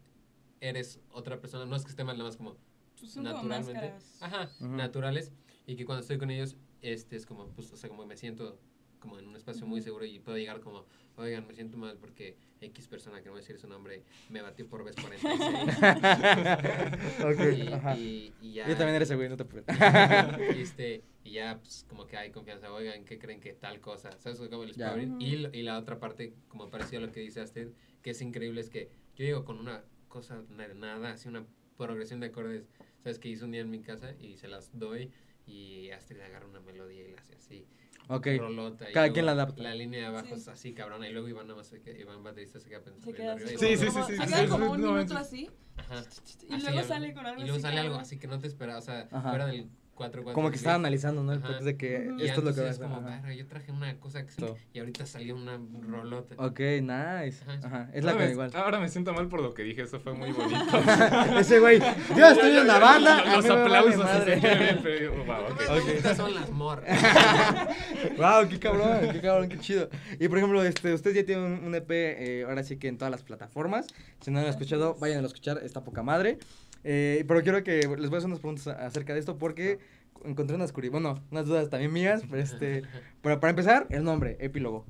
eres 0.61 0.99
otra 1.11 1.39
persona, 1.39 1.65
no 1.65 1.75
es 1.75 1.83
que 1.83 1.89
esté 1.91 2.03
mal, 2.03 2.17
nada 2.17 2.29
más 2.29 2.37
como 2.37 2.55
Pues 2.99 3.11
son 3.11 3.23
como 3.25 3.35
naturalmente, 3.35 3.91
máscaras. 3.91 4.21
ajá, 4.21 4.49
naturales, 4.59 5.31
y 5.65 5.75
que 5.75 5.85
cuando 5.85 6.01
estoy 6.01 6.17
con 6.17 6.31
ellos, 6.31 6.57
este, 6.81 7.15
es 7.15 7.25
como, 7.25 7.47
pues, 7.49 7.71
o 7.71 7.77
sea, 7.77 7.89
como 7.89 8.05
me 8.05 8.17
siento 8.17 8.59
como 8.99 9.19
en 9.19 9.27
un 9.27 9.35
espacio 9.35 9.65
muy 9.65 9.81
seguro 9.81 10.05
y 10.05 10.19
puedo 10.19 10.37
llegar 10.37 10.59
como, 10.59 10.85
oigan, 11.17 11.45
me 11.47 11.53
siento 11.53 11.77
mal 11.77 11.97
porque 11.97 12.35
X 12.61 12.87
persona, 12.87 13.19
que 13.19 13.25
no 13.25 13.31
voy 13.31 13.39
a 13.39 13.41
decir 13.41 13.57
su 13.59 13.67
nombre, 13.67 14.03
me 14.29 14.41
batió 14.41 14.67
por 14.67 14.83
vez 14.83 14.95
46. 14.95 15.39
ok, 17.23 17.57
y, 17.57 17.73
ajá. 17.73 17.97
y, 17.97 18.33
y 18.41 18.53
ya. 18.53 18.67
Yo 18.67 18.75
también 18.75 18.95
era 18.95 19.03
ese 19.03 19.15
güey, 19.15 19.29
no 19.29 19.37
te 19.37 19.45
preocupes. 19.45 19.77
y 20.57 20.61
este, 20.61 21.03
y 21.23 21.31
ya, 21.31 21.59
pues, 21.59 21.85
como 21.87 22.07
que 22.07 22.17
hay 22.17 22.31
confianza, 22.31 22.71
oigan, 22.73 23.05
¿qué 23.05 23.19
creen 23.19 23.39
que 23.39 23.53
tal 23.53 23.79
cosa? 23.79 24.11
¿Sabes 24.19 24.39
cómo 24.39 24.65
les 24.65 24.75
puedo 24.75 24.89
abrir? 24.89 25.09
Y, 25.19 25.35
lo- 25.37 25.53
y 25.53 25.61
la 25.63 25.77
otra 25.77 25.99
parte, 25.99 26.33
como 26.47 26.69
parecía 26.69 26.99
lo 26.99 27.11
que 27.11 27.19
dice 27.19 27.41
Astrid, 27.41 27.69
que 28.01 28.11
es 28.11 28.21
increíble, 28.21 28.61
es 28.61 28.69
que 28.69 28.89
yo 29.15 29.25
llego 29.25 29.45
con 29.45 29.59
una 29.59 29.83
cosa 30.07 30.43
na- 30.49 30.73
nada, 30.73 31.11
así 31.11 31.27
una 31.27 31.45
progresión 31.77 32.19
de 32.19 32.27
acordes, 32.27 32.69
¿sabes? 33.03 33.19
Que 33.19 33.29
hizo 33.29 33.45
un 33.45 33.51
día 33.51 33.61
en 33.61 33.69
mi 33.69 33.81
casa 33.81 34.13
y 34.19 34.37
se 34.37 34.47
las 34.47 34.77
doy 34.77 35.11
y 35.45 35.91
Astrid 35.91 36.19
agarra 36.21 36.45
una 36.47 36.59
melodía 36.59 37.07
y 37.07 37.11
la 37.11 37.21
hace 37.21 37.35
así. 37.35 37.67
Ok. 38.07 38.27
Rolota, 38.39 38.89
y 38.89 38.93
Cada 38.93 39.11
quien 39.11 39.25
la 39.25 39.31
adapta. 39.33 39.61
La 39.63 39.73
línea 39.75 39.99
de 40.01 40.05
abajo 40.07 40.27
Sí. 40.35 40.41
es 40.41 40.47
así, 40.47 40.73
cabrona, 40.73 41.07
y 41.07 41.13
luego 41.13 41.27
Iván 41.27 41.47
nada 41.47 41.57
más 41.57 41.67
se 41.67 41.81
queda, 41.81 41.97
Iván 41.99 42.23
baterista 42.23 42.59
se 42.59 42.69
queda 42.69 42.81
pensando. 42.81 43.05
Se 43.05 43.13
queda 43.13 43.33
arriba 43.33 43.49
así. 43.55 43.57
Sí, 43.57 43.77
sí, 43.77 43.91
sí, 43.91 43.99
sí, 44.07 44.15
Se 44.17 44.25
queda 44.25 44.47
como 44.47 44.71
un 44.71 44.81
minuto 44.81 45.17
así. 45.17 45.49
Ajá. 45.77 46.03
Y 46.49 46.61
luego 46.61 46.83
sale 46.83 47.13
con 47.13 47.25
algo 47.25 47.41
Y 47.41 47.45
luego 47.45 47.57
así, 47.57 47.61
sale 47.61 47.79
algo 47.79 47.95
así 47.95 48.17
que 48.17 48.27
no 48.27 48.39
te 48.39 48.47
espera, 48.47 48.77
o 48.77 48.81
sea, 48.81 49.07
fuera 49.07 49.45
del 49.47 49.69
4 49.97 50.23
4 50.23 50.33
Como 50.35 50.49
que 50.51 50.55
estaba 50.57 50.75
analizando, 50.75 51.23
¿no? 51.23 51.33
El 51.33 51.43
Ajá. 51.43 51.59
de 51.59 51.75
que. 51.75 52.09
Y 52.17 52.25
esto 52.25 52.39
es 52.41 52.45
lo 52.45 52.53
que 52.53 52.61
va 52.61 52.67
a 52.67 52.69
hacer. 52.69 52.83
como, 52.83 52.97
ajá. 52.97 53.09
"Verga, 53.21 53.33
yo 53.33 53.47
traje 53.47 53.71
una 53.71 53.99
cosa 53.99 54.23
que 54.23 54.31
sí", 54.31 54.37
Todo. 54.37 54.55
y 54.71 54.79
ahorita 54.79 55.05
salió 55.05 55.35
una 55.35 55.59
rolota. 55.87 56.35
Ok, 56.37 56.59
nice. 56.59 57.43
Ajá. 57.45 57.59
Ajá. 57.63 57.89
Es 57.93 58.03
la 58.03 58.11
ahora, 58.11 58.23
que 58.23 58.27
me, 58.27 58.31
igual. 58.33 58.51
ahora 58.55 58.79
me 58.79 58.89
siento 58.89 59.13
mal 59.13 59.27
por 59.27 59.41
lo 59.41 59.53
que 59.53 59.63
dije, 59.63 59.81
eso 59.81 59.99
fue 59.99 60.13
muy 60.13 60.31
bonito. 60.31 60.57
Ese 61.39 61.59
güey, 61.59 61.79
yo 62.15 62.27
estoy 62.27 62.57
en 62.57 62.67
la 62.67 62.79
banda. 62.79 63.35
Los 63.35 63.45
aplausos. 63.49 63.97
madre. 63.97 64.33
así 64.35 64.41
que- 64.41 64.79
pero- 64.83 65.25
wow, 65.25 65.41
Lo 65.41 65.47
ok. 65.53 65.57
que 65.57 65.65
más 65.67 65.85
me 65.85 65.93
gusta 65.93 66.15
son 66.15 66.33
las 66.35 66.49
mor. 66.51 66.83
Wow, 68.17 68.47
qué 68.49 68.59
cabrón, 68.59 69.09
qué 69.11 69.21
cabrón, 69.21 69.49
qué 69.49 69.59
chido. 69.59 69.89
Y 70.19 70.27
por 70.27 70.37
ejemplo, 70.37 70.63
este, 70.63 70.93
ustedes 70.93 71.15
ya 71.17 71.25
tienen 71.25 71.45
un, 71.45 71.63
un 71.65 71.75
EP, 71.75 71.89
eh, 71.91 72.45
ahora 72.47 72.63
sí 72.63 72.77
que 72.77 72.87
en 72.87 72.97
todas 72.97 73.11
las 73.11 73.23
plataformas. 73.23 73.87
Si 74.21 74.31
no 74.31 74.39
lo 74.39 74.45
han 74.45 74.51
escuchado, 74.51 74.93
es. 74.95 74.99
vayan 74.99 75.23
a 75.23 75.27
escuchar, 75.27 75.59
está 75.63 75.83
poca 75.83 76.03
madre. 76.03 76.37
Eh, 76.83 77.25
pero 77.27 77.41
quiero 77.41 77.63
que 77.63 77.77
les 77.97 78.09
voy 78.09 78.15
a 78.15 78.17
hacer 78.17 78.27
unas 78.27 78.39
preguntas 78.39 78.67
acerca 78.67 79.13
de 79.13 79.19
esto 79.19 79.37
porque 79.37 79.79
encontré 80.25 80.55
unas 80.55 80.71
curi 80.71 80.89
bueno, 80.89 81.21
unas 81.31 81.45
dudas 81.45 81.69
también 81.69 81.93
mías, 81.93 82.23
pero 82.29 82.41
este, 82.41 82.83
pero 83.21 83.39
para 83.39 83.51
empezar, 83.51 83.87
el 83.89 84.03
nombre, 84.03 84.37
epílogo. 84.39 84.85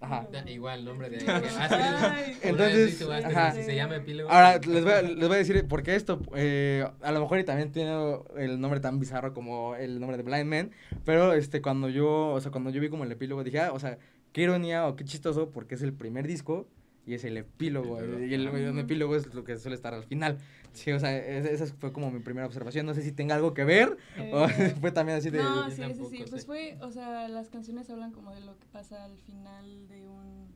Ajá. 0.00 0.26
Igual, 0.46 0.84
nombre 0.84 1.08
de 1.08 1.18
Ay. 1.26 1.44
Astrid. 1.58 2.36
Entonces, 2.42 3.02
ajá. 3.24 3.52
si 3.52 3.62
se 3.62 3.74
llama 3.74 3.96
epílogo. 3.96 4.30
Ahora, 4.30 4.58
les 4.58 4.84
voy, 4.84 4.92
a, 4.92 5.02
les 5.02 5.28
voy 5.28 5.34
a 5.36 5.38
decir 5.38 5.66
por 5.66 5.82
qué 5.82 5.94
esto. 5.94 6.20
eh, 6.34 6.86
a 7.00 7.12
lo 7.12 7.20
mejor 7.20 7.38
y 7.38 7.44
también 7.44 7.72
tiene 7.72 8.18
el 8.36 8.60
nombre 8.60 8.80
tan 8.80 9.00
bizarro 9.00 9.32
como 9.32 9.76
el 9.76 10.00
nombre 10.00 10.18
de 10.18 10.22
Blind 10.22 10.46
Man. 10.46 10.70
Pero 11.06 11.32
este, 11.32 11.62
cuando 11.62 11.88
yo, 11.88 12.32
o 12.32 12.40
sea, 12.40 12.50
cuando 12.50 12.68
yo 12.70 12.80
vi 12.82 12.90
como 12.90 13.04
el 13.04 13.12
epílogo, 13.12 13.44
dije, 13.44 13.60
ah, 13.60 13.72
o 13.72 13.78
sea, 13.80 13.98
qué 14.32 14.42
ironía 14.42 14.86
o 14.86 14.96
qué 14.96 15.04
chistoso, 15.04 15.50
porque 15.50 15.74
es 15.76 15.82
el 15.82 15.94
primer 15.94 16.26
disco 16.26 16.66
y 17.06 17.14
es 17.14 17.24
el 17.24 17.36
epílogo. 17.38 17.98
Epílogo. 17.98 18.24
Y 18.24 18.34
el, 18.34 18.48
un 18.48 18.78
epílogo 18.78 19.16
es 19.16 19.32
lo 19.32 19.44
que 19.44 19.56
suele 19.56 19.74
estar 19.74 19.94
al 19.94 20.04
final. 20.04 20.36
Sí, 20.74 20.92
o 20.92 21.00
sea, 21.00 21.16
es- 21.16 21.46
esa 21.46 21.66
fue 21.74 21.92
como 21.92 22.10
mi 22.10 22.20
primera 22.20 22.46
observación. 22.46 22.84
No 22.86 22.94
sé 22.94 23.02
si 23.02 23.12
tenga 23.12 23.34
algo 23.36 23.54
que 23.54 23.64
ver 23.64 23.96
o 24.32 24.44
Eh, 24.44 24.48
fue 24.80 24.92
también 24.92 25.18
así 25.18 25.30
de. 25.30 25.42
No, 25.42 25.64
sí, 25.70 25.76
sí, 25.76 25.80
tampoco 25.82 26.10
sí. 26.10 26.18
sé. 26.18 26.24
Pues 26.30 26.46
fue, 26.46 26.78
o 26.82 26.90
sea, 26.90 27.28
las 27.28 27.48
canciones 27.48 27.88
hablan 27.90 28.12
como 28.12 28.32
de 28.34 28.40
lo 28.40 28.58
que 28.58 28.66
pasa 28.66 29.04
al 29.04 29.16
final 29.18 29.88
de 29.88 30.08
un 30.08 30.52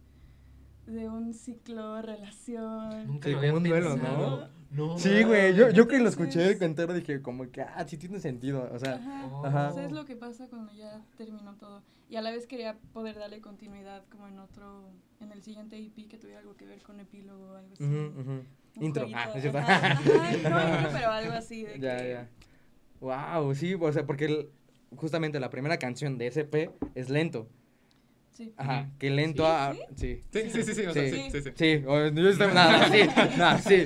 de 0.86 1.08
un 1.08 1.34
ciclo, 1.34 2.00
relación. 2.00 3.06
Nunca 3.06 3.28
Sí, 3.28 3.34
lo 3.34 3.40
como 3.40 3.56
un 3.58 3.62
duelo, 3.64 3.90
pensado. 3.94 4.48
No. 4.70 4.98
Sí, 4.98 5.22
güey, 5.22 5.54
yo, 5.54 5.70
yo 5.70 5.86
que 5.88 5.98
lo 5.98 6.08
escuché 6.08 6.50
el 6.50 6.62
entero 6.62 6.92
dije 6.94 7.22
como 7.22 7.50
que, 7.50 7.62
ah, 7.62 7.84
sí 7.86 7.96
tiene 7.96 8.20
sentido, 8.20 8.68
o 8.72 8.78
sea, 8.78 8.94
Ajá. 8.96 9.24
Ajá. 9.44 9.68
O 9.70 9.74
sea, 9.74 9.84
es 9.86 9.92
lo 9.92 10.04
que 10.04 10.16
pasa 10.16 10.46
cuando 10.48 10.72
ya 10.72 11.04
terminó 11.16 11.54
todo. 11.56 11.82
Y 12.08 12.16
a 12.16 12.22
la 12.22 12.30
vez 12.30 12.46
quería 12.46 12.78
poder 12.92 13.16
darle 13.18 13.40
continuidad 13.40 14.04
como 14.08 14.28
en 14.28 14.38
otro, 14.38 14.90
en 15.20 15.30
el 15.32 15.42
siguiente 15.42 15.76
EP 15.78 16.08
que 16.08 16.16
tuviera 16.18 16.40
algo 16.40 16.56
que 16.56 16.64
ver 16.64 16.82
con 16.82 17.00
epílogo 17.00 17.52
o 17.52 17.56
algo 17.56 17.72
así. 17.74 17.84
ujú, 17.84 18.20
ujú. 18.20 18.30
Un 18.30 18.46
Intro, 18.80 19.02
jueguito. 19.02 19.18
ah, 19.20 19.26
¿no 19.28 19.34
es 19.34 19.40
cierto? 19.42 19.58
Ajá, 19.58 19.86
ajá, 19.92 20.80
no 20.82 20.88
pero 20.92 21.10
algo 21.10 21.32
así 21.32 21.64
de 21.64 21.78
Ya, 21.78 21.96
que- 21.98 22.08
ya. 22.10 22.28
Wow, 23.00 23.54
sí, 23.54 23.74
o 23.74 23.92
sea, 23.92 24.04
porque 24.06 24.24
el- 24.26 24.48
justamente 24.96 25.38
la 25.40 25.50
primera 25.50 25.78
canción 25.78 26.18
de 26.18 26.26
SP 26.28 26.70
es 26.94 27.08
lento. 27.10 27.48
Sí. 28.32 28.52
Ajá, 28.56 28.88
que 29.00 29.10
lento 29.10 29.42
¿Sí? 29.44 29.48
a 29.50 29.74
sí. 29.96 30.20
Sí, 30.32 30.50
sí, 30.50 30.62
sí, 30.62 30.74
sí, 30.74 30.86
o 30.86 30.92
sea, 30.92 31.02
Sí. 31.04 31.10
sí, 31.10 31.30
sí, 31.32 31.40
sí. 31.42 31.50
Sí, 31.56 31.84
o- 31.88 32.06
yo 32.08 32.28
estaba 32.28 32.54
nada, 32.54 32.88
sí, 32.88 33.00
nada, 33.36 33.58
sí. 33.58 33.84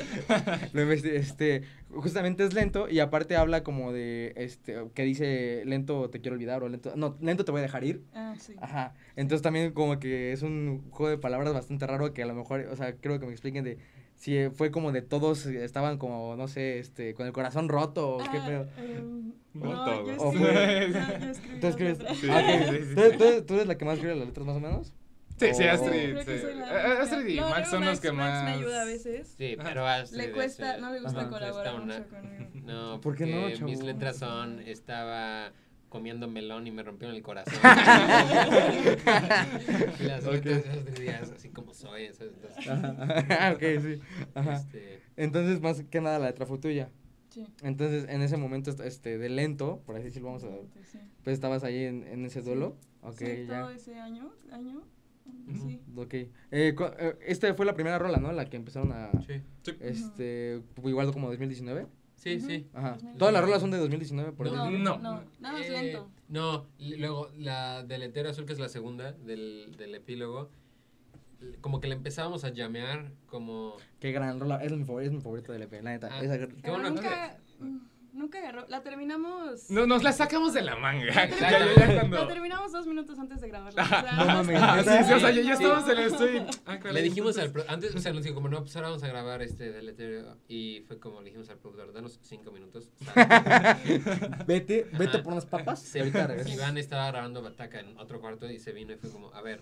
Lo 0.74 0.82
investi- 0.82 1.10
este, 1.14 1.62
justamente 1.90 2.44
es 2.44 2.52
lento 2.52 2.86
y 2.88 3.00
aparte 3.00 3.34
habla 3.36 3.62
como 3.62 3.92
de 3.92 4.34
este 4.36 4.76
que 4.94 5.04
dice 5.04 5.62
lento 5.64 6.10
te 6.10 6.20
quiero 6.20 6.34
olvidar 6.34 6.62
o 6.62 6.68
lento 6.68 6.92
no, 6.96 7.16
lento 7.22 7.46
te 7.46 7.50
voy 7.50 7.60
a 7.60 7.62
dejar 7.62 7.82
ir. 7.84 8.02
Ah, 8.14 8.34
sí. 8.38 8.54
Ajá. 8.60 8.92
Entonces 9.16 9.40
también 9.42 9.72
como 9.72 9.98
que 9.98 10.32
es 10.32 10.42
un 10.42 10.82
juego 10.90 11.08
de 11.08 11.16
palabras 11.18 11.54
bastante 11.54 11.86
raro 11.86 12.12
que 12.12 12.22
a 12.22 12.26
lo 12.26 12.34
mejor, 12.34 12.60
o 12.70 12.76
sea, 12.76 12.94
creo 12.96 13.18
que 13.18 13.24
me 13.26 13.32
expliquen 13.32 13.64
de 13.64 13.78
si 14.22 14.36
eh, 14.36 14.50
fue 14.50 14.70
como 14.70 14.92
de 14.92 15.02
todos 15.02 15.46
eh, 15.46 15.64
estaban 15.64 15.98
como 15.98 16.36
no 16.36 16.46
sé, 16.46 16.78
este 16.78 17.12
con 17.12 17.26
el 17.26 17.32
corazón 17.32 17.68
roto 17.68 18.18
o 18.18 18.18
qué 18.18 18.38
pedo. 18.38 18.68
em, 18.78 19.32
No 19.52 19.72
no, 19.74 19.84
todos. 19.84 20.06
yo 20.06 20.22
O 20.22 20.32
escribí- 20.32 20.38
fue- 20.38 20.88
no, 20.88 21.18
yo 21.18 21.30
escribí 21.30 21.58
¿Tú 21.60 21.66
las 21.66 21.70
escribes? 21.70 21.98
letras. 21.98 22.16
Sí, 22.18 22.28
Ah, 22.30 22.70
sí. 22.70 22.94
¿Tú, 22.94 23.18
tú- 23.18 23.44
tú 23.46 23.54
eres 23.54 23.66
la 23.66 23.76
que 23.76 23.84
más 23.84 23.94
escribe 23.94 24.14
las 24.14 24.26
letras 24.28 24.46
más 24.46 24.56
o 24.56 24.60
menos? 24.60 24.92
Sí, 25.38 25.48
sí. 25.54 25.64
Astrid, 25.64 26.16
Eh. 26.18 26.98
Astrid 27.00 27.26
y 27.26 27.36
No, 27.40 27.50
Max 27.50 27.68
son 27.70 27.80
los 27.80 27.88
Max- 27.88 28.00
que 28.00 28.12
Max 28.12 28.32
más... 28.32 28.44
me 28.44 28.50
ayuda 28.52 28.82
a 28.82 28.84
veces. 28.84 29.34
Sí, 29.36 29.56
pero 29.60 29.84
Astrid 29.88 30.18
Le 30.20 30.30
cuesta, 30.32 30.76
no 30.78 30.92
le 30.92 31.00
gusta 31.00 31.20
Ajá. 31.22 31.28
colaborar 31.30 31.80
mucho 31.80 32.04
conmigo. 32.08 32.50
No, 32.64 33.00
¿Por 33.00 33.16
qué 33.16 33.26
no, 33.26 33.40
porque 33.48 33.64
mis 33.64 33.82
letras 33.82 34.18
son, 34.18 34.60
estaba 34.60 35.50
comiendo 35.92 36.26
melón 36.26 36.66
y 36.66 36.70
me 36.70 36.82
rompieron 36.82 37.14
el 37.14 37.22
corazón. 37.22 37.52
y 40.00 40.04
las 40.04 40.24
Ok. 40.26 40.32
letras 40.32 40.64
de 40.64 40.70
Astrid 40.70 41.04
ya 41.04 41.18
es 41.20 41.30
así 41.32 41.50
como 41.50 41.74
soy. 41.74 42.08
¿sabes? 42.14 42.32
Entonces, 42.34 42.66
Ajá. 42.66 43.52
ok, 43.54 43.62
sí. 43.82 44.00
Ajá. 44.34 44.54
este, 44.54 45.02
Entonces, 45.16 45.60
más 45.60 45.82
que 45.82 46.00
nada 46.00 46.18
la 46.18 46.28
letra 46.28 46.46
fue 46.46 46.56
tuya. 46.58 46.88
Sí. 47.28 47.46
Entonces, 47.62 48.06
en 48.08 48.22
ese 48.22 48.38
momento 48.38 48.70
este 48.70 49.18
de 49.18 49.28
lento, 49.28 49.82
por 49.84 49.96
así 49.96 50.04
decirlo, 50.06 50.28
vamos 50.28 50.44
a 50.44 50.48
Sí. 50.90 50.98
pues 51.22 51.34
estabas 51.34 51.62
ahí 51.62 51.84
en, 51.84 52.06
en 52.06 52.24
ese 52.24 52.40
Sí. 52.40 52.46
duelo. 52.46 52.78
Sí, 53.14 53.26
ya. 53.46 53.60
todo 53.60 53.70
ese 53.70 53.96
año, 53.96 54.32
año, 54.50 54.82
sí. 55.60 55.78
Ok. 55.94 56.14
Eh, 56.14 56.30
eh, 56.50 56.74
esta 57.26 57.52
fue 57.54 57.66
la 57.66 57.74
primera 57.74 57.98
rola, 57.98 58.16
¿no? 58.18 58.32
La 58.32 58.46
que 58.46 58.56
empezaron 58.56 58.92
a 58.92 59.10
sí, 59.26 59.42
este 59.80 60.62
igual 60.84 61.12
como 61.12 61.28
2019. 61.28 61.86
Sí, 62.22 62.40
sí. 62.40 62.66
Ajá. 62.72 62.90
2019. 62.90 63.18
Todas 63.18 63.34
las 63.34 63.42
rolas 63.44 63.60
son 63.60 63.70
de 63.70 63.78
2019 63.78 64.32
por 64.32 64.50
No, 64.52 64.62
ahí. 64.64 64.72
No, 64.78 64.98
No. 64.98 64.98
no, 64.98 65.24
nada 65.40 65.58
más 65.58 65.66
Eh, 65.66 65.70
lento. 65.70 66.08
No, 66.28 66.66
luego 66.78 67.30
la 67.36 67.82
del 67.84 68.02
Hetero 68.04 68.30
Azul, 68.30 68.46
que 68.46 68.52
es 68.52 68.58
la 68.58 68.68
segunda 68.68 69.12
del, 69.12 69.74
del 69.76 69.94
epílogo, 69.94 70.50
como 71.60 71.80
que 71.80 71.88
le 71.88 71.94
empezábamos 71.94 72.44
a 72.44 72.50
llamear 72.50 73.10
como... 73.26 73.74
Qué 73.98 74.12
gran 74.12 74.38
rola, 74.38 74.62
es 74.62 74.70
mi 74.72 74.84
favorito, 74.84 75.10
es 75.10 75.16
mi 75.16 75.20
favorito 75.20 75.52
del 75.52 75.62
EP, 75.62 75.82
la 75.82 75.90
neta. 75.90 76.08
Ah. 76.12 76.22
Esa- 76.22 76.38
Qué 76.38 76.70
bueno, 76.70 76.90
nunca, 76.90 77.36
nunca 78.12 78.38
agarró. 78.38 78.66
La 78.68 78.82
terminamos. 78.82 79.70
No, 79.70 79.86
nos 79.86 80.02
la 80.02 80.12
sacamos 80.12 80.52
de 80.54 80.62
la 80.62 80.76
manga. 80.76 81.06
Ya, 81.06 81.14
ya, 81.14 81.22
Exactamente. 81.24 81.80
ya 81.80 81.94
cuando... 82.00 82.16
La 82.20 82.28
terminamos 82.28 82.72
dos 82.72 82.86
minutos 82.86 83.18
antes 83.18 83.40
de 83.40 83.48
grabarla. 83.48 83.82
O 83.82 83.86
sea, 83.88 84.02
No 84.16 84.24
mames, 84.26 84.58
Ah, 84.62 84.82
sí, 84.82 85.04
sí, 85.06 85.12
o 85.12 85.20
sea, 85.20 85.30
ya, 85.30 85.42
ya 85.42 85.56
Sí. 85.56 85.62
estábamos 85.64 85.88
en 85.90 85.98
el 85.98 86.04
estudio. 86.06 86.46
Ah, 86.66 86.78
caray, 86.78 86.94
Le 86.94 87.02
dijimos 87.02 87.38
al... 87.38 87.50
pro- 87.50 87.64
Antes, 87.68 87.94
o 87.94 87.98
sea, 87.98 88.12
nos 88.12 88.22
dijo 88.22 88.34
como, 88.34 88.48
no, 88.48 88.60
pues 88.60 88.74
ahora 88.76 88.88
vamos 88.88 89.02
a 89.02 89.08
grabar 89.08 89.42
este 89.42 89.70
del 89.72 89.88
Hetero. 89.88 90.36
Y 90.48 90.82
fue 90.86 90.98
como 90.98 91.20
le 91.20 91.26
dijimos 91.26 91.48
al 91.50 91.58
productor, 91.58 91.92
danos 91.92 92.18
cinco 92.22 92.50
minutos. 92.52 92.88
Vete, 94.46 94.86
vete 94.92 95.04
Ajá. 95.16 95.22
por 95.22 95.32
unas 95.32 95.46
papas 95.46 95.94
y 95.94 95.98
ahorita 95.98 96.26
regresas. 96.26 96.52
Iván 96.52 96.78
estaba 96.78 97.06
grabando 97.10 97.42
Bataca 97.42 97.80
en 97.80 97.96
otro 97.98 98.20
cuarto 98.20 98.50
y 98.50 98.58
se 98.58 98.72
vino 98.72 98.92
y 98.92 98.96
fue 98.96 99.10
como, 99.10 99.32
a 99.34 99.40
ver, 99.42 99.60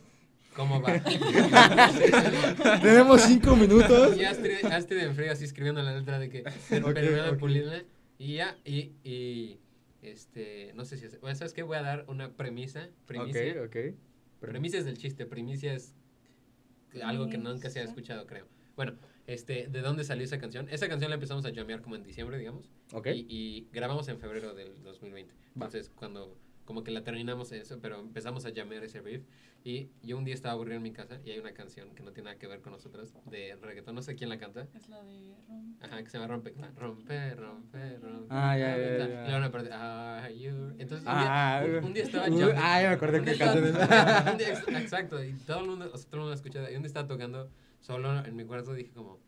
¿cómo 0.55 0.81
va? 0.81 0.93
Tenemos 2.83 3.21
cinco 3.23 3.57
minutos. 3.57 4.17
y 4.17 4.25
Astrid, 4.25 4.65
Astrid 4.67 4.99
en 4.99 5.15
frío 5.15 5.33
así 5.33 5.45
escribiendo 5.45 5.83
la 5.83 5.93
letra 5.97 6.19
de 6.19 6.29
que 6.29 6.45
pero 6.69 6.89
Ok, 6.89 6.95
pero 6.95 7.23
de 7.25 7.31
ok. 7.31 7.39
pulirla 7.39 7.83
y 8.21 8.35
ya 8.35 8.57
y, 8.65 8.93
y 9.03 9.59
este 10.03 10.73
no 10.75 10.85
sé 10.85 10.97
si 10.97 11.07
es, 11.07 11.21
bueno, 11.21 11.35
sabes 11.37 11.53
qué 11.53 11.63
voy 11.63 11.77
a 11.77 11.83
dar 11.83 12.05
una 12.09 12.33
premisa 12.37 12.89
primicia 13.07 13.63
Ok, 13.63 13.67
ok. 13.67 13.77
premisa 14.41 14.79
es 14.79 14.85
del 14.85 14.97
chiste 14.99 15.27
primicia 15.27 15.75
es 15.75 15.95
algo 17.03 17.29
que 17.29 17.39
nunca 17.39 17.69
se 17.71 17.81
ha 17.81 17.83
Premisa. 17.83 17.91
escuchado 17.91 18.27
creo 18.27 18.47
bueno 18.77 18.93
este, 19.27 19.69
¿de 19.69 19.81
dónde 19.81 20.03
salió 20.03 20.25
esa 20.25 20.39
canción? 20.39 20.69
Esa 20.71 20.89
canción 20.89 21.09
la 21.09 21.15
empezamos 21.15 21.45
a 21.45 21.51
llamear 21.51 21.83
como 21.83 21.95
en 21.95 22.03
diciembre, 22.03 22.37
digamos. 22.37 22.69
Ok. 22.93 23.07
Y, 23.15 23.27
y 23.29 23.69
grabamos 23.73 24.09
en 24.09 24.19
febrero 24.19 24.55
del 24.57 24.83
2020. 24.83 25.33
Entonces, 25.55 25.89
cuando 25.95 26.37
como 26.71 26.85
que 26.85 26.93
la 26.93 27.03
terminamos 27.03 27.51
eso, 27.51 27.81
pero 27.81 27.99
empezamos 27.99 28.47
a 28.47 28.51
llamear 28.51 28.85
ese 28.85 29.01
riff. 29.01 29.25
Y 29.65 29.91
yo 30.05 30.17
un 30.17 30.25
día 30.25 30.35
estaba 30.35 30.53
aburrido 30.53 30.77
en 30.77 30.85
mi 30.85 30.93
casa 30.93 31.19
y 31.25 31.33
hay 31.33 31.41
una 31.41 31.53
canción 31.53 31.97
que 31.97 32.05
no 32.05 32.13
tiene 32.13 32.27
nada 32.29 32.39
que 32.39 32.47
ver 32.47 32.61
con 32.61 32.73
nosotros, 32.73 33.13
de 33.29 33.57
reggaetón, 33.61 33.97
no 33.97 34.03
sé 34.03 34.15
quién 34.15 34.29
la 34.31 34.39
canta. 34.39 34.69
Es 34.73 34.89
la 34.89 35.03
de 35.03 35.35
Rom. 35.49 35.75
Ajá, 35.81 36.01
que 36.01 36.09
se 36.09 36.17
llama 36.19 36.29
Rompe, 36.33 36.55
rompe, 36.77 37.35
rompe, 37.35 37.99
rompe. 37.99 38.27
Ah, 38.31 38.57
ya, 38.57 38.69
ya, 38.69 38.77
rompe, 38.77 38.99
ya, 38.99 39.05
Y 39.07 39.11
ya. 39.11 39.23
luego 39.25 39.37
una 39.39 39.51
parte, 39.51 39.73
"Are 39.73 40.39
you-" 40.39 40.75
Entonces, 40.79 41.01
un 41.01 41.05
Ah, 41.09 41.61
día, 41.67 41.79
un, 41.81 41.85
un 41.87 41.93
día 41.93 42.05
estaba 42.05 42.29
uh, 42.29 42.39
jamming- 42.39 42.55
ah, 42.57 42.83
ya 42.83 42.89
me 42.89 42.95
acordé 42.95 43.33
estaba- 43.33 43.53
canción 44.25 44.41
es. 44.41 44.69
Exacto, 44.83 45.25
y 45.25 45.33
todo 45.33 45.61
el 45.63 45.67
mundo, 45.67 45.91
o 45.93 45.99
sea, 45.99 46.07
todo 46.09 46.17
el 46.17 46.21
mundo 46.21 46.31
la 46.31 46.37
escuchaba. 46.37 46.71
Y 46.71 46.77
un 46.77 46.83
día 46.83 46.87
estaba 46.87 47.09
tocando 47.09 47.51
solo 47.81 48.25
en 48.25 48.37
mi 48.37 48.45
cuarto, 48.45 48.75
dije 48.75 48.93
como, 48.93 49.19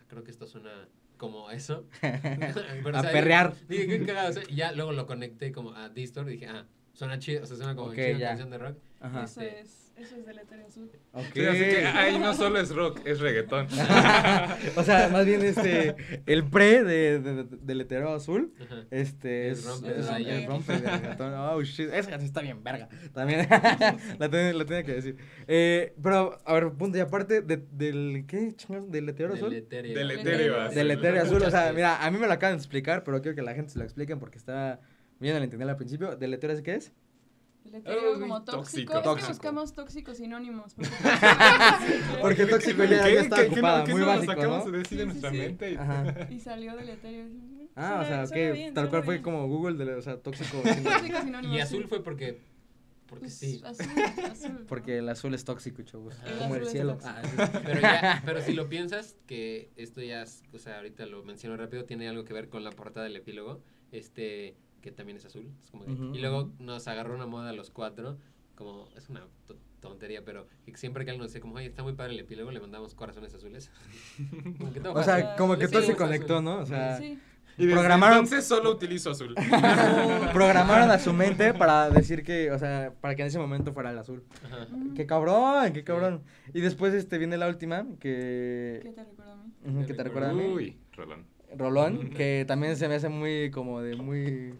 "Ah, 0.00 0.04
creo 0.08 0.24
que 0.24 0.32
esto 0.32 0.48
suena 0.48 0.88
como 1.16 1.50
eso. 1.50 1.86
Pero, 2.82 2.94
o 2.94 2.98
A 2.98 3.02
sea, 3.02 3.10
perrear. 3.12 3.54
Dije, 3.68 3.86
qué 3.86 4.04
cagado. 4.04 4.30
o 4.30 4.32
sea, 4.34 4.42
y 4.48 4.54
ya 4.56 4.72
luego 4.72 4.92
lo 4.92 5.06
conecté 5.06 5.50
como 5.50 5.72
a 5.72 5.88
Distor 5.88 6.28
y 6.28 6.32
dije, 6.32 6.46
ah, 6.46 6.66
suena 6.98 7.18
chido, 7.20 7.44
o 7.44 7.46
sea, 7.46 7.56
suena 7.56 7.76
como 7.76 7.88
Ok, 7.90 7.94
chido 7.94 8.18
ya. 8.18 8.28
canción 8.30 8.50
de 8.50 8.58
rock. 8.58 8.76
Ajá. 9.00 9.22
Eso 9.22 9.40
es, 9.42 9.92
eso 9.96 10.16
es 10.16 10.26
del 10.26 10.38
Etéreo 10.40 10.66
Azul. 10.66 10.90
Ok. 11.12 11.24
Sí, 11.32 11.44
así 11.46 11.58
que 11.60 11.86
ahí 11.86 12.18
no 12.18 12.34
solo 12.42 12.58
es 12.58 12.74
rock, 12.74 13.00
es 13.04 13.20
reggaetón. 13.20 13.66
o 14.76 14.82
sea, 14.82 15.08
más 15.12 15.24
bien 15.24 15.44
este, 15.44 15.94
el 16.26 16.44
pre 16.50 16.82
de, 16.82 17.20
de, 17.20 17.34
de- 17.44 17.56
del 17.60 17.80
hetero 17.82 18.12
azul, 18.12 18.52
Ajá. 18.60 18.84
este 18.90 19.50
Es 19.50 19.60
es, 19.60 19.66
rompe 19.66 20.00
es, 20.00 20.46
rompe 20.46 20.72
de 20.80 20.90
reggaetón. 20.90 21.34
Oh, 21.38 21.62
shit, 21.62 21.88
esa 21.92 22.10
canción 22.10 22.22
está 22.26 22.40
bien 22.40 22.64
verga, 22.64 22.88
también, 23.14 23.46
la 24.18 24.28
tenía, 24.28 24.52
la 24.52 24.64
tenía 24.64 24.82
que 24.82 24.94
decir. 24.94 25.16
Eh, 25.46 25.94
pero, 26.02 26.36
a 26.44 26.52
ver, 26.54 26.72
punto, 26.72 26.98
y 26.98 27.00
aparte 27.00 27.40
de, 27.42 27.58
del, 27.70 28.24
¿qué 28.26 28.52
chingados? 28.56 28.90
¿Del 28.90 29.08
hetero 29.08 29.34
azul? 29.34 29.50
Deleterio. 29.50 29.96
Deleterio 29.96 30.60
azul. 30.60 30.74
Del 30.74 30.90
hetero 30.90 31.22
azul, 31.22 31.42
o 31.44 31.50
sea, 31.52 31.72
mira, 31.72 32.04
a 32.04 32.10
mí 32.10 32.18
me 32.18 32.26
lo 32.26 32.32
acaban 32.32 32.56
de 32.56 32.60
explicar, 32.62 33.04
pero 33.04 33.22
quiero 33.22 33.36
que 33.36 33.42
la 33.42 33.54
gente 33.54 33.70
se 33.70 33.78
lo 33.78 33.84
expliquen 33.84 34.18
porque 34.18 34.38
está 34.38 34.80
bien 35.20 35.36
al 35.36 35.42
entender 35.42 35.68
al 35.68 35.76
principio. 35.76 36.16
¿Del 36.16 36.34
hetero 36.34 36.52
es 36.52 36.62
qué 36.62 36.74
es? 36.74 36.92
El 37.64 37.74
Etéreo 37.74 38.14
Ah, 38.16 38.20
como 38.20 38.44
tóxico. 38.44 38.92
tóxico. 38.92 38.96
Es 38.98 39.02
Tóxico. 39.04 39.26
que 39.26 39.32
buscamos 39.32 39.72
tóxicos 39.74 40.16
sinónimos. 40.16 40.74
Porque 40.78 42.20
Porque 42.22 42.46
tóxico 42.46 42.84
ya, 42.84 43.08
ya 43.08 43.20
estaba 43.20 43.42
¿Qué? 43.42 43.48
¿Qué 43.48 43.52
ocupada, 43.54 43.78
no- 43.80 43.84
qué 43.84 43.92
muy 43.92 44.02
básico, 44.02 44.32
sacamos 44.32 44.64
¿no? 44.66 44.70
de 44.72 44.78
decir 44.78 44.98
Sí, 44.98 45.02
en 45.02 45.06
sí, 45.06 45.06
nuestra 45.06 45.30
sí. 45.30 45.36
mente? 45.38 45.78
Ajá. 45.78 46.28
y 46.30 46.40
salió 46.40 46.76
del 46.76 46.88
Etéreo. 46.88 47.26
Ah, 47.76 48.00
o 48.02 48.06
sea, 48.06 48.26
Suena 48.26 48.34
que 48.42 48.52
bien, 48.52 48.74
tal 48.74 48.84
suena 48.84 48.90
cual 48.90 49.04
fue 49.04 49.14
bien. 49.16 49.22
como 49.24 49.46
Google, 49.48 49.84
de, 49.84 49.94
o 49.94 50.02
sea, 50.02 50.16
tóxico. 50.18 50.58
Tóxico 50.82 51.20
sinónimo. 51.22 51.54
Y 51.54 51.60
azul 51.60 51.82
sí. 51.82 51.88
fue 51.88 52.02
porque, 52.02 52.40
porque 53.06 53.24
Pues, 53.26 53.34
sí. 53.34 53.60
Azul, 53.64 53.86
azul. 54.30 54.64
Porque 54.66 54.98
el 54.98 55.08
azul 55.08 55.34
es 55.34 55.44
tóxico, 55.44 55.82
chavos. 55.82 56.16
El 56.26 56.38
Como 56.38 56.54
el 56.56 56.66
cielo. 56.66 56.94
tóxico. 56.94 57.12
Ah, 57.14 57.22
sí. 57.52 57.58
Pero, 57.66 57.80
ya, 57.80 58.22
pero 58.24 58.40
si 58.40 58.52
lo 58.54 58.68
piensas, 58.68 59.14
que 59.26 59.70
esto 59.76 60.00
ya, 60.00 60.22
es- 60.22 60.42
o 60.54 60.58
sea, 60.58 60.76
ahorita 60.78 61.04
lo 61.06 61.22
menciono 61.22 61.56
rápido, 61.56 61.84
tiene 61.84 62.08
algo 62.08 62.24
que 62.24 62.32
ver 62.32 62.48
con 62.48 62.64
la 62.64 62.70
portada 62.70 63.04
del 63.04 63.16
epílogo, 63.16 63.60
este, 63.92 64.56
que 64.80 64.92
también 64.92 65.16
es 65.18 65.24
azul. 65.24 65.48
es 65.62 65.70
como 65.70 65.84
que- 65.84 65.92
Ujú, 65.92 66.14
y 66.14 66.18
luego 66.18 66.50
nos 66.58 66.86
agarró 66.88 67.14
una 67.14 67.26
moda 67.26 67.50
a 67.50 67.52
los 67.52 67.70
cuatro, 67.70 68.16
como, 68.54 68.88
es 68.96 69.08
una 69.08 69.26
to- 69.46 69.56
tontería, 69.80 70.24
pero 70.24 70.46
que 70.64 70.76
siempre 70.76 71.04
que 71.04 71.10
alguien 71.12 71.22
nos 71.22 71.30
dice 71.32 71.40
como, 71.40 71.54
oye, 71.54 71.66
está 71.66 71.82
muy 71.82 71.92
padre 71.92 72.14
el 72.14 72.20
epílogo, 72.20 72.50
le 72.50 72.58
mandamos 72.60 72.94
corazones 72.94 73.32
azules. 73.34 73.70
Como 74.58 74.72
que 74.72 74.80
todo 74.80 74.92
O 74.92 74.96
fácil. 74.96 75.14
sea, 75.24 75.36
como 75.36 75.56
que 75.56 75.66
Sí, 75.66 75.72
todo 75.72 75.82
se 75.82 75.92
sí, 75.92 75.94
conectó, 75.98 76.42
¿no? 76.42 76.58
O 76.58 76.66
sea, 76.66 76.96
Sí. 76.98 77.18
Y 77.60 77.66
desde 77.66 77.74
Programaron- 77.80 78.18
entonces 78.24 78.44
solo 78.44 78.70
utilizo 78.70 79.10
azul. 79.10 79.34
programaron 80.32 80.90
a 80.90 80.98
su 80.98 81.12
mente 81.12 81.54
para 81.54 81.90
decir 81.90 82.22
que, 82.22 82.50
o 82.52 82.58
sea, 82.58 82.92
para 83.00 83.14
que 83.16 83.22
en 83.22 83.28
ese 83.28 83.38
momento 83.38 83.72
fuera 83.72 83.90
el 83.90 83.98
azul. 83.98 84.22
Ajá. 84.44 84.66
Ujú. 84.72 84.94
Qué 84.94 85.06
cabrón, 85.06 85.72
qué 85.72 85.82
cabrón. 85.84 86.22
Y 86.54 86.60
después 86.60 86.94
este 86.94 87.18
viene 87.18 87.36
la 87.36 87.48
última, 87.48 87.84
que... 88.00 88.80
¿Qué 88.82 88.90
te 88.94 89.04
recuerda 89.04 89.32
a 89.32 89.36
mí? 89.36 89.52
Ujú, 89.66 89.86
que 89.86 89.94
te 89.94 90.02
recuerda 90.04 90.30
a 90.30 90.34
mí. 90.34 90.44
Uy, 90.44 90.76
Rolón. 90.92 91.24
Rolón, 91.56 92.10
que 92.10 92.44
también 92.46 92.76
se 92.76 92.88
me 92.88 92.94
hace 92.94 93.08
muy 93.08 93.50
como 93.50 93.80
de 93.80 93.96
muy... 93.96 94.54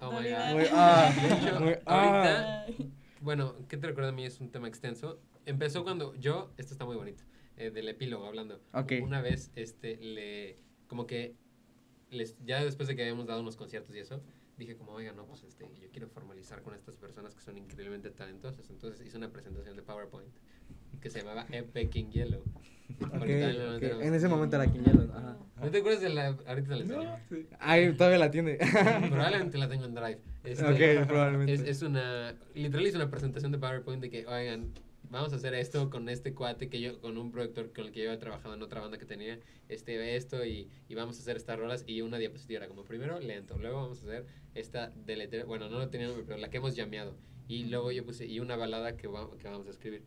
Oh 0.00 0.12
my. 0.12 0.28
God. 0.28 0.52
Muy, 0.52 0.64
ah, 0.72 1.12
De 1.14 1.34
hecho, 1.34 1.60
muy, 1.60 1.74
ah. 1.86 2.66
Bueno, 3.20 3.54
¿qué 3.68 3.76
te 3.76 3.86
recuerda 3.86 4.10
a 4.10 4.12
mí? 4.12 4.24
Es 4.24 4.40
un 4.40 4.50
tema 4.50 4.68
extenso. 4.68 5.18
Empezó 5.46 5.82
cuando 5.82 6.14
yo, 6.16 6.52
esto 6.58 6.74
está 6.74 6.84
muy 6.84 6.96
bonito, 6.96 7.24
eh, 7.56 7.70
del 7.70 7.88
epílogo 7.88 8.26
hablando. 8.26 8.60
Ok. 8.72 8.92
Una 9.02 9.22
vez, 9.22 9.50
este, 9.54 9.96
le, 9.96 10.58
como 10.88 11.06
que, 11.06 11.34
les, 12.10 12.36
ya 12.44 12.62
después 12.62 12.88
de 12.88 12.96
que 12.96 13.02
habíamos 13.02 13.26
dado 13.26 13.40
unos 13.40 13.56
conciertos 13.56 13.94
y 13.94 13.98
eso, 13.98 14.22
dije 14.56 14.76
como, 14.76 14.92
oiga, 14.92 15.12
no, 15.12 15.26
pues 15.26 15.42
este, 15.44 15.64
yo 15.80 15.88
quiero 15.90 16.08
formalizar 16.08 16.62
con 16.62 16.74
estas 16.74 16.96
personas 16.96 17.34
que 17.34 17.40
son 17.40 17.58
increíblemente 17.58 18.10
talentosas. 18.10 18.68
Entonces 18.70 19.06
hice 19.06 19.16
una 19.16 19.30
presentación 19.30 19.76
de 19.76 19.82
PowerPoint 19.82 20.32
que 21.00 21.10
se 21.10 21.20
llamaba 21.20 21.46
Epic 21.50 21.94
in 21.96 22.10
Yellow. 22.10 22.42
En 22.88 24.14
ese 24.14 24.28
momento 24.28 24.56
era 24.56 24.70
Quinielo. 24.70 25.12
Ajá. 25.14 25.36
¿No 25.60 25.70
te 25.70 25.78
acuerdas 25.78 26.02
de 26.02 26.10
la, 26.10 26.36
ahorita 26.46 26.76
la? 26.76 26.84
No, 26.84 27.18
sí. 27.28 27.46
Ay, 27.58 27.92
todavía 27.94 28.18
la 28.18 28.30
tiene. 28.30 28.58
Probablemente 29.10 29.58
la 29.58 29.68
tengo 29.68 29.84
en 29.84 29.94
Drive. 29.94 30.20
Este, 30.44 30.62
ok, 31.02 31.06
probablemente. 31.08 31.54
Es, 31.54 31.60
es 31.62 31.80
una, 31.80 32.34
literal 32.54 32.86
hice 32.86 32.96
una 32.96 33.10
presentación 33.10 33.50
de 33.50 33.56
PowerPoint 33.56 34.02
de 34.02 34.10
que, 34.10 34.26
oigan, 34.26 34.74
vamos 35.14 35.32
a 35.32 35.36
hacer 35.36 35.54
esto 35.54 35.90
con 35.90 36.08
este 36.08 36.34
cuate 36.34 36.68
que 36.68 36.80
yo, 36.80 37.00
con 37.00 37.16
un 37.18 37.30
productor 37.32 37.72
con 37.72 37.86
el 37.86 37.92
que 37.92 38.00
yo 38.02 38.10
había 38.10 38.18
trabajado 38.20 38.54
en 38.54 38.62
otra 38.62 38.80
banda 38.80 38.98
que 38.98 39.06
tenía, 39.06 39.38
este, 39.68 40.16
esto 40.16 40.44
y, 40.44 40.68
y 40.88 40.94
vamos 40.94 41.18
a 41.18 41.20
hacer 41.22 41.36
estas 41.36 41.58
rolas 41.58 41.84
y 41.86 42.00
una 42.02 42.18
diapositiva 42.18 42.58
era 42.58 42.68
como 42.68 42.84
primero 42.84 43.18
lento, 43.20 43.56
luego 43.58 43.82
vamos 43.82 43.98
a 44.02 44.02
hacer 44.02 44.26
esta 44.54 44.90
deletera, 45.06 45.44
bueno, 45.44 45.68
no 45.68 45.78
lo 45.78 45.88
tenía 45.88 46.08
pero 46.26 46.38
la 46.38 46.50
que 46.50 46.58
hemos 46.58 46.76
llameado. 46.76 47.16
Y 47.48 47.64
luego 47.64 47.92
yo 47.92 48.04
puse, 48.04 48.26
y 48.26 48.40
una 48.40 48.56
balada 48.56 48.96
que, 48.96 49.06
va- 49.06 49.36
que 49.38 49.48
vamos 49.48 49.66
a 49.66 49.70
escribir, 49.70 50.02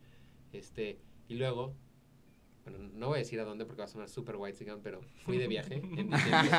este, 0.52 0.98
y 1.28 1.34
luego, 1.34 1.74
bueno, 2.70 2.90
no 2.94 3.06
voy 3.08 3.16
a 3.16 3.18
decir 3.18 3.40
a 3.40 3.44
dónde 3.44 3.64
porque 3.64 3.80
va 3.80 3.84
a 3.86 3.88
sonar 3.88 4.08
super 4.08 4.36
white 4.36 4.64
pero 4.82 5.00
fui 5.24 5.38
de 5.38 5.46
viaje 5.48 5.74
en 5.74 5.82
diciembre. 6.10 6.50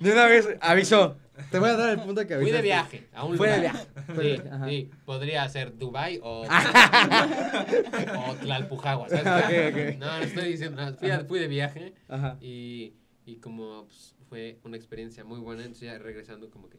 De 0.00 0.12
una 0.12 0.26
vez 0.26 0.48
avisó. 0.60 1.16
Te 1.50 1.58
voy 1.58 1.70
a 1.70 1.76
dar 1.76 1.90
el 1.90 2.00
punto 2.00 2.26
que 2.26 2.34
avisó. 2.34 2.48
Fui 2.48 2.56
de 2.56 2.62
viaje 2.62 3.08
a 3.12 3.24
un 3.24 3.36
Fue 3.36 3.48
de 3.48 3.56
lugar. 3.58 3.72
viaje. 3.72 3.88
Fue 4.14 4.24
de 4.24 4.36
Sí, 4.36 4.42
viaje, 4.42 4.48
ajá. 4.54 4.68
sí, 4.68 4.90
podría 5.04 5.48
ser 5.48 5.76
Dubai 5.78 6.20
o, 6.22 6.42
o 8.18 8.34
Tlalpujagua, 8.36 9.08
¿sabes? 9.08 9.98
No, 9.98 10.06
no 10.18 10.22
estoy 10.24 10.48
diciendo, 10.52 10.82
no, 10.84 10.94
fui, 10.96 11.10
fui 11.28 11.38
de 11.38 11.48
viaje 11.48 11.94
Ajá. 12.08 12.36
y, 12.40 12.94
y 13.24 13.36
como 13.36 13.86
pues, 13.86 14.14
fue 14.28 14.58
una 14.64 14.76
experiencia 14.76 15.24
muy 15.24 15.40
buena, 15.40 15.62
entonces 15.62 15.86
ya 15.88 15.98
regresando 15.98 16.50
como 16.50 16.68
que 16.68 16.78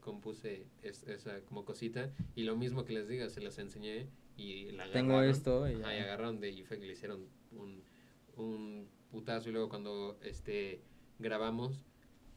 compuse 0.00 0.66
es- 0.82 1.02
esa 1.04 1.40
como 1.48 1.64
cosita 1.64 2.10
y 2.34 2.44
lo 2.44 2.56
mismo 2.56 2.84
que 2.84 2.92
les 2.92 3.08
digo, 3.08 3.28
se 3.28 3.40
las 3.40 3.58
enseñé 3.58 4.06
y 4.36 4.70
la 4.72 4.84
Tengo 4.90 5.12
agarraron. 5.14 5.30
esto 5.34 5.68
y 5.68 5.74
Ajá, 5.82 5.96
y 5.96 5.98
agarraron 6.00 6.40
de 6.40 6.50
y 6.50 6.62
fue 6.62 6.78
que 6.78 6.86
le 6.86 6.92
hicieron 6.92 7.26
un, 7.56 7.82
un 8.36 8.88
putazo 9.10 9.48
y 9.48 9.52
luego 9.52 9.68
cuando 9.68 10.18
este 10.22 10.82
grabamos 11.18 11.84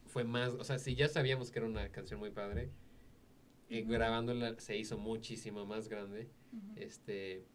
fue 0.06 0.24
más, 0.24 0.52
o 0.54 0.64
sea, 0.64 0.78
si 0.78 0.94
ya 0.94 1.08
sabíamos 1.08 1.50
que 1.50 1.58
era 1.60 1.68
una 1.68 1.90
canción 1.90 2.18
muy 2.20 2.30
padre, 2.30 2.70
eh, 3.68 3.82
grabándola 3.82 4.58
se 4.58 4.76
hizo 4.76 4.98
muchísimo 4.98 5.66
más 5.66 5.88
grande. 5.88 6.30
Ujú. 6.52 6.72
Este 6.76 7.46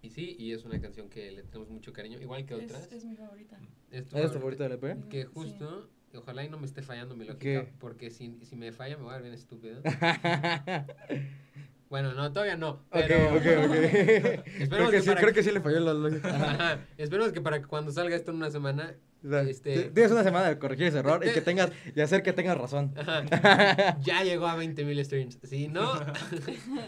y 0.00 0.10
sí, 0.10 0.36
y 0.38 0.52
es 0.52 0.64
una 0.64 0.80
canción 0.80 1.08
que 1.08 1.32
le 1.32 1.42
tenemos 1.42 1.68
mucho 1.70 1.92
cariño, 1.92 2.20
igual 2.20 2.46
que 2.46 2.54
otras. 2.54 2.84
Es, 2.86 2.92
es 2.92 3.04
mi 3.04 3.16
favorita. 3.16 3.58
Es 3.90 4.06
tu 4.06 4.16
¿Eres 4.16 4.30
tu 4.30 4.38
favorita. 4.38 4.62
del 4.68 4.72
EP? 4.74 5.08
Que 5.08 5.24
Sí. 5.24 5.28
justo, 5.34 5.90
ojalá 6.14 6.44
y 6.44 6.48
no 6.48 6.58
me 6.58 6.66
esté 6.66 6.82
fallando 6.82 7.16
mi 7.16 7.24
lógica, 7.24 7.40
¿Qué? 7.64 7.72
porque 7.80 8.10
si, 8.10 8.38
si 8.44 8.54
me 8.54 8.70
falla 8.70 8.96
me 8.96 9.02
voy 9.02 9.10
a 9.12 9.16
ver 9.16 9.22
bien 9.22 9.34
estúpido. 9.34 9.82
Bueno, 11.90 12.12
no, 12.12 12.30
todavía 12.32 12.56
no. 12.56 12.70
Ok, 12.70 12.82
Pero 12.90 13.28
ok, 13.30 13.36
ok. 13.36 13.40
creo, 13.42 14.42
Esperemos 14.58 14.90
que 14.90 14.96
que 14.96 15.00
sí, 15.02 15.08
para 15.08 15.20
creo 15.20 15.32
que- 15.34 15.42
sí 15.42 15.50
le 15.50 15.60
falló 15.60 15.80
la 15.80 15.94
lógica. 15.94 16.28
Ajá, 16.34 16.78
Esperemos 16.98 17.32
que 17.32 17.40
para 17.40 17.60
que 17.60 17.66
cuando 17.66 17.90
salga 17.92 18.14
esto 18.14 18.30
en 18.30 18.36
una 18.36 18.50
semana. 18.50 18.94
O 19.24 19.28
sea, 19.30 19.40
Este- 19.42 19.90
Tienes 19.90 20.12
una 20.12 20.22
semana 20.22 20.48
de 20.48 20.58
corregir 20.60 20.86
ese 20.86 20.98
error 20.98 21.24
y 21.26 21.30
que 21.32 21.40
tengas 21.40 21.72
y 21.96 22.00
hacer 22.00 22.22
que 22.22 22.32
tengas 22.32 22.56
razón. 22.56 22.94
ajá, 22.96 23.98
ya 24.00 24.22
llegó 24.22 24.46
a 24.46 24.54
20 24.54 24.84
mil 24.84 25.02
streams. 25.04 25.38
Si 25.42 25.66
no, 25.68 25.90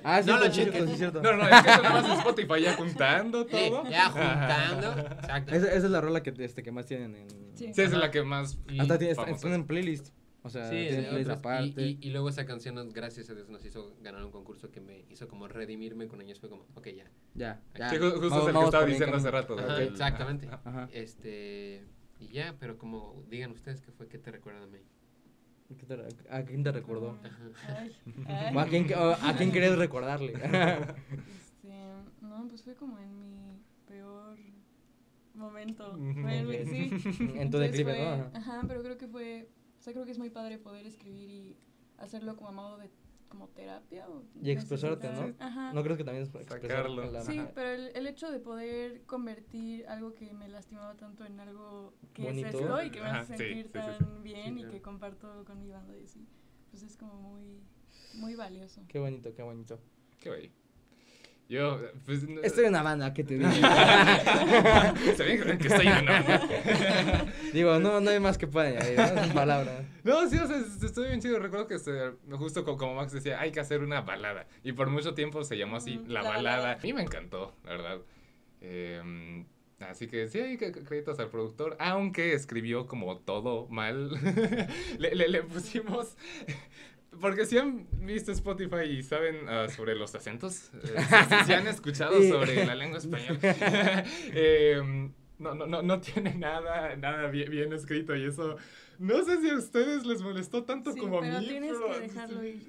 Ah, 0.04 0.22
sí, 0.22 0.28
No 0.30 0.38
lo 0.38 0.48
cheques. 0.48 0.84
sí, 0.90 0.96
cierto. 0.96 1.22
No, 1.22 1.32
no, 1.36 1.42
es 1.48 1.62
que 1.62 1.70
eso 1.70 1.82
nada 1.82 2.02
más 2.02 2.04
en 2.04 2.18
Spotify 2.18 2.62
ya 2.62 2.74
juntando 2.74 3.42
sí, 3.44 3.48
todo. 3.50 3.90
ya 3.90 4.10
juntando. 4.10 5.00
Exacto. 5.14 5.54
Esa, 5.54 5.66
esa 5.68 5.76
es 5.86 5.90
la 5.90 6.00
rola 6.00 6.22
que, 6.22 6.32
este, 6.38 6.62
que 6.62 6.70
más 6.70 6.86
tienen 6.86 7.16
en... 7.16 7.28
Sí. 7.56 7.64
Sí, 7.74 7.82
esa 7.82 7.82
es 7.82 7.92
la 7.92 8.10
que 8.12 8.22
más. 8.22 8.58
Y- 8.68 8.78
Hasta 8.80 8.94
están 8.96 9.52
en 9.54 9.66
playlist. 9.66 10.08
O 10.42 10.48
sea, 10.48 10.70
Sí, 10.70 10.88
aparte. 11.31 11.83
Y, 11.87 11.98
y, 12.00 12.09
y 12.09 12.11
luego 12.12 12.29
esa 12.31 12.46
canción, 12.46 12.74
nos- 12.74 12.92
gracias 12.94 13.29
a 13.29 13.35
Dios, 13.35 13.48
nos 13.50 13.62
hizo 13.64 13.94
ganar 14.00 14.24
un 14.24 14.31
concurso 14.31 14.70
que 14.70 14.81
me 14.81 15.05
hizo 15.11 15.29
como 15.29 15.48
redimirme 15.48 16.09
con 16.09 16.20
ellos. 16.22 16.40
Fue 16.40 16.48
como, 16.48 16.64
ok, 16.74 16.87
ya. 16.88 17.11
Ya, 17.35 17.61
ya. 17.79 17.90
Sí, 17.90 17.96
justo 17.98 18.20
Vamos- 18.31 18.42
es 18.48 18.48
el 18.55 18.59
que 18.59 18.64
estaba 18.64 18.85
diciendo 18.87 19.16
hace 19.18 19.31
rato. 19.31 19.59
Ajá, 19.59 19.83
exactamente. 19.83 20.48
Ajá. 20.50 20.88
Este. 20.92 21.85
Y 22.18 22.29
ya, 22.29 22.55
pero 22.59 22.79
como 22.79 23.22
digan 23.29 23.50
ustedes 23.50 23.81
qué 23.83 23.92
fue, 23.92 24.09
qué 24.09 24.18
te 24.18 24.31
recuerda 24.31 24.62
a 24.62 24.66
mí. 24.66 24.79
¿Qué 25.79 25.87
te 25.87 25.94
re- 25.96 26.09
¿A 26.31 26.42
quién 26.42 26.62
te 26.64 26.72
recordó? 26.72 27.18
Ajá. 27.22 27.76
Ay, 27.79 27.96
ay. 28.26 28.55
¿O 28.57 28.61
a 28.61 28.66
quién, 28.66 28.87
o 28.94 29.11
a 29.12 29.35
quién 29.37 29.53
querías 29.53 29.76
recordarle? 29.79 30.33
Este, 30.33 31.68
no, 32.22 32.48
pues 32.48 32.62
fue 32.62 32.74
como 32.74 32.98
en 32.98 33.18
mi 33.20 33.62
peor 33.87 34.37
momento. 35.35 35.96
Fue 36.20 36.38
en- 36.38 36.66
sí. 36.66 37.31
en 37.37 37.50
tu 37.50 37.59
declive, 37.59 37.98
¿no? 38.16 38.31
Ajá, 38.38 38.62
pero 38.66 38.83
creo 38.83 38.98
que 38.98 39.07
fue, 39.07 39.48
o 39.80 39.82
sea, 39.82 39.94
creo 39.94 40.04
que 40.04 40.10
es 40.12 40.18
muy 40.18 40.28
padre 40.28 40.58
poder 40.58 40.86
escribir 40.86 41.30
y 41.30 41.56
hacerlo 41.96 42.36
como 42.36 42.50
a 42.50 42.52
modo 42.52 42.76
de 42.78 42.90
como 43.30 43.48
terapia 43.48 44.08
o 44.10 44.24
Y 44.42 44.50
expresarte, 44.50 45.08
¿no? 45.10 45.34
Ajá. 45.38 45.72
¿No 45.72 45.82
crees 45.82 45.96
que 45.96 46.04
también 46.04 46.24
es 46.24 46.46
Sacarlo. 46.48 47.10
la- 47.10 47.22
Sí, 47.22 47.38
Ajá. 47.38 47.52
pero 47.54 47.70
el, 47.70 47.96
el 47.96 48.06
hecho 48.08 48.30
de 48.30 48.40
poder 48.40 49.02
convertir 49.06 49.86
algo 49.86 50.14
que 50.14 50.32
me 50.34 50.48
lastimaba 50.48 50.96
tanto 50.96 51.24
en 51.24 51.38
algo 51.40 51.94
que 52.12 52.24
Bonito. 52.24 52.48
es 52.48 52.54
esto 52.54 52.82
y 52.82 52.90
que 52.90 53.00
me 53.00 53.06
Ajá, 53.06 53.20
hace 53.20 53.36
sí, 53.38 53.44
sentir 53.44 53.66
sí, 53.66 53.70
sí, 53.72 53.78
tan 53.78 53.98
sí. 54.16 54.22
bien 54.22 54.44
Sí, 54.44 54.50
y 54.50 54.56
claro. 54.56 54.70
que 54.72 54.82
comparto 54.82 55.44
con 55.46 55.60
mi 55.60 55.70
banda 55.70 55.96
y 55.96 56.02
así, 56.04 56.26
pues 56.70 56.82
es 56.82 56.96
como 56.96 57.14
muy, 57.14 57.62
muy 58.14 58.34
valioso. 58.34 58.82
Qué 58.88 58.98
bonito, 58.98 59.32
qué 59.32 59.42
bonito. 59.42 59.80
Qué 60.18 60.28
bello. 60.28 60.50
Yo, 61.51 61.80
pues. 62.07 62.22
no- 62.28 62.40
Estoy 62.42 62.64
en 62.66 62.70
una 62.70 62.82
banda, 62.84 63.12
¿qué 63.12 63.24
te 63.24 63.36
digo? 63.36 63.51
Se 65.16 65.24
ven 65.24 65.59
que 65.59 65.66
estoy 65.66 65.88
en 65.88 65.98
una 66.05 66.22
banda. 66.22 67.26
digo, 67.53 67.78
no, 67.80 68.01
no 68.01 68.09
hay 68.11 68.20
más 68.20 68.38
que 68.38 68.46
pueda 68.46 68.68
añadir, 68.68 68.96
¿no? 68.98 69.34
Palabras. 69.34 69.82
No, 70.05 70.28
sí, 70.30 70.38
o 70.38 70.46
sea, 70.46 70.57
es- 70.59 70.80
estoy 70.82 71.09
bien 71.09 71.20
chido. 71.20 71.40
Recuerdo 71.40 71.66
que 71.66 71.74
este, 71.74 72.12
justo 72.38 72.64
co- 72.64 72.76
como 72.76 72.94
Max 72.94 73.11
decía, 73.12 73.40
hay 73.40 73.51
que 73.51 73.59
hacer 73.59 73.80
una 73.82 74.01
balada. 74.03 74.46
Y 74.62 74.72
por 74.72 74.88
mucho 74.90 75.12
tiempo 75.14 75.42
se 75.42 75.59
llamó 75.59 75.76
así, 75.78 76.01
la, 76.07 76.22
la 76.22 76.28
balada. 76.30 76.57
balada. 76.59 76.72
A 76.74 76.78
mí 76.84 76.92
me 76.92 77.03
encantó, 77.03 77.57
la 77.64 77.70
verdad. 77.72 77.98
Eh, 78.61 79.44
así 79.80 80.07
que 80.07 80.28
sí, 80.28 80.38
hay 80.38 80.57
que 80.57 80.70
créditos 80.70 81.18
al 81.18 81.30
productor. 81.30 81.76
Aunque 81.80 82.32
escribió 82.34 82.86
como 82.86 83.18
todo 83.18 83.66
mal. 83.68 84.11
le, 84.98 85.16
le- 85.16 85.28
le 85.28 85.42
pusimos. 85.42 86.16
Porque 87.18 87.44
si 87.44 87.58
han 87.58 87.86
visto 88.06 88.30
Spotify 88.32 88.84
y 88.88 89.02
saben 89.02 89.48
ah, 89.48 89.68
sobre 89.68 89.94
los 89.94 90.14
acentos, 90.14 90.70
eh, 90.74 90.96
si, 91.28 91.44
si 91.46 91.52
han 91.54 91.66
escuchado 91.66 92.22
sobre 92.22 92.64
la 92.64 92.74
lengua 92.74 92.98
española, 92.98 93.38
eh, 94.32 95.11
no, 95.38 95.54
no, 95.54 95.66
no, 95.66 95.82
no 95.82 96.00
tiene 96.00 96.34
nada, 96.34 96.94
nada 96.96 97.28
bien, 97.28 97.50
bien 97.50 97.72
escrito 97.72 98.14
y 98.14 98.26
eso, 98.26 98.56
no 99.01 99.24
sé 99.24 99.40
si 99.40 99.48
a 99.51 99.55
ustedes 99.55 100.05
les 100.07 100.20
molestó 100.22 100.62
tanto 100.64 100.92
Sí, 100.92 101.01
como 101.01 101.18
a 101.18 101.20
pero 101.22 101.40
mí. 101.40 101.46
tienes 101.48 101.72
pero- 101.72 101.92
que 101.94 102.01
dejarlo 102.01 102.44
ir. 102.44 102.61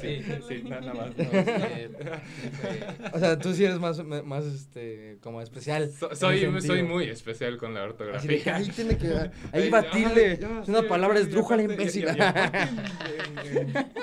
Sí, 0.00 0.22
sí, 0.48 0.62
nada 0.68 0.94
más. 0.94 1.16
no. 1.16 1.24
Este, 1.24 3.12
O 3.14 3.18
sea, 3.18 3.38
tú 3.38 3.52
sí 3.54 3.64
eres 3.64 3.78
más, 3.78 4.04
más 4.04 4.44
este, 4.44 5.18
como 5.22 5.40
especial. 5.40 5.90
So- 5.90 6.14
soy, 6.14 6.60
soy 6.60 6.82
muy 6.82 7.04
especial 7.08 7.56
con 7.56 7.72
la 7.74 7.82
ortografía. 7.84 8.56
ahí 8.56 8.68
tiene 8.68 8.96
que. 8.98 9.12
Ahí 9.52 9.68
batirle. 9.70 10.32
Es 10.34 10.68
una 10.68 10.80
sí, 10.80 10.86
palabra 10.88 11.18
aparte- 11.20 11.62
imbécil. 11.62 12.06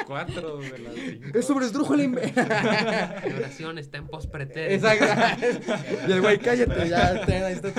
cuatro 0.05 0.57
de 0.59 0.79
las 0.79 0.93
cinco. 0.95 1.37
Es 1.37 1.45
sobre 1.45 1.65
esdrújula, 1.65 2.03
imbécil. 2.03 2.33
La 2.35 3.21
oración 3.37 3.77
está 3.77 3.97
en 3.97 4.07
pospretérito. 4.07 4.87
Exacto. 4.87 5.45
y 6.07 6.11
el 6.11 6.21
güey, 6.21 6.37
cállate, 6.39 6.89
ya, 6.89 7.25
ten, 7.25 7.43
ahí 7.43 7.53
está 7.53 7.71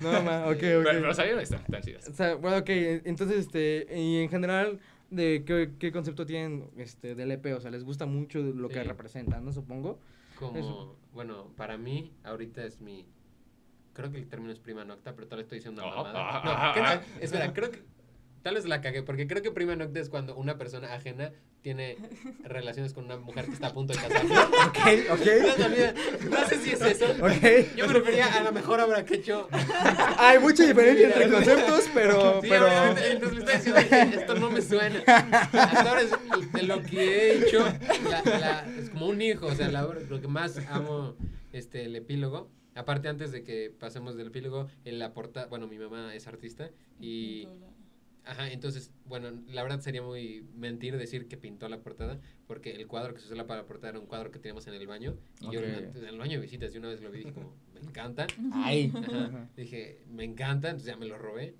No, 0.00 0.22
ma, 0.22 0.46
ok, 0.46 0.52
ok. 0.52 0.58
Pero, 0.60 0.84
pero 0.84 1.14
salieron 1.14 1.40
están 1.40 1.64
tan 1.66 1.82
chidas. 1.82 2.08
O 2.08 2.14
sea, 2.14 2.34
bueno, 2.34 2.58
ok, 2.58 2.69
entonces, 3.04 3.38
este, 3.38 3.86
y 3.98 4.18
en 4.18 4.28
general, 4.28 4.78
de 5.10 5.42
qué, 5.44 5.72
qué 5.78 5.90
concepto 5.92 6.24
tienen 6.26 6.70
este, 6.76 7.14
del 7.14 7.30
EP, 7.32 7.46
o 7.56 7.60
sea, 7.60 7.70
les 7.70 7.84
gusta 7.84 8.06
mucho 8.06 8.38
lo 8.40 8.68
que 8.68 8.82
representan, 8.84 9.44
¿no? 9.44 9.52
Supongo. 9.52 9.98
Como, 10.38 10.58
Eso. 10.58 10.96
bueno, 11.12 11.48
para 11.56 11.76
mí, 11.76 12.12
ahorita 12.24 12.64
es 12.64 12.80
mi. 12.80 13.04
Creo 13.92 14.10
que 14.10 14.18
el 14.18 14.28
término 14.28 14.52
es 14.52 14.58
prima 14.60 14.84
nocta, 14.84 15.14
pero 15.14 15.26
tal 15.26 15.38
vez 15.38 15.44
estoy 15.44 15.58
diciendo 15.58 15.82
una 15.82 15.94
Oh, 16.00 16.04
mamada. 16.04 16.42
No, 16.44 16.72
creo- 16.74 17.00
espera, 17.20 17.52
creo 17.52 17.70
que. 17.70 17.82
Tal 18.42 18.54
vez 18.54 18.64
la 18.64 18.80
cagué, 18.80 19.02
porque 19.02 19.26
creo 19.26 19.42
que 19.42 19.50
prima 19.50 19.76
nocta 19.76 20.00
es 20.00 20.08
cuando 20.08 20.34
una 20.34 20.56
persona 20.56 20.94
ajena 20.94 21.30
tiene 21.60 21.96
relaciones 22.42 22.94
con 22.94 23.04
una 23.04 23.18
mujer 23.18 23.44
que 23.46 23.52
está 23.52 23.66
a 23.68 23.72
punto 23.74 23.92
de 23.92 23.98
casarse. 23.98 24.32
Ok, 24.70 24.78
No, 25.08 25.14
ok. 25.14 26.30
No 26.30 26.48
sé 26.48 26.56
si 26.58 26.70
es 26.70 26.80
eso. 26.80 27.04
Ok. 27.20 27.76
Yo 27.76 27.86
me 27.86 27.92
refería 27.92 28.34
a 28.34 28.42
la 28.42 28.50
mejor 28.50 28.80
obra 28.80 29.04
que 29.04 29.14
he 29.14 29.16
hecho. 29.18 29.46
Hay 30.16 30.38
mucha 30.38 30.64
diferencia 30.66 31.08
entre 31.08 31.30
conceptos, 31.30 31.84
pero. 31.92 32.40
Sí, 32.40 32.48
pero... 32.48 32.66
entonces 32.66 33.32
le 33.38 33.40
estoy 33.54 33.54
diciendo 33.72 33.80
que 34.10 34.16
esto 34.20 34.34
no 34.36 34.50
me 34.50 34.62
suena. 34.62 34.98
Hasta 35.06 35.80
ahora 35.90 36.00
es 36.00 36.10
de 36.52 36.62
lo 36.62 36.82
que 36.82 36.98
he 37.00 37.38
hecho, 37.46 37.60
la- 38.08 38.22
la- 38.38 38.66
es 38.78 38.88
como 38.90 39.06
un 39.08 39.20
hijo, 39.20 39.46
o 39.46 39.54
sea, 39.54 39.68
la 39.68 39.82
lo 39.82 40.20
que 40.20 40.28
más 40.28 40.58
amo, 40.70 41.14
este, 41.52 41.84
el 41.84 41.94
epílogo. 41.96 42.48
Aparte, 42.74 43.08
antes 43.08 43.32
de 43.32 43.42
que 43.42 43.70
pasemos 43.78 44.16
del 44.16 44.28
epílogo, 44.28 44.68
en 44.84 44.98
la 44.98 45.12
portada, 45.12 45.46
bueno, 45.48 45.66
mi 45.66 45.76
mamá 45.78 46.14
es 46.14 46.26
artista 46.28 46.70
y, 47.00 47.48
ajá, 48.30 48.50
entonces, 48.52 48.92
bueno, 49.04 49.28
la 49.48 49.62
verdad 49.62 49.80
sería 49.80 50.02
muy 50.02 50.46
mentir 50.54 50.96
decir 50.96 51.26
que 51.28 51.36
pintó 51.36 51.68
la 51.68 51.80
portada, 51.82 52.20
porque 52.46 52.72
el 52.72 52.86
cuadro 52.86 53.12
que 53.14 53.20
se 53.20 53.32
usó 53.32 53.46
para 53.46 53.62
la 53.62 53.66
portada 53.66 53.90
era 53.90 53.98
un 54.00 54.06
cuadro 54.06 54.30
que 54.30 54.38
teníamos 54.38 54.66
en 54.66 54.74
el 54.74 54.86
baño, 54.86 55.16
y 55.40 55.50
yo 55.52 55.60
en 55.60 56.04
el 56.06 56.18
baño 56.18 56.32
de 56.32 56.42
visitas, 56.42 56.72
yo 56.72 56.80
una 56.80 56.88
vez 56.90 57.00
lo 57.02 57.10
vi 57.10 57.18
y 57.18 57.20
dije 57.24 57.32
como, 57.34 57.54
me 57.74 57.80
encanta. 57.80 58.26
Ay. 58.52 58.92
Ajá. 58.94 59.48
Dije, 59.56 60.02
me 60.08 60.24
encanta, 60.24 60.68
entonces 60.68 60.86
ya 60.92 60.96
me 60.96 61.06
lo 61.06 61.16
robé. 61.18 61.54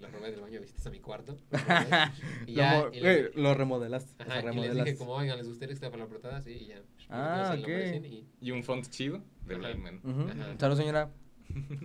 Lo 0.00 0.08
robé 0.08 0.30
del 0.30 0.40
baño 0.40 0.54
de 0.54 0.60
visitas 0.60 0.86
a 0.86 0.90
mi 0.90 1.00
cuarto. 1.00 1.38
lo 1.50 1.58
robé, 1.58 2.12
y 2.46 2.52
Lo, 2.52 2.56
ya, 2.56 2.78
mo- 2.84 2.90
y 2.94 3.00
le- 3.00 3.30
lo 3.34 3.54
remodelaste. 3.54 4.12
o 4.18 4.22
ajá, 4.22 4.32
sea, 4.32 4.40
y 4.40 4.44
les 4.44 4.54
remodelaste. 4.54 4.84
dije, 4.92 4.96
como, 4.98 5.12
oigan, 5.14 5.36
¿les 5.38 5.48
gustaría 5.48 5.68
que 5.68 5.74
esté 5.74 5.90
para 5.90 6.04
la 6.04 6.08
portada? 6.08 6.40
Sí, 6.42 6.50
y 6.52 6.66
ya. 6.66 6.82
Ah, 7.08 7.56
lo 7.58 7.68
y- 7.68 8.26
Y 8.40 8.50
un 8.52 8.62
font 8.64 8.88
chido 8.88 9.22
de 9.46 9.54
Ajá. 9.56 9.68
Blind 9.68 9.82
Man. 9.82 10.00
Ujú. 10.02 10.28
Ajá. 10.30 10.56
Salud, 10.58 10.76
señora. 10.76 11.12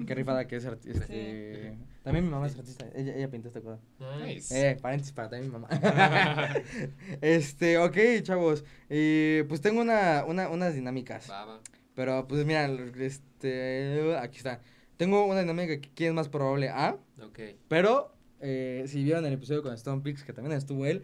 Qué 0.07 0.15
rifada 0.15 0.47
que 0.47 0.55
es 0.55 0.65
artista. 0.65 1.01
Este... 1.03 1.77
También 2.03 2.25
mi 2.25 2.31
mamá 2.31 2.47
es 2.47 2.57
artista. 2.57 2.85
Ella, 2.95 3.15
ella 3.15 3.29
pintó 3.29 3.49
esta 3.49 3.61
cosa. 3.61 3.79
Nice. 4.25 4.71
Eh, 4.71 4.75
paréntesis 4.81 5.13
para 5.13 5.29
también 5.29 5.51
mi 5.51 5.59
mamá. 5.59 5.69
este, 7.21 7.77
ok, 7.77 7.97
chavos. 8.23 8.63
eh, 8.89 9.45
pues 9.47 9.61
tengo 9.61 9.81
una, 9.81 10.25
una, 10.25 10.49
unas 10.49 10.73
dinámicas. 10.73 11.27
Baba. 11.27 11.59
Pero 11.93 12.27
pues 12.27 12.45
mira, 12.45 12.65
este, 12.99 14.17
aquí 14.17 14.37
está. 14.37 14.61
Tengo 14.97 15.25
una 15.25 15.41
dinámica 15.41 15.79
que 15.79 15.89
quién 15.93 16.09
es 16.09 16.15
más 16.15 16.29
probable 16.29 16.69
A, 16.69 16.97
Ok. 17.21 17.39
pero 17.67 18.13
eh, 18.39 18.85
si 18.87 19.03
vieron 19.03 19.25
el 19.25 19.33
episodio 19.33 19.61
con 19.63 19.73
Stone 19.73 20.01
Pix, 20.01 20.23
que 20.23 20.33
también 20.33 20.55
estuvo 20.57 20.85
él, 20.85 21.03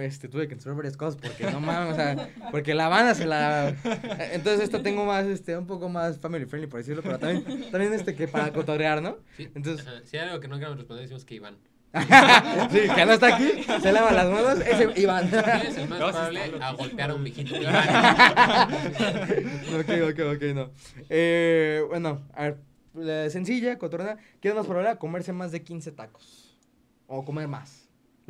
este, 0.00 0.28
tuve 0.28 0.48
que 0.48 0.54
censurar 0.54 0.76
varias 0.76 0.96
cosas 0.96 1.20
porque 1.20 1.44
no 1.50 1.60
mames, 1.60 1.92
o 1.92 1.96
sea, 1.96 2.28
porque 2.50 2.74
la 2.74 2.88
banda 2.88 3.14
se 3.14 3.24
la... 3.26 3.68
Entonces 4.32 4.64
esta 4.64 4.82
tengo 4.82 5.04
más, 5.04 5.26
este, 5.26 5.56
un 5.56 5.66
poco 5.66 5.88
más 5.88 6.18
family 6.18 6.44
friendly, 6.46 6.68
por 6.68 6.80
decirlo, 6.80 7.02
pero 7.02 7.18
también, 7.18 7.70
también 7.70 7.92
este, 7.92 8.14
que 8.14 8.26
para 8.26 8.52
cotorrear, 8.52 9.00
¿no? 9.00 9.18
Sí, 9.36 9.48
Entonces- 9.54 9.86
ajá, 9.86 10.00
si 10.04 10.16
hay 10.16 10.28
algo 10.28 10.40
que 10.40 10.48
no 10.48 10.56
queremos 10.56 10.76
responder, 10.78 11.02
decimos 11.02 11.24
que 11.24 11.34
Iván. 11.36 11.56
sí, 12.70 12.78
que 12.94 13.04
no 13.04 13.12
está 13.12 13.34
aquí, 13.34 13.64
se 13.82 13.90
lava 13.92 14.12
las 14.12 14.30
manos, 14.30 14.60
ese 14.64 15.00
Iván. 15.00 15.28
¿Quién 15.28 15.44
es 15.66 15.76
el 15.76 15.88
más 15.88 15.98
No, 15.98 16.08
probable 16.10 16.40
a 16.60 16.72
golpear 16.72 17.10
a 17.10 17.14
un 17.14 17.24
viejito? 17.24 17.54
Ok, 19.80 19.88
ok, 20.10 20.20
ok, 20.36 20.42
no. 20.54 20.70
Eh, 21.08 21.82
bueno, 21.88 22.22
a 22.34 22.42
ver, 22.42 22.58
la 22.94 23.30
sencilla, 23.30 23.78
cotorna, 23.78 24.16
¿quién 24.40 24.52
es 24.52 24.56
más 24.56 24.66
probable 24.66 24.90
a 24.90 24.96
comerse 24.96 25.32
más 25.32 25.52
de 25.52 25.62
15 25.62 25.92
tacos? 25.92 26.56
O 27.06 27.24
comer 27.24 27.48
más. 27.48 27.79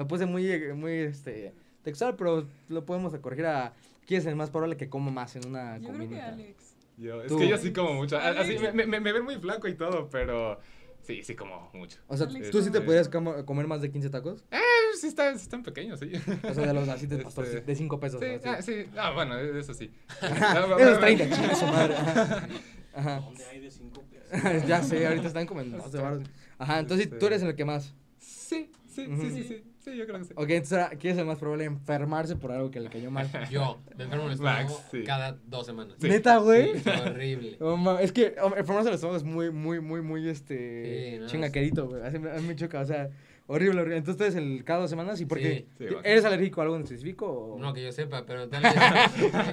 Lo 0.01 0.09
puse 0.09 0.24
muy, 0.24 0.51
eh, 0.51 0.72
muy, 0.72 0.92
este, 0.92 1.53
textual, 1.82 2.16
pero 2.16 2.46
lo 2.70 2.86
podemos 2.86 3.14
corregir 3.18 3.44
a 3.44 3.74
quién 4.07 4.20
es 4.22 4.26
el 4.26 4.34
más 4.34 4.48
probable 4.48 4.78
que 4.78 4.88
coma 4.88 5.11
más 5.11 5.36
en 5.36 5.46
una 5.46 5.76
Yo 5.76 5.90
creo 5.92 6.09
que. 6.09 6.18
Alex. 6.22 6.74
Yo, 6.96 7.20
es 7.22 7.28
Tú. 7.28 7.36
que 7.36 7.46
yo 7.46 7.59
sí 7.59 7.70
como 7.70 7.92
mucho. 7.92 8.16
A- 8.16 8.28
Alex. 8.28 8.40
Así 8.62 8.72
me, 8.74 8.86
me, 8.86 8.98
me 8.98 9.12
ven 9.12 9.22
muy 9.24 9.36
flaco 9.36 9.68
y 9.68 9.74
todo, 9.74 10.09
pero 10.09 10.59
sí, 11.03 11.22
sí 11.22 11.34
como 11.34 11.68
mucho. 11.74 11.98
O 12.07 12.16
sea, 12.16 12.26
Alex, 12.28 12.51
¿tú 12.51 12.62
sí 12.62 12.70
te 12.70 12.80
podrías 12.80 13.11
comer 13.11 13.66
más 13.66 13.82
de 13.82 13.90
15 13.90 14.09
tacos? 14.09 14.42
Eh, 14.51 14.59
sí, 14.98 15.09
están, 15.09 15.36
sí 15.38 15.42
están 15.42 15.62
pequeños, 15.62 16.01
sí. 16.01 16.11
O 16.48 16.55
sea, 16.55 16.66
de 16.66 16.72
los 16.72 16.88
así 16.88 17.05
de 17.07 17.16
Este, 17.16 17.24
pastor, 17.24 17.62
de 17.66 17.74
5 17.76 18.01
pesos. 18.01 18.20
Sí, 18.20 18.26
así. 18.26 18.48
ah, 18.48 18.62
sí. 18.62 18.86
Ah, 18.96 19.11
bueno, 19.14 19.38
eso 19.38 19.74
sí. 19.74 19.90
Esos 20.22 20.98
30, 21.01 21.28
chinga 21.36 21.55
su 21.55 21.66
madre. 21.66 21.94
Ajá. 21.98 22.48
Ajá. 22.94 23.20
¿Dónde 23.20 23.44
hay 23.44 23.61
de 23.61 23.70
5 23.70 24.03
pesos? 24.32 24.66
ya 24.66 24.82
sé, 24.82 25.07
ahorita 25.07 25.26
están 25.28 25.46
como 25.46 25.61
en 25.61 25.72
12 25.72 25.98
baros. 25.98 26.22
Ajá, 26.57 26.78
entonces 26.78 27.05
Este- 27.05 27.18
tú 27.18 27.26
eres 27.26 27.42
el 27.42 27.55
que 27.55 27.66
más. 27.66 27.92
Sí, 28.18 28.70
sí, 28.88 29.07
Ujú. 29.07 29.20
sí, 29.22 29.30
sí, 29.30 29.44
sí. 29.44 29.64
Sí, 29.91 29.97
yo 29.97 30.07
creo 30.07 30.18
que 30.18 30.24
sí. 30.24 30.32
Ok, 30.36 30.51
entonces 30.51 30.86
¿quién 30.99 31.12
es 31.14 31.18
el 31.18 31.26
más 31.26 31.38
probable 31.38 31.64
enfermarse 31.64 32.36
por 32.36 32.53
algo 32.53 32.70
que 32.70 32.80
le 32.80 32.88
cayó 32.91 33.11
mal? 33.11 33.28
Yo, 33.51 33.80
me 33.97 34.05
enfermo 34.05 34.26
en 34.26 34.32
el 34.32 34.38
Max, 34.38 34.61
estómago 34.70 34.84
sí. 34.91 35.03
cada 35.05 35.38
dos 35.47 35.66
semanas. 35.66 35.95
Sí. 36.01 36.09
¿Neta, 36.09 36.36
güey? 36.38 36.78
Sí, 36.78 36.88
horrible. 36.88 37.57
Oh, 37.61 37.99
es 37.99 38.12
que 38.12 38.34
hombre, 38.43 38.61
enfermarse 38.61 38.88
del 38.88 38.95
estómago 38.95 39.16
es 39.16 39.24
muy, 39.24 39.51
muy, 39.51 39.80
muy, 39.80 40.01
muy, 40.03 40.28
este, 40.28 41.11
Sí, 41.14 41.18
no, 41.20 41.26
chingaquerito, 41.26 41.88
güey. 41.88 42.03
A 42.07 42.11
mí 42.11 42.47
me 42.47 42.57
choca, 42.57 42.80
o 42.80 42.84
sea, 42.84 43.11
horrible, 43.47 43.80
horrible. 43.80 43.97
Entonces, 43.99 44.34
el 44.36 44.62
cada 44.64 44.80
dos 44.80 44.91
semanas 44.91 45.20
y 45.20 45.26
por 45.26 45.38
qué? 45.38 45.66
Sí, 45.78 45.86
sí. 45.88 45.95
¿Eres 46.05 46.24
alérgico 46.24 46.61
a 46.61 46.64
algo 46.64 46.76
en 46.76 46.82
específico? 46.82 47.26
O... 47.26 47.59
No 47.59 47.72
que 47.74 47.82
yo 47.82 47.91
sepa, 47.93 48.24
pero 48.26 48.49
tal 48.49 48.62
vez. 48.62 48.72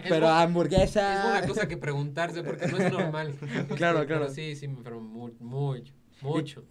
Pero 0.08 0.28
bu- 0.28 0.44
hamburguesa. 0.44 1.36
Es 1.38 1.40
una 1.40 1.48
cosa 1.48 1.68
que 1.68 1.78
preguntarse 1.78 2.44
porque 2.44 2.68
no 2.68 2.78
es 2.78 2.92
normal. 2.94 3.34
Claro, 3.40 3.60
Este, 3.62 3.76
claro. 3.76 4.06
Pero 4.08 4.30
sí, 4.30 4.56
sí 4.56 4.68
me 4.68 4.76
enfermo 4.78 5.02
mu- 5.02 5.34
mucho, 5.40 5.94
mucho. 6.22 6.64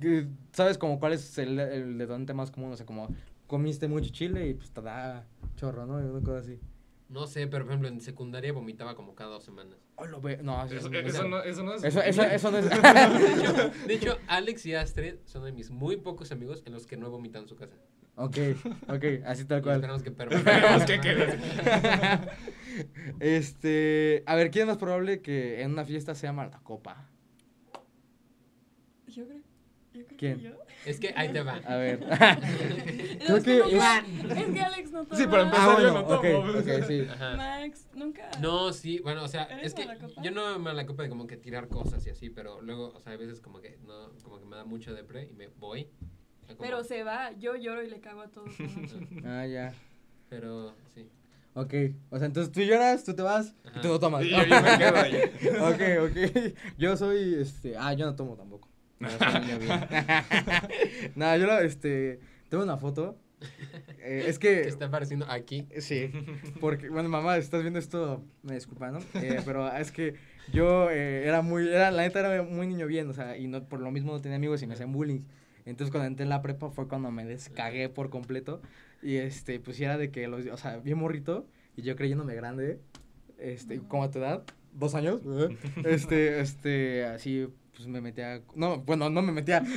¿Sabes 0.52 0.78
como 0.78 0.98
cuál 1.00 1.12
es 1.14 1.36
el, 1.38 1.58
el 1.58 1.98
detonante 1.98 2.32
más 2.34 2.50
común? 2.50 2.72
O 2.72 2.76
sea, 2.76 2.86
como 2.86 3.08
comiste 3.47 3.88
mucho 3.88 4.11
chile 4.11 4.49
y 4.49 4.55
pues 4.55 4.70
te 4.70 4.80
da 4.82 5.26
chorro, 5.57 5.86
¿no? 5.86 6.01
Y 6.01 6.05
una 6.05 6.20
cosa 6.20 6.38
así. 6.38 6.59
No 7.09 7.26
sé, 7.28 7.47
pero 7.47 7.64
por 7.64 7.70
ejemplo 7.72 7.88
en 7.88 8.01
secundaria 8.01 8.53
vomitaba 8.53 8.97
como 8.97 9.14
cada 9.14 9.30
dos 9.30 9.44
semanas. 9.44 9.76
Oh, 9.94 10.07
lo 10.07 10.20
ve. 10.20 10.38
No, 10.42 10.64
eso, 10.64 10.74
Eso, 10.76 10.88
eso, 10.90 10.99
eso 11.09 11.28
no, 11.28 11.40
eso 11.42 11.62
no 11.62 11.74
es. 11.74 11.84
eso, 11.84 12.03
eso, 12.03 12.22
eso 12.24 12.51
no 12.51 12.59
es. 12.59 12.68
De 12.68 12.74
hecho, 12.74 13.70
de 13.86 13.94
hecho, 13.94 14.18
Alex 14.26 14.66
y 14.66 14.74
Astrid 14.74 15.14
son 15.24 15.44
de 15.44 15.53
mis 15.53 15.70
muy 15.70 15.97
pocos 15.99 16.32
amigos 16.32 16.62
en 16.66 16.72
los 16.72 16.86
que 16.86 16.97
no 16.97 17.07
he 17.07 17.11
vomitado 17.11 17.44
en 17.44 17.49
su 17.49 17.55
casa. 17.57 17.76
ok, 18.16 18.36
ok, 18.88 19.05
así 19.24 19.44
tal 19.44 19.62
cual. 19.62 19.76
esperamos 19.76 20.03
que 20.03 20.09
Esperemos 20.09 20.84
que 20.84 21.01
quede. 21.01 21.38
este. 23.20 24.22
A 24.26 24.34
ver, 24.34 24.51
¿quién 24.51 24.62
es 24.62 24.68
más 24.68 24.78
probable 24.78 25.20
que 25.22 25.62
en 25.62 25.70
una 25.72 25.84
fiesta 25.84 26.14
sea 26.14 26.32
mala 26.32 26.59
copa? 26.64 27.09
Yo 29.07 29.26
creo. 29.26 29.38
Yo 29.94 30.05
creo 30.07 30.18
¿Quién? 30.18 30.36
que 30.38 30.42
yo. 30.42 30.51
Es 30.87 31.01
que 31.01 31.12
ahí 31.16 31.30
te 31.32 31.43
va. 31.43 31.61
A 31.66 31.76
ver. 31.76 32.01
Es 33.26 33.43
que. 33.45 33.59
Es 33.59 34.47
que 34.53 34.61
Alex 34.61 34.93
no 34.93 35.05
toma. 35.05 35.16
Sí, 35.16 35.26
para 35.26 35.43
empezar, 35.43 35.76
Ah, 35.78 35.82
yo 35.82 35.93
no 35.93 36.05
tomo. 36.05 36.18
ok, 36.20 36.24
ok, 36.61 36.87
sí. 36.87 37.07
Max, 37.37 37.89
nunca. 37.95 38.30
No, 38.41 38.72
sí, 38.72 39.01
bueno, 39.01 39.24
o 39.24 39.28
sea, 39.28 39.45
¿Eres 39.45 39.66
es 39.66 39.74
que 39.74 39.84
malacopa? 39.87 40.22
yo 40.22 40.30
no 40.30 40.59
me 40.61 40.72
la 40.72 40.87
copa 40.87 41.03
de 41.03 41.09
como 41.09 41.26
que 41.26 41.37
tirar 41.37 41.68
cosas 41.68 42.07
y 42.07 42.11
así, 42.11 42.30
pero 42.30 42.61
luego, 42.62 42.93
o 42.95 43.01
sea, 43.01 43.12
hay 43.12 43.18
veces 43.18 43.41
como 43.41 43.61
que 43.61 43.78
no, 43.84 44.11
como 44.22 44.39
que 44.39 44.45
me 44.47 44.57
da 44.57 44.64
mucho 44.64 44.95
depre 44.95 45.28
y 45.30 45.34
me 45.34 45.49
voy. 45.49 45.89
a 46.45 46.55
como- 46.55 46.61
Pero 46.61 46.84
se 46.84 47.03
va, 47.03 47.32
yo 47.32 47.57
lloro 47.57 47.82
y 47.82 47.91
le 47.91 48.01
cago 48.01 48.20
a 48.22 48.28
todos. 48.28 48.51
Ah, 49.24 49.45
ya. 49.47 49.74
Pero 50.28 50.74
sí. 50.95 51.09
Ok. 51.55 51.74
O 52.11 52.18
sea, 52.18 52.26
entonces 52.26 52.53
tú 52.53 52.61
lloras, 52.61 53.03
tú 53.03 53.14
te 53.14 53.22
vas 53.22 53.55
y 53.76 53.80
tú 53.80 53.89
no 53.89 53.99
tomas. 53.99 54.24
Y 54.24 54.30
yo, 54.30 54.37
yo 54.45 54.62
me 54.62 54.78
quedo 54.78 54.97
ahí. 54.97 55.16
ok, 55.61 56.11
ok. 56.11 56.55
Yo 56.78 56.97
soy, 56.97 57.34
este, 57.41 57.76
ah, 57.76 57.93
yo 57.95 58.07
no 58.07 58.14
tomo 58.14 58.37
tampoco. 58.37 58.68
No, 59.01 59.11
soy 59.11 59.40
niño 59.40 59.59
bien. 59.59 59.80
Nada, 61.16 61.36
yo, 61.36 61.47
lo, 61.47 61.59
este, 61.61 62.20
tengo 62.49 62.64
una 62.64 62.78
foto. 62.78 63.18
Eh, 63.99 64.24
es 64.28 64.38
Que 64.38 64.62
que, 64.62 64.68
está 64.68 64.86
apareciendo 64.86 65.26
aquí. 65.28 65.66
sí, 65.80 66.11
porque, 66.61 66.88
bueno, 66.88 67.09
mamá, 67.09 67.36
estás 67.36 67.62
viendo 67.62 67.78
esto, 67.78 68.24
me 68.42 68.55
disculpa, 68.55 68.90
¿no? 68.90 69.01
Eh, 69.14 69.40
pero 69.44 69.70
es 69.76 69.92
que 69.92 70.14
yo 70.53 70.90
eh, 70.90 71.26
era 71.26 71.42
muy, 71.42 71.68
era, 71.68 71.90
la 71.90 72.03
neta 72.03 72.20
era 72.20 72.42
muy 72.42 72.66
niño 72.66 72.86
bien, 72.86 73.11
o 73.11 73.12
sea, 73.12 73.36
y 73.36 73.49
no, 73.49 73.64
por 73.64 73.80
lo 73.80 73.90
mismo 73.90 74.12
no 74.12 74.20
tenía 74.20 74.36
amigos 74.36 74.62
y 74.62 74.66
me 74.66 74.74
hacían 74.74 74.92
bullying. 74.92 75.22
Entonces 75.64 75.90
cuando 75.90 76.07
entré 76.07 76.22
en 76.22 76.30
la 76.30 76.40
prepa 76.40 76.70
fue 76.70 76.86
cuando 76.88 77.11
me 77.11 77.24
descagué 77.24 77.88
por 77.88 78.09
completo. 78.09 78.62
Y 79.03 79.16
este, 79.16 79.61
pues 79.61 79.78
era 79.80 79.99
de 79.99 80.11
que 80.11 80.28
los, 80.28 80.47
o 80.47 80.57
sea, 80.57 80.78
bien 80.78 80.99
morrito, 80.99 81.47
y 81.76 81.82
yo 81.82 81.97
creyéndome 81.97 82.34
grande, 82.34 82.80
este, 83.38 83.80
como 83.80 84.05
a 84.05 84.11
tu 84.11 84.20
edad, 84.20 84.44
dos 84.76 84.94
años, 84.94 85.20
este, 85.84 86.40
este, 86.40 87.04
así, 87.04 87.48
pues 87.74 87.88
me 87.88 88.00
metía, 88.00 88.40
no, 88.54 88.78
bueno, 88.78 89.10
no 89.10 89.22
me 89.22 89.32
metía, 89.32 89.60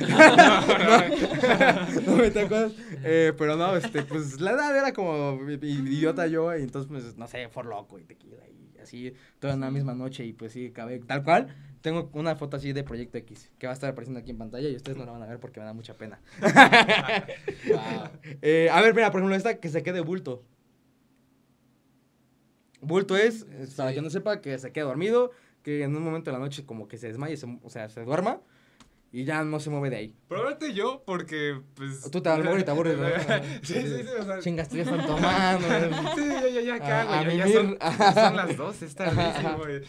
no 2.06 2.16
me 2.16 2.22
metía 2.22 2.48
cosas, 2.48 2.72
eh, 3.04 3.32
pero 3.36 3.56
no, 3.56 3.76
este, 3.76 4.02
pues 4.02 4.40
la 4.40 4.52
edad 4.52 4.76
era 4.76 4.92
como 4.92 5.38
idiota 5.50 6.26
yo, 6.26 6.56
y 6.56 6.62
entonces, 6.62 6.90
pues, 6.90 7.16
no 7.16 7.26
sé, 7.26 7.48
for 7.48 7.66
loco 7.66 7.98
y 7.98 8.04
tequila, 8.04 8.36
y 8.48 8.78
así, 8.80 9.12
toda 9.38 9.54
una 9.56 9.70
misma 9.70 9.94
noche, 9.94 10.24
y 10.24 10.32
pues 10.32 10.52
sí, 10.52 10.68
acabé, 10.68 11.00
tal 11.00 11.22
cual, 11.22 11.54
tengo 11.82 12.10
una 12.14 12.36
foto 12.36 12.56
así 12.56 12.72
de 12.72 12.84
Proyecto 12.84 13.18
X, 13.18 13.50
que 13.58 13.66
va 13.66 13.72
a 13.72 13.74
estar 13.74 13.90
apareciendo 13.90 14.20
aquí 14.20 14.30
en 14.30 14.38
pantalla, 14.38 14.68
y 14.68 14.76
ustedes 14.76 14.96
no 14.98 15.04
la 15.04 15.12
van 15.12 15.22
a 15.22 15.26
ver 15.26 15.40
porque 15.40 15.60
me 15.60 15.66
da 15.66 15.72
mucha 15.72 15.94
pena. 15.94 16.20
Wow. 17.68 18.10
Eh, 18.42 18.68
a 18.70 18.80
ver, 18.80 18.94
mira, 18.94 19.10
por 19.10 19.20
ejemplo, 19.20 19.36
esta 19.36 19.58
que 19.58 19.68
se 19.68 19.82
quede 19.82 20.00
bulto. 20.00 20.42
Bulto 22.80 23.16
es, 23.16 23.44
para 23.76 23.90
Sí. 23.90 23.96
que 23.96 24.02
no 24.02 24.10
sepa, 24.10 24.40
que 24.40 24.58
se 24.58 24.72
quede 24.72 24.84
dormido, 24.84 25.30
que 25.62 25.82
en 25.82 25.94
un 25.96 26.02
momento 26.02 26.30
de 26.30 26.38
la 26.38 26.42
noche 26.42 26.64
como 26.64 26.88
que 26.88 26.96
se 26.98 27.08
desmaye, 27.08 27.36
se- 27.36 27.58
o 27.62 27.70
sea, 27.70 27.88
se 27.88 28.02
duerma 28.04 28.40
y 29.12 29.24
ya 29.24 29.42
no 29.42 29.58
se 29.58 29.70
mueve 29.70 29.90
de 29.90 29.96
ahí. 29.96 30.14
Probablemente 30.28 30.72
yo, 30.72 31.02
porque, 31.04 31.60
pues... 31.74 32.08
Tú 32.12 32.20
te, 32.20 32.28
a 32.28 32.38
lo 32.38 32.44
mejor 32.44 32.60
y 32.60 32.64
te 32.64 32.70
aburres, 32.70 32.96
¿verdad? 32.98 33.42
Sí, 33.62 33.74
sí, 33.74 33.82
sí, 34.02 34.08
o 34.20 34.24
sea... 34.24 34.38
Chingas, 34.38 34.68
ya 34.70 34.84
tomando. 34.84 35.66
Sí, 36.14 36.28
ya, 36.28 36.48
ya, 36.48 36.60
ya, 36.60 36.78
¿qué 36.78 36.84
A- 36.92 37.00
hago? 37.00 37.10
a 37.12 37.22
Ya, 37.24 37.30
ya 37.34 37.44
mimir. 37.46 37.52
son, 37.60 37.78
ya 37.80 38.12
son 38.12 38.36
las 38.36 38.56
dos, 38.56 38.82
está 38.82 39.10
bien, 39.10 39.82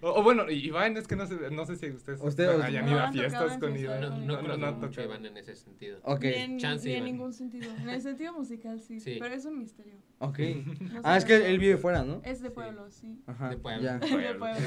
o, 0.00 0.10
o 0.20 0.22
bueno, 0.22 0.48
y- 0.48 0.66
Iván, 0.68 0.96
es 0.96 1.08
que 1.08 1.16
no 1.16 1.26
sé, 1.26 1.36
no 1.50 1.66
sé 1.66 1.74
si 1.76 1.88
ustedes 1.90 2.20
Usted- 2.22 2.60
hayan 2.60 2.84
No 2.86 2.92
ido 2.92 3.00
a 3.00 3.10
fiestas 3.12 3.58
con 3.58 3.76
Iván. 3.76 4.00
No, 4.26 4.40
no, 4.42 4.56
no 4.56 4.72
mucho 4.72 4.86
tocado. 4.88 5.04
Iván 5.08 5.26
en 5.26 5.36
ese 5.36 5.56
sentido. 5.56 5.98
Ok, 6.04 6.22
Ni 6.22 6.34
en, 6.34 6.58
Chance, 6.58 6.86
ni 6.88 6.94
en 6.94 7.04
ningún 7.04 7.32
sentido. 7.32 7.68
En 7.80 7.88
el 7.90 8.00
sentido 8.00 8.32
musical 8.34 8.80
sí, 8.80 9.00
Sí. 9.00 9.16
pero 9.20 9.34
es 9.34 9.44
un 9.44 9.58
misterio. 9.58 9.94
ok. 10.18 10.38
No 10.38 11.00
Ah, 11.02 11.16
es 11.16 11.24
que 11.24 11.34
él 11.50 11.58
vive 11.58 11.76
fuera, 11.76 12.04
¿no? 12.04 12.20
Es 12.24 12.40
de 12.40 12.50
pueblo, 12.50 12.88
sí. 12.90 13.20
Ajá, 13.26 13.50
De 13.50 13.56
pueblo. 13.56 13.82
ya. 13.82 13.98
De 13.98 14.06
Pueblo. 14.06 14.38
pueblo. 14.38 14.60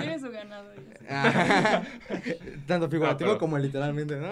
Tiene 0.00 0.18
su 0.18 0.30
ganado. 0.30 0.70
Tanto 2.66 2.88
figurativo 2.88 3.30
pero- 3.30 3.38
como 3.38 3.58
literalmente, 3.58 4.16
¿no? 4.16 4.28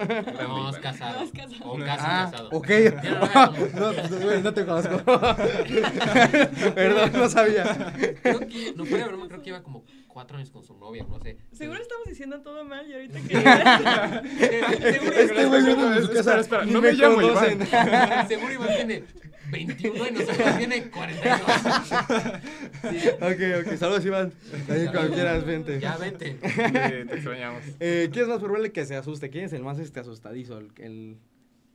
No, 0.49 0.71
es 0.71 0.79
casado. 0.79 1.21
No, 1.21 1.25
es 1.25 1.33
casado. 1.33 1.71
O 1.73 1.79
casi 1.79 2.05
Ah, 2.07 2.29
casado. 2.31 2.49
ok. 2.53 2.69
No, 3.81 3.93
pues, 3.93 4.23
güey, 4.25 4.43
no 4.43 4.53
te 4.55 4.65
conozco. 4.67 5.03
Perdón, 6.75 7.11
no 7.15 7.29
sabía. 7.29 7.93
Creo 8.23 8.41
que, 8.41 8.73
no 8.77 8.85
fuera 8.85 9.05
de 9.05 9.11
broma, 9.11 9.29
creo 9.29 9.43
que 9.43 9.49
iba 9.51 9.63
como 9.63 9.85
cuatro 10.13 10.37
años 10.37 10.51
con 10.51 10.63
su 10.65 10.77
novia, 10.77 11.05
no 11.09 11.19
sé. 11.21 11.37
Seguro 11.53 11.81
estamos 11.81 12.07
diciendo 12.07 12.41
todo 12.43 12.65
mal 12.65 12.87
y 12.89 12.93
ahorita 12.95 13.19
Seguro, 14.39 15.13
Este 15.17 15.47
güey 15.47 15.65
viene 15.65 15.85
de 15.91 15.97
su 15.97 16.13
Espera, 16.13 16.15
casa. 16.25 16.41
espera, 16.41 16.65
ni 16.65 16.73
no 16.73 16.81
me 16.81 16.93
llamo 16.93 17.15
conocen. 17.17 17.67
seguro 18.29 18.53
Iván 18.53 18.69
tiene 18.77 19.05
21 19.51 20.07
y 20.09 20.11
nosotros 20.13 20.59
tiene 20.59 20.91
42. 20.91 21.41
Ok, 23.21 23.67
ok, 23.67 23.77
saludos 23.77 24.05
Iván. 24.07 24.33
Ahí 24.69 24.87
cuando 24.93 25.13
quieras, 25.15 25.45
vente. 25.45 25.81
Ya 25.81 25.97
vente. 25.97 26.39
Sí, 26.41 26.57
te 26.57 27.01
extrañamos. 27.03 27.63
Eh, 27.81 28.09
¿Quién 28.13 28.25
es 28.25 28.29
más 28.29 28.39
probable 28.41 28.73
que 28.73 28.85
se 28.87 28.97
asuste? 28.97 29.31
¿Quién 29.31 29.45
es 29.45 29.53
el 29.53 29.63
más 29.63 29.79
este 29.79 30.01
asustadizo? 30.01 30.59
El, 30.59 30.71
el- 30.79 31.17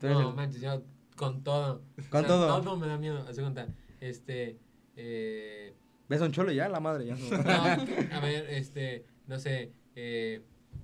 No, 0.01 0.29
el- 0.29 0.35
manches, 0.35 0.61
yo 0.61 0.83
con 1.15 1.43
todo. 1.43 1.81
Con 2.09 2.25
O 2.25 2.27
sea, 2.27 2.27
todo. 2.27 2.61
Todo 2.61 2.77
me 2.77 2.87
da 2.87 2.97
miedo. 2.97 3.23
De 3.25 3.41
cuenta. 3.41 3.67
Este. 3.99 4.57
Eh, 4.95 5.73
¿Ves 6.07 6.21
a 6.21 6.25
un 6.25 6.31
cholo 6.31 6.51
ya? 6.51 6.69
La 6.69 6.79
madre, 6.79 7.05
ya. 7.07 7.15
no, 8.09 8.15
a 8.15 8.19
ver, 8.19 8.47
este. 8.49 9.05
No 9.27 9.39
sé. 9.39 9.71
Eh, 9.95 10.41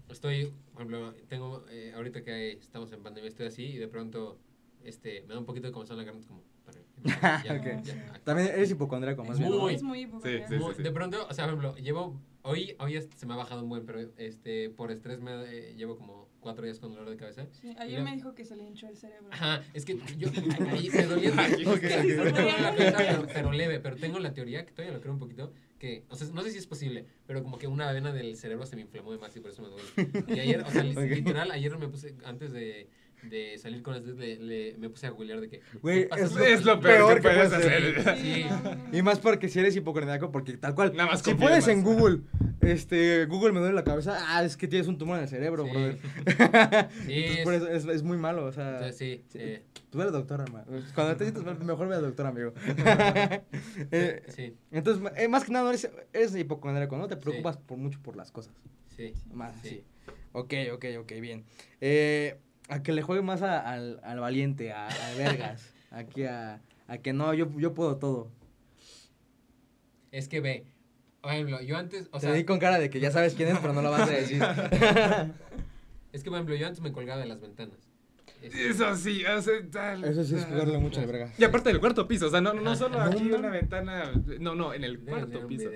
estoy. 0.09 0.53
Por 0.73 0.81
ejemplo, 0.83 1.13
tengo. 1.27 1.65
eh, 1.69 1.93
ahorita 1.95 2.23
que 2.23 2.53
estamos 2.53 2.91
en 2.91 3.03
pandemia, 3.03 3.29
estoy 3.29 3.47
así 3.47 3.63
y 3.65 3.77
de 3.77 3.87
pronto. 3.87 4.39
Este. 4.83 5.21
Me 5.27 5.33
da 5.33 5.39
un 5.39 5.45
poquito 5.45 5.67
de 5.67 5.73
comezón 5.73 5.99
en 5.99 6.05
la 6.05 6.11
garganta, 6.11 6.27
como. 6.27 6.43
para- 6.65 6.81
ya, 7.43 8.21
También 8.23 8.49
eres 8.49 8.71
hipocondríaco, 8.71 9.23
más 9.23 9.37
bien. 9.37 9.51
¿no? 9.51 9.59
Muy. 9.59 9.75
Es 9.75 9.83
muy 9.83 10.01
hipocondríaco. 10.01 10.47
Sí, 10.49 10.57
sí, 10.57 10.63
Muy- 10.63 10.73
sí. 10.75 10.83
De 10.83 10.91
pronto, 10.91 11.27
o 11.29 11.33
sea, 11.33 11.45
por 11.45 11.53
ejemplo, 11.55 11.75
llevo. 11.81 12.19
Hoy, 12.43 12.75
hoy 12.79 12.99
se 13.15 13.25
me 13.27 13.33
ha 13.33 13.37
bajado 13.37 13.61
un 13.61 13.69
buen, 13.69 13.85
pero 13.85 13.99
este, 14.17 14.71
por 14.71 14.89
estrés 14.91 15.19
me 15.21 15.31
eh, 15.43 15.75
llevo 15.75 15.95
como 15.95 16.20
cuatro 16.41 16.65
días 16.65 16.79
con 16.79 16.91
dolor 16.91 17.09
de 17.09 17.15
cabeza. 17.17 17.45
Sí, 17.51 17.69
Y 17.71 17.77
ayer 17.81 18.01
me 18.01 18.13
dijo 18.15 18.33
que 18.35 18.43
se 18.43 18.55
le 18.57 18.63
hinchó 18.63 18.87
el 18.89 18.97
cerebro. 18.97 19.29
Ajá, 19.31 19.61
es 19.73 19.85
que 19.85 19.97
yo 20.17 20.27
ahí 20.67 20.89
me 20.91 21.03
dolía. 21.05 21.31
Pero, 22.97 23.27
pero 23.33 23.51
leve, 23.51 23.79
pero 23.79 23.95
tengo 23.95 24.19
la 24.19 24.33
teoría, 24.33 24.65
que 24.65 24.71
todavía 24.71 24.93
lo 24.95 25.01
creo 25.01 25.13
un 25.13 25.19
poquito, 25.19 25.53
que, 25.79 26.03
o 26.09 26.15
sea, 26.15 26.27
no 26.33 26.41
sé 26.43 26.51
si 26.51 26.57
es 26.57 26.67
posible, 26.67 27.05
pero 27.25 27.43
como 27.43 27.57
que 27.57 27.67
una 27.67 27.91
vena 27.91 28.11
del 28.11 28.35
cerebro 28.35 28.65
se 28.65 28.75
me 28.75 28.83
inflamó 28.83 29.11
de 29.11 29.17
más 29.17 29.35
y 29.35 29.39
por 29.39 29.51
eso 29.51 29.61
me 29.61 29.69
duele. 29.69 30.25
Y 30.35 30.39
ayer, 30.39 30.61
o 30.61 30.69
sea, 30.71 30.83
literal, 30.83 31.51
ayer 31.51 31.77
me 31.77 31.87
puse, 31.87 32.15
antes 32.25 32.51
de, 32.51 32.87
de 33.23 33.57
salir 33.57 33.81
con 33.81 33.93
las 33.93 34.03
le, 34.03 34.37
le- 34.37 34.77
me 34.77 34.89
puse 34.89 35.07
a 35.07 35.11
googlear 35.11 35.41
de 35.41 35.49
que... 35.49 35.61
Güey, 35.81 36.03
¿qué 36.03 36.07
pasa 36.07 36.23
es 36.25 36.59
Es 36.59 36.65
lo 36.65 36.79
peor, 36.79 36.97
peor 36.97 37.09
que 37.15 37.21
que 37.21 37.35
puedes 37.35 37.53
hacer. 37.53 37.99
hacer. 37.99 38.17
Sí. 38.17 38.45
no. 38.91 38.97
Y 38.97 39.01
más 39.01 39.19
porque 39.19 39.47
si 39.49 39.59
eres 39.59 39.75
hipocondríaco, 39.75 40.31
porque 40.31 40.57
tal 40.57 40.75
cual. 40.75 40.93
Nada 40.95 41.11
más 41.11 41.21
Si 41.21 41.33
pones 41.33 41.59
más. 41.59 41.67
en 41.67 41.83
Google, 41.83 42.21
este, 42.61 43.25
Google 43.25 43.51
me 43.53 43.59
duele 43.59 43.73
la 43.75 43.83
cabeza, 43.83 44.17
ah, 44.27 44.43
es 44.43 44.55
que 44.57 44.67
tienes 44.67 44.87
un 44.87 44.97
tumor 44.97 45.17
en 45.17 45.23
el 45.23 45.29
cerebro, 45.29 45.65
Sí. 45.65 45.71
brother. 45.71 45.97
Sí, 47.05 47.13
Entonces, 47.13 47.37
es- 47.37 47.43
por 47.43 47.53
eso 47.53 47.67
es, 47.67 47.85
es 47.85 48.03
muy 48.03 48.17
malo, 48.17 48.45
o 48.45 48.51
sea. 48.51 48.73
Entonces, 48.73 48.97
sí, 48.97 49.23
sí. 49.29 49.39
Tú 49.89 49.97
ve 49.97 50.05
al 50.05 50.11
doctor, 50.11 50.41
hermano. 50.41 50.65
Cuando 50.95 51.17
te 51.17 51.25
sientes 51.25 51.43
mejor 51.63 51.87
ve 51.87 51.95
al 51.95 52.01
doctor, 52.03 52.25
amigo. 52.27 52.53
Eh, 53.91 54.23
sí, 54.29 54.55
entonces, 54.71 55.11
eh, 55.17 55.27
más 55.27 55.43
que 55.43 55.51
nada, 55.51 55.69
eres, 55.69 55.89
eres 56.13 56.35
hipocondríaco, 56.35 56.97
¿no? 56.97 57.07
Te 57.07 57.17
preocupas 57.17 57.57
por 57.57 57.77
mucho 57.77 57.99
por 58.01 58.15
las 58.15 58.31
cosas. 58.31 58.53
sí. 58.95 59.13
Más 59.33 59.53
Sí. 59.63 59.83
Ok, 60.33 60.53
ok, 60.73 60.85
ok, 60.99 61.11
bien. 61.19 61.43
Eh, 61.81 62.37
a 62.69 62.81
que 62.83 62.93
le 62.93 63.01
juegue 63.01 63.21
más 63.21 63.41
a- 63.41 63.59
al, 63.59 63.99
al 64.03 64.19
valiente, 64.19 64.71
a, 64.71 64.87
a 64.87 65.13
vergas. 65.17 65.73
Aquí 65.91 66.23
a, 66.23 66.61
a 66.87 66.97
que 66.99 67.11
no, 67.11 67.33
yo, 67.33 67.49
yo 67.59 67.73
puedo 67.73 67.97
todo. 67.97 68.29
Es 70.11 70.27
que 70.27 70.39
ve, 70.41 70.65
por 71.21 71.31
ejemplo, 71.31 71.61
yo 71.61 71.77
antes, 71.77 72.07
o 72.11 72.19
Te 72.19 72.27
sea, 72.27 72.33
di 72.33 72.43
con 72.45 72.59
cara 72.59 72.79
de 72.79 72.89
que 72.89 72.99
ya 72.99 73.11
sabes 73.11 73.33
quién 73.35 73.49
es, 73.49 73.59
pero 73.59 73.73
no 73.73 73.81
lo 73.81 73.91
vas 73.91 74.09
a 74.09 74.11
decir. 74.11 74.41
es 76.11 76.23
que 76.23 76.29
por 76.29 76.37
ejemplo, 76.37 76.55
yo 76.55 76.67
antes 76.67 76.81
me 76.81 76.91
colgaba 76.91 77.19
de 77.21 77.27
las 77.27 77.39
ventanas. 77.41 77.77
Eso 78.41 78.95
sí, 78.95 79.19
sea, 79.19 79.51
tal. 79.71 80.03
Eso 80.03 80.23
sí 80.23 80.35
es 80.35 80.45
jugarle 80.45 80.79
mucho 80.79 80.99
al 80.99 81.05
vergas. 81.05 81.39
Y 81.39 81.43
aparte 81.43 81.69
del 81.69 81.79
cuarto 81.79 82.07
piso, 82.07 82.25
o 82.27 82.29
sea, 82.29 82.41
no, 82.41 82.53
no 82.53 82.75
solo 82.75 82.97
No, 82.97 83.03
aquí 83.03 83.31
una 83.31 83.49
ventana, 83.49 84.11
no, 84.39 84.55
no, 84.55 84.73
en 84.73 84.83
el 84.83 84.99
cuarto 84.99 85.45
piso. 85.47 85.69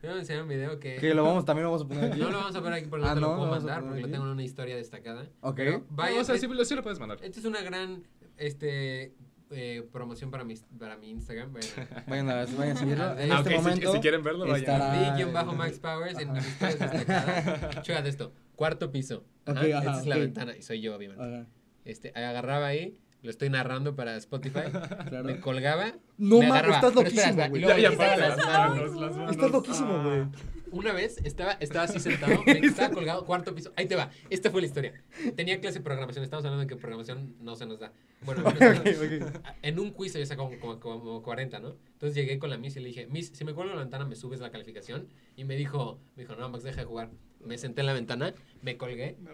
Debo 0.00 0.16
enseñar 0.16 0.42
un 0.42 0.48
video 0.48 0.80
que... 0.80 0.96
Que 0.96 1.14
lo 1.14 1.22
vamos, 1.22 1.44
también 1.44 1.64
lo 1.64 1.70
vamos 1.70 1.84
a 1.84 1.88
poner 1.88 2.10
aquí. 2.10 2.20
No 2.20 2.30
lo 2.30 2.38
vamos 2.38 2.56
a 2.56 2.60
ver 2.60 2.72
aquí, 2.72 2.86
pero 2.90 3.02
no 3.02 3.08
Ah, 3.08 3.14
te 3.14 3.20
no, 3.20 3.28
lo 3.30 3.36
puedo 3.36 3.50
mandar 3.52 3.76
poner 3.80 3.88
porque 3.88 4.02
lo 4.02 4.08
tengo 4.10 4.24
en 4.24 4.30
una 4.32 4.42
historia 4.42 4.74
destacada. 4.76 5.28
Ok. 5.42 5.60
Vaya, 5.90 6.16
No, 6.16 6.20
o 6.22 6.24
sea, 6.24 6.36
sí, 6.38 6.46
lo- 6.48 6.64
sí 6.64 6.74
lo 6.74 6.82
puedes 6.82 6.98
mandar. 6.98 7.18
esta 7.22 7.38
es 7.38 7.44
una 7.46 7.62
gran 7.62 8.02
este, 8.36 9.14
eh, 9.54 9.86
promoción 9.92 10.30
para 10.30 10.44
mi, 10.44 10.54
para 10.78 10.96
mi 10.96 11.10
Instagram. 11.10 11.52
Bueno, 11.52 11.66
Vayan 12.08 12.28
a, 12.30 12.34
vayan 12.56 12.76
a 12.76 12.80
seguirlo. 12.80 13.18
En 13.18 13.32
Ah, 13.32 13.36
este 13.38 13.48
ok, 13.48 13.48
si- 13.48 13.54
momento 13.62 13.92
si, 13.92 14.00
quieren 14.00 14.22
verlo, 14.22 14.46
vayan. 14.46 14.58
estará- 14.60 15.32
bajo 15.32 15.52
Max 15.54 15.78
Powers 15.78 16.18
en 16.18 16.36
historias 16.36 16.78
destacadas. 16.78 18.06
Esto, 18.06 18.32
cuarto 18.56 18.90
piso. 18.90 19.24
Ajá, 19.46 19.60
Ok, 19.60 19.66
ajá, 19.66 19.78
esta 19.78 20.00
es 20.00 20.06
la 20.06 20.16
ventana 20.18 20.56
y 20.56 20.62
soy 20.62 20.80
yo, 20.80 20.94
obviamente. 20.96 21.22
Ajá, 21.24 21.46
Este, 21.84 22.12
agarraba 22.14 22.66
ahí, 22.66 22.98
lo 23.22 23.30
estoy 23.30 23.50
narrando 23.50 23.94
para 23.96 24.16
Spotify, 24.16 24.60
claro. 25.08 25.24
me 25.24 25.40
colgaba. 25.40 25.94
No 26.18 26.38
me 26.40 26.48
mames, 26.48 26.74
estás 26.76 26.94
loquísimo, 26.94 27.44
y 27.44 27.48
güey. 27.48 27.62
las 27.82 27.96
las. 27.96 29.30
Estás 29.30 29.50
loquísimo, 29.50 30.02
güey. 30.02 30.24
Una 30.72 30.92
vez 30.92 31.18
estaba, 31.24 31.52
estaba 31.52 31.84
así 31.84 32.00
sentado, 32.00 32.42
me- 32.46 32.58
estaba 32.58 32.90
colgado, 32.92 33.24
cuarto 33.24 33.54
piso. 33.54 33.72
Ahí 33.76 33.86
te 33.86 33.94
va. 33.94 34.10
Esta 34.30 34.50
fue 34.50 34.60
la 34.62 34.66
historia. 34.66 34.94
Tenía 35.36 35.60
clase 35.60 35.78
de 35.78 35.84
programación. 35.84 36.24
Estamos 36.24 36.44
hablando 36.44 36.62
de 36.62 36.66
que 36.66 36.76
programación 36.76 37.36
no 37.40 37.54
se 37.56 37.66
nos 37.66 37.78
da. 37.78 37.92
Bueno, 38.22 38.42
Ok, 38.48 38.56
ok. 38.56 39.42
en 39.62 39.78
un 39.78 39.90
quiz 39.92 40.14
yo 40.14 40.24
saco 40.26 40.50
como, 40.60 40.80
como, 40.80 41.00
como 41.00 41.22
40, 41.22 41.60
¿no? 41.60 41.76
Entonces 41.92 42.14
llegué 42.16 42.38
con 42.38 42.50
la 42.50 42.56
Miss 42.58 42.76
y 42.76 42.80
le 42.80 42.88
dije, 42.88 43.06
Miss, 43.06 43.30
si 43.34 43.44
me 43.44 43.52
cuelgo 43.54 43.74
la 43.74 43.80
ventana, 43.80 44.04
me 44.04 44.16
subes 44.16 44.40
la 44.40 44.50
calificación. 44.50 45.08
Y 45.36 45.44
me 45.44 45.56
dijo, 45.56 46.00
me 46.16 46.22
dijo, 46.22 46.34
no, 46.36 46.48
Max, 46.48 46.64
deja 46.64 46.80
de 46.80 46.86
jugar. 46.86 47.10
me 47.44 47.58
senté 47.58 47.80
en 47.82 47.86
la 47.86 47.92
ventana, 47.92 48.34
me 48.62 48.76
colgué 48.76 49.16
No 49.20 49.30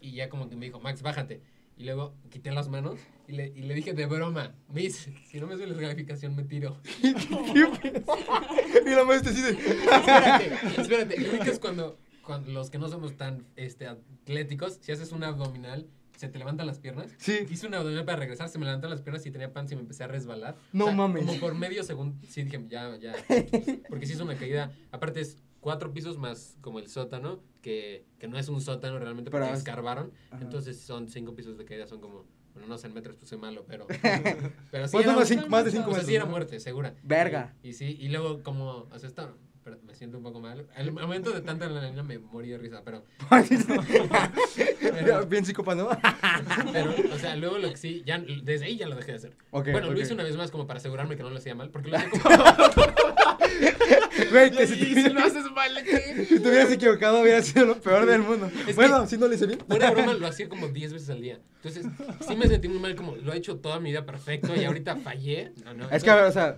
y 0.00 0.12
ya 0.12 0.28
como 0.28 0.48
que 0.50 0.56
me 0.56 0.66
dijo, 0.66 0.80
Max, 0.80 1.02
bájate. 1.02 1.40
Y 1.82 1.84
luego 1.84 2.14
quité 2.30 2.52
las 2.52 2.68
manos 2.68 3.00
y 3.26 3.32
le, 3.32 3.48
y 3.48 3.62
le 3.62 3.74
dije 3.74 3.92
de 3.92 4.06
broma, 4.06 4.54
Miss, 4.68 5.08
si 5.28 5.40
no 5.40 5.48
me 5.48 5.56
subes 5.56 5.70
la 5.70 5.82
calificación 5.82 6.36
me 6.36 6.44
tiro. 6.44 6.76
y 7.02 8.90
la 8.90 9.04
maestra 9.04 9.32
de... 9.32 9.50
espérate, 9.50 10.54
espérate. 10.80 11.50
Es 11.50 11.58
cuando, 11.58 11.98
cuando 12.24 12.52
los 12.52 12.70
que 12.70 12.78
no 12.78 12.88
somos 12.88 13.16
tan 13.16 13.48
este, 13.56 13.88
atléticos, 13.88 14.78
si 14.80 14.92
haces 14.92 15.10
un 15.10 15.24
abdominal, 15.24 15.88
se 16.16 16.28
te 16.28 16.38
levantan 16.38 16.68
las 16.68 16.78
piernas. 16.78 17.10
Sí. 17.18 17.48
Hice 17.50 17.66
un 17.66 17.74
abdominal 17.74 18.04
para 18.04 18.20
regresar, 18.20 18.48
se 18.48 18.60
me 18.60 18.64
levantaron 18.64 18.92
las 18.92 19.02
piernas 19.02 19.26
y 19.26 19.32
tenía 19.32 19.52
pan 19.52 19.66
y 19.68 19.74
me 19.74 19.80
empecé 19.80 20.04
a 20.04 20.06
resbalar. 20.06 20.54
No 20.72 20.92
mames. 20.92 21.26
Como 21.26 21.40
por 21.40 21.56
medio 21.56 21.82
segundo, 21.82 22.16
sí 22.28 22.44
dije, 22.44 22.64
ya, 22.68 22.96
ya. 23.00 23.12
Porque 23.88 24.06
sí 24.06 24.12
es 24.12 24.20
una 24.20 24.36
caída. 24.36 24.70
Aparte 24.92 25.20
es 25.20 25.36
cuatro 25.62 25.92
pisos 25.94 26.18
más 26.18 26.58
como 26.60 26.78
el 26.78 26.88
sótano, 26.88 27.40
que, 27.62 28.04
que 28.18 28.28
no 28.28 28.36
es 28.36 28.48
un 28.50 28.60
sótano 28.60 28.98
realmente 28.98 29.30
Pero 29.30 29.44
porque 29.44 29.54
es- 29.54 29.60
escarbaron. 29.60 30.12
Ajá. 30.30 30.42
Entonces 30.42 30.78
son 30.80 31.08
cinco 31.08 31.34
pisos 31.34 31.56
de 31.56 31.64
caída, 31.64 31.86
son 31.86 32.00
como, 32.00 32.26
bueno, 32.52 32.68
no 32.68 32.76
sé 32.76 32.88
en 32.88 32.94
metros, 32.94 33.16
pues 33.16 33.30
soy 33.30 33.38
malo, 33.38 33.64
pero... 33.66 33.86
pero 34.70 34.86
sí 34.88 34.92
¿Cuánto 34.92 35.10
era- 35.10 35.14
más, 35.18 35.28
cinco- 35.28 35.48
más 35.48 35.64
de 35.64 35.70
cinco 35.70 35.90
o 35.90 35.94
sea, 35.94 36.02
sí 36.02 36.14
era 36.14 36.26
muerte, 36.26 36.60
segura. 36.60 36.94
Verga. 37.02 37.54
Y, 37.62 37.70
y 37.70 37.72
sí, 37.72 37.96
y 37.98 38.08
luego 38.08 38.42
como, 38.42 38.88
o 38.90 38.98
sea, 38.98 39.08
esto, 39.08 39.38
pero 39.64 39.78
me 39.86 39.94
siento 39.94 40.18
un 40.18 40.24
poco 40.24 40.40
mal. 40.40 40.66
Al 40.74 40.90
momento 40.90 41.30
de 41.30 41.40
tanta 41.40 41.66
adrenalina 41.66 42.02
me 42.02 42.18
morí 42.18 42.48
de 42.50 42.58
risa, 42.58 42.82
pero, 42.84 43.04
Ya, 45.06 45.20
Bien 45.28 45.44
psicópata, 45.44 45.82
¿no? 45.82 45.90
pero, 46.72 46.92
o 47.14 47.18
sea, 47.18 47.36
luego 47.36 47.58
lo 47.58 47.70
que 47.70 47.76
sí, 47.76 48.02
ya, 48.04 48.18
desde 48.42 48.66
ahí 48.66 48.76
ya 48.76 48.88
lo 48.88 48.96
dejé 48.96 49.12
de 49.12 49.16
hacer. 49.18 49.36
Ok, 49.52 49.68
bueno, 49.70 49.86
ok. 49.88 49.94
lo 49.94 50.00
hice 50.00 50.14
una 50.14 50.24
vez 50.24 50.36
más 50.36 50.50
como 50.50 50.66
para 50.66 50.78
asegurarme 50.78 51.16
que 51.16 51.22
no 51.22 51.30
lo 51.30 51.36
hacía 51.38 51.54
mal, 51.54 51.70
porque 51.70 51.90
lo 51.90 51.96
hacía 51.98 52.10
como... 52.10 52.22
Güey, 54.30 54.50
que 54.50 54.66
si 54.66 54.74
Y 54.74 54.94
te, 54.94 55.02
si 55.04 55.08
lo 55.10 55.20
haces 55.20 55.44
mal, 55.52 55.70
¿qué? 55.84 56.26
si 56.28 56.38
te 56.40 56.48
hubieras 56.48 56.70
equivocado 56.70 57.20
hubiera 57.22 57.42
sido 57.42 57.66
lo 57.66 57.80
peor 57.80 58.06
del 58.06 58.22
mundo. 58.22 58.50
Es 58.66 58.76
bueno, 58.76 59.06
si 59.06 59.16
no 59.16 59.26
lo 59.28 59.34
hice 59.34 59.46
bien. 59.46 59.58
De 59.66 59.78
broma, 59.78 60.14
lo 60.18 60.26
hacía 60.26 60.48
como 60.48 60.68
10 60.68 60.92
veces 60.92 61.10
al 61.10 61.20
día. 61.20 61.40
Entonces, 61.62 61.86
sí 62.26 62.36
me 62.36 62.46
sentí 62.46 62.68
muy 62.68 62.78
mal, 62.78 62.94
como 62.94 63.16
lo 63.16 63.32
he 63.32 63.36
hecho 63.36 63.56
toda 63.56 63.80
mi 63.80 63.90
vida 63.90 64.04
perfecto 64.04 64.54
y 64.54 64.64
ahorita 64.64 64.96
fallé. 64.96 65.52
No, 65.64 65.74
no, 65.74 65.90
Es 65.90 66.02
que, 66.04 66.10
a 66.10 66.16
ver, 66.16 66.24
o 66.24 66.32
sea, 66.32 66.56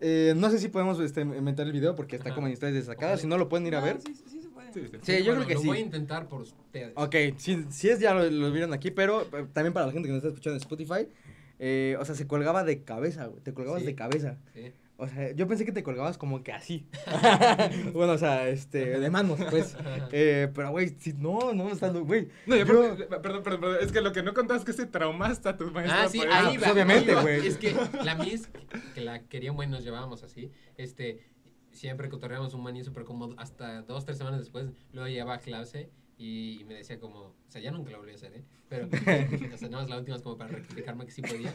eh, 0.00 0.34
no 0.36 0.50
sé 0.50 0.58
si 0.58 0.68
podemos 0.68 0.98
este, 1.00 1.22
inventar 1.22 1.66
el 1.66 1.72
video 1.72 1.94
porque 1.94 2.16
está 2.16 2.28
Ajá. 2.30 2.34
como 2.34 2.46
en 2.46 2.52
historias 2.52 2.76
destacadas. 2.76 3.20
Si 3.20 3.26
no, 3.26 3.36
lo 3.38 3.48
pueden 3.48 3.66
ir 3.66 3.74
a 3.76 3.80
ver. 3.80 3.98
Sí, 4.04 4.14
sí 4.30 4.40
se 4.42 4.48
puede. 4.48 4.72
Sí, 4.72 4.80
sí. 4.90 4.98
Sí, 5.02 5.18
yo 5.18 5.34
bueno, 5.34 5.44
creo 5.44 5.46
que 5.48 5.54
lo 5.54 5.60
sí. 5.60 5.66
voy 5.66 5.78
a 5.78 5.80
intentar 5.80 6.28
por 6.28 6.42
ustedes. 6.42 6.92
Ok, 6.96 7.14
si, 7.38 7.64
si 7.70 7.88
es 7.90 8.00
ya 8.00 8.14
lo, 8.14 8.28
lo 8.30 8.50
vieron 8.52 8.72
aquí, 8.72 8.90
pero 8.90 9.22
eh, 9.22 9.46
también 9.52 9.72
para 9.72 9.86
la 9.86 9.92
gente 9.92 10.08
que 10.08 10.12
nos 10.14 10.18
está 10.24 10.28
escuchando 10.28 10.56
en 10.56 10.60
Spotify, 10.62 11.08
eh, 11.58 11.96
o 12.00 12.04
sea, 12.04 12.14
se 12.14 12.26
colgaba 12.26 12.64
de 12.64 12.82
cabeza, 12.82 13.26
güey. 13.26 13.40
Te 13.42 13.54
colgabas 13.54 13.80
Sí. 13.82 13.86
de 13.86 13.94
cabeza. 13.94 14.36
Sí. 14.52 14.72
O 14.96 15.08
sea, 15.08 15.32
yo 15.32 15.48
pensé 15.48 15.64
que 15.64 15.72
te 15.72 15.82
colgabas 15.82 16.18
como 16.18 16.44
que 16.44 16.52
así. 16.52 16.86
bueno, 17.92 18.12
o 18.12 18.18
sea, 18.18 18.48
este, 18.48 19.00
de 19.00 19.10
manos, 19.10 19.40
pues. 19.50 19.76
Eh, 20.12 20.48
pero, 20.54 20.70
güey, 20.70 20.90
si 21.00 21.12
no, 21.14 21.52
no, 21.52 21.68
está, 21.70 21.88
güey. 21.90 22.28
No, 22.46 22.54
yo- 22.56 22.62
aparte, 22.62 23.04
perdón, 23.06 23.42
perdón, 23.42 23.60
perdón, 23.60 23.78
es 23.80 23.90
que 23.90 24.00
lo 24.00 24.12
que 24.12 24.22
no 24.22 24.34
contabas 24.34 24.62
es 24.62 24.66
que 24.66 24.72
se 24.72 24.86
traumaste 24.86 25.48
a 25.48 25.56
tu 25.56 25.68
maestra. 25.72 26.04
Ah, 26.04 26.08
sí, 26.08 26.20
ahí 26.20 26.58
pues, 26.58 26.70
obviamente, 26.70 27.14
güey. 27.14 27.44
Es 27.44 27.56
que 27.56 27.74
la 28.04 28.14
Miss, 28.14 28.48
que 28.94 29.00
la 29.00 29.24
querían, 29.24 29.56
bueno, 29.56 29.72
nos 29.72 29.84
llevábamos 29.84 30.22
así, 30.22 30.52
este, 30.76 31.26
siempre 31.72 32.08
cotorreábamos 32.08 32.54
un 32.54 32.62
buen 32.62 32.76
y 32.76 32.80
eso, 32.80 32.92
pero 32.92 33.04
como 33.04 33.34
hasta 33.36 33.82
dos, 33.82 34.04
tres 34.04 34.18
semanas 34.18 34.38
después, 34.38 34.70
luego 34.92 35.08
llegaba 35.08 35.34
a 35.34 35.38
clase 35.38 35.90
y, 36.18 36.58
y 36.60 36.64
me 36.64 36.74
decía 36.74 36.98
como, 37.00 37.18
o 37.20 37.34
sea, 37.48 37.60
ya 37.60 37.70
nunca 37.70 37.90
lo 37.90 37.98
volví 37.98 38.12
a 38.12 38.14
hacer, 38.14 38.32
¿eh? 38.34 38.44
Pero, 38.68 38.86
o 39.54 39.58
sea, 39.58 39.68
nada 39.68 39.82
más 39.82 39.88
la 39.90 39.98
última 39.98 40.16
es 40.16 40.22
como 40.22 40.38
para 40.38 40.50
rectificarme 40.50 41.04
que 41.04 41.10
sí 41.12 41.22
podía. 41.22 41.52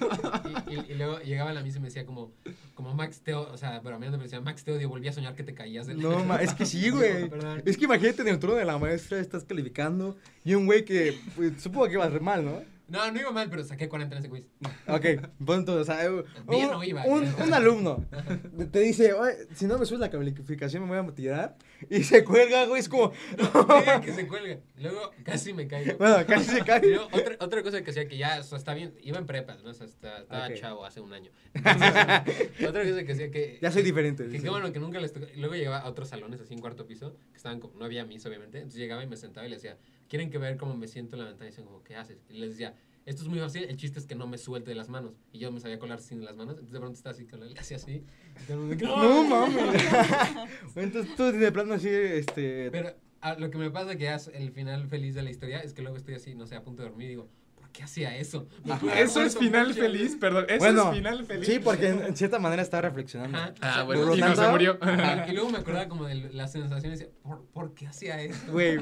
Y, 0.69 0.73
y- 0.75 0.91
y 0.91 0.95
luego 0.95 1.19
llegaba 1.19 1.51
la 1.53 1.63
Miss 1.63 1.75
y 1.77 1.79
me 1.79 1.87
decía 1.87 2.05
como, 2.05 2.31
como 2.75 2.93
Max 2.93 3.21
te 3.21 3.33
odio, 3.33 3.51
o 3.53 3.57
sea, 3.57 3.79
bromeando 3.79 4.17
me 4.17 4.25
decía, 4.25 4.39
Max 4.41 4.63
te 4.63 4.71
odio, 4.71 4.87
volví 4.89 5.07
a 5.07 5.13
soñar 5.13 5.35
que 5.35 5.43
te 5.43 5.53
caías 5.53 5.87
de 5.87 5.95
No, 5.95 6.23
ma, 6.23 6.41
es 6.41 6.53
que 6.53 6.65
sí, 6.65 6.89
güey. 6.91 7.29
Es 7.65 7.77
que 7.77 7.85
imagínate 7.85 8.21
en 8.21 8.27
el 8.29 8.39
turno 8.39 8.55
de 8.55 8.65
la 8.65 8.77
maestra, 8.77 9.19
estás 9.19 9.43
calificando 9.43 10.17
y 10.45 10.53
un 10.55 10.65
güey 10.65 10.85
que, 10.85 11.17
pues, 11.35 11.61
supongo 11.61 11.87
que 11.87 11.93
iba 11.93 12.05
a 12.05 12.11
ser 12.11 12.21
mal, 12.21 12.45
¿no? 12.45 12.61
No, 12.89 13.11
no 13.11 13.19
iba 13.19 13.31
mal, 13.31 13.49
pero 13.49 13.63
saqué 13.63 13.87
40 13.87 14.15
en 14.15 14.19
ese 14.19 14.29
quiz. 14.29 14.45
Ok, 14.87 15.05
punto, 15.45 15.75
o 15.75 15.83
sea, 15.83 16.09
un, 16.11 16.25
Bien 16.47 16.69
no 16.71 16.83
iba. 16.83 17.03
un, 17.05 17.23
un 17.25 17.53
alumno 17.53 18.05
te 18.71 18.79
dice, 18.79 19.13
"Oye, 19.13 19.33
si 19.53 19.65
no 19.65 19.77
me 19.77 19.85
subes 19.85 19.99
la 19.99 20.09
calificación 20.09 20.83
me 20.89 20.99
voy 20.99 21.09
a 21.09 21.15
tirar, 21.15 21.57
y 21.89 22.03
se 22.03 22.23
cuelga, 22.23 22.65
güey, 22.65 22.79
es 22.81 22.89
como, 22.89 23.11
que 24.03 24.13
se 24.13 24.27
cuelga. 24.27 24.59
Luego 24.77 25.11
casi 25.23 25.53
me 25.53 25.67
caigo. 25.67 25.97
bueno, 25.97 26.17
casi 26.27 26.45
se 26.51 26.59
Y 26.59 26.61
cae. 26.63 26.81
luego, 26.87 27.07
otra, 27.11 27.35
otra 27.39 27.63
cosa 27.63 27.81
que 27.83 27.91
hacía 27.91 28.07
que 28.07 28.17
ya, 28.17 28.39
o 28.39 28.43
sea, 28.43 28.57
está 28.57 28.73
bien, 28.73 28.93
iba 29.01 29.17
en 29.17 29.25
prepa, 29.25 29.55
¿no? 29.63 29.69
O 29.69 29.73
sea, 29.73 29.85
está- 29.85 30.19
estaba 30.21 30.47
Ok. 30.47 30.53
chavo 30.55 30.85
hace 30.85 30.99
un 31.01 31.13
año. 31.13 31.31
Entonces, 31.53 32.67
otra 32.67 32.83
cosa 32.83 33.03
que 33.03 33.11
hacía 33.11 33.31
que... 33.31 33.59
Ya 33.61 33.71
soy 33.71 33.83
diferente. 33.83 34.23
Que 34.23 34.29
dice. 34.29 34.43
qué 34.43 34.49
bueno 34.49 34.71
que 34.73 34.79
nunca 34.79 34.99
les 34.99 35.13
tocó. 35.13 35.27
Luego 35.35 35.55
llegaba 35.55 35.79
a 35.79 35.87
otros 35.89 36.09
salones 36.09 36.41
así 36.41 36.53
en 36.53 36.59
cuarto 36.61 36.85
piso, 36.87 37.15
que 37.31 37.37
estaban 37.37 37.59
como, 37.59 37.77
no 37.77 37.85
había 37.85 38.05
mis, 38.05 38.25
obviamente. 38.25 38.57
Entonces 38.57 38.79
llegaba 38.79 39.03
y 39.03 39.07
me 39.07 39.15
sentaba 39.17 39.45
y 39.45 39.49
le 39.49 39.55
decía, 39.57 39.77
¿quieren 40.09 40.29
que 40.29 40.37
ver 40.37 40.57
cómo 40.57 40.75
me 40.75 40.87
siento 40.87 41.15
en 41.15 41.21
la 41.21 41.27
ventana? 41.29 41.47
Y 41.47 41.51
dicen 41.51 41.65
como, 41.65 41.83
¿qué 41.83 41.95
haces? 41.95 42.17
Y 42.29 42.33
les 42.33 42.51
decía, 42.51 42.75
esto 43.05 43.23
es 43.23 43.27
muy 43.29 43.39
fácil, 43.39 43.63
el 43.63 43.77
chiste 43.77 43.99
es 43.99 44.05
que 44.05 44.15
no 44.15 44.27
me 44.27 44.37
suelte 44.37 44.71
de 44.71 44.75
las 44.75 44.89
manos. 44.89 45.13
Y 45.31 45.39
yo 45.39 45.51
me 45.51 45.59
sabía 45.59 45.79
colar 45.79 46.01
sin 46.01 46.23
las 46.25 46.35
manos, 46.35 46.53
entonces 46.53 46.73
de 46.73 46.79
pronto 46.79 46.97
estaba 46.97 47.13
así, 47.13 47.25
con 47.25 47.43
él, 47.43 47.55
así. 47.57 48.03
el 48.49 48.57
mundo, 48.57 48.85
No 48.85 49.23
mames. 49.23 49.83
Entonces 50.75 51.15
tú 51.15 51.31
de 51.31 51.51
plano 51.51 51.75
así, 51.75 51.89
este... 51.89 52.69
Pero 52.71 52.93
ah, 53.21 53.35
lo 53.35 53.49
que 53.49 53.57
me 53.57 53.71
pasa 53.71 53.95
que 53.95 54.13
es 54.13 54.27
el 54.27 54.51
final 54.51 54.87
feliz 54.87 55.15
de 55.15 55.23
la 55.23 55.29
historia 55.29 55.59
es 55.59 55.73
que 55.73 55.81
luego 55.81 55.97
estoy 55.97 56.15
así, 56.15 56.35
no 56.35 56.45
sé, 56.45 56.55
a 56.55 56.63
punto 56.63 56.83
de 56.83 56.89
dormir 56.89 57.07
y 57.07 57.09
digo, 57.09 57.29
¿por 57.69 57.71
qué 57.71 57.83
hacía 57.83 58.15
eso? 58.17 58.47
Eso 58.95 59.21
es 59.21 59.37
final 59.37 59.67
mucho 59.67 59.79
feliz, 59.81 60.17
perdón. 60.19 60.45
Eso 60.49 60.57
bueno, 60.59 60.89
es 60.91 60.97
final 60.97 61.25
feliz. 61.25 61.45
sí, 61.47 61.59
porque 61.59 61.87
en, 61.89 62.03
en 62.03 62.15
cierta 62.15 62.39
manera 62.39 62.61
estaba 62.61 62.81
reflexionando. 62.81 63.37
Ajá. 63.37 63.53
Ah, 63.61 63.83
bueno, 63.83 64.15
y 64.15 64.19
no 64.21 64.35
se 64.35 64.47
murió. 64.47 64.77
Ajá, 64.81 65.25
Y 65.29 65.33
luego 65.33 65.49
me 65.49 65.59
acordaba 65.59 65.87
como 65.87 66.05
de 66.05 66.15
las 66.33 66.51
sensaciones 66.51 66.99
y 66.99 67.03
decía, 67.05 67.19
¿por, 67.23 67.45
por 67.53 67.73
qué 67.73 67.87
hacía 67.87 68.21
eso? 68.21 68.51
Güey, 68.51 68.77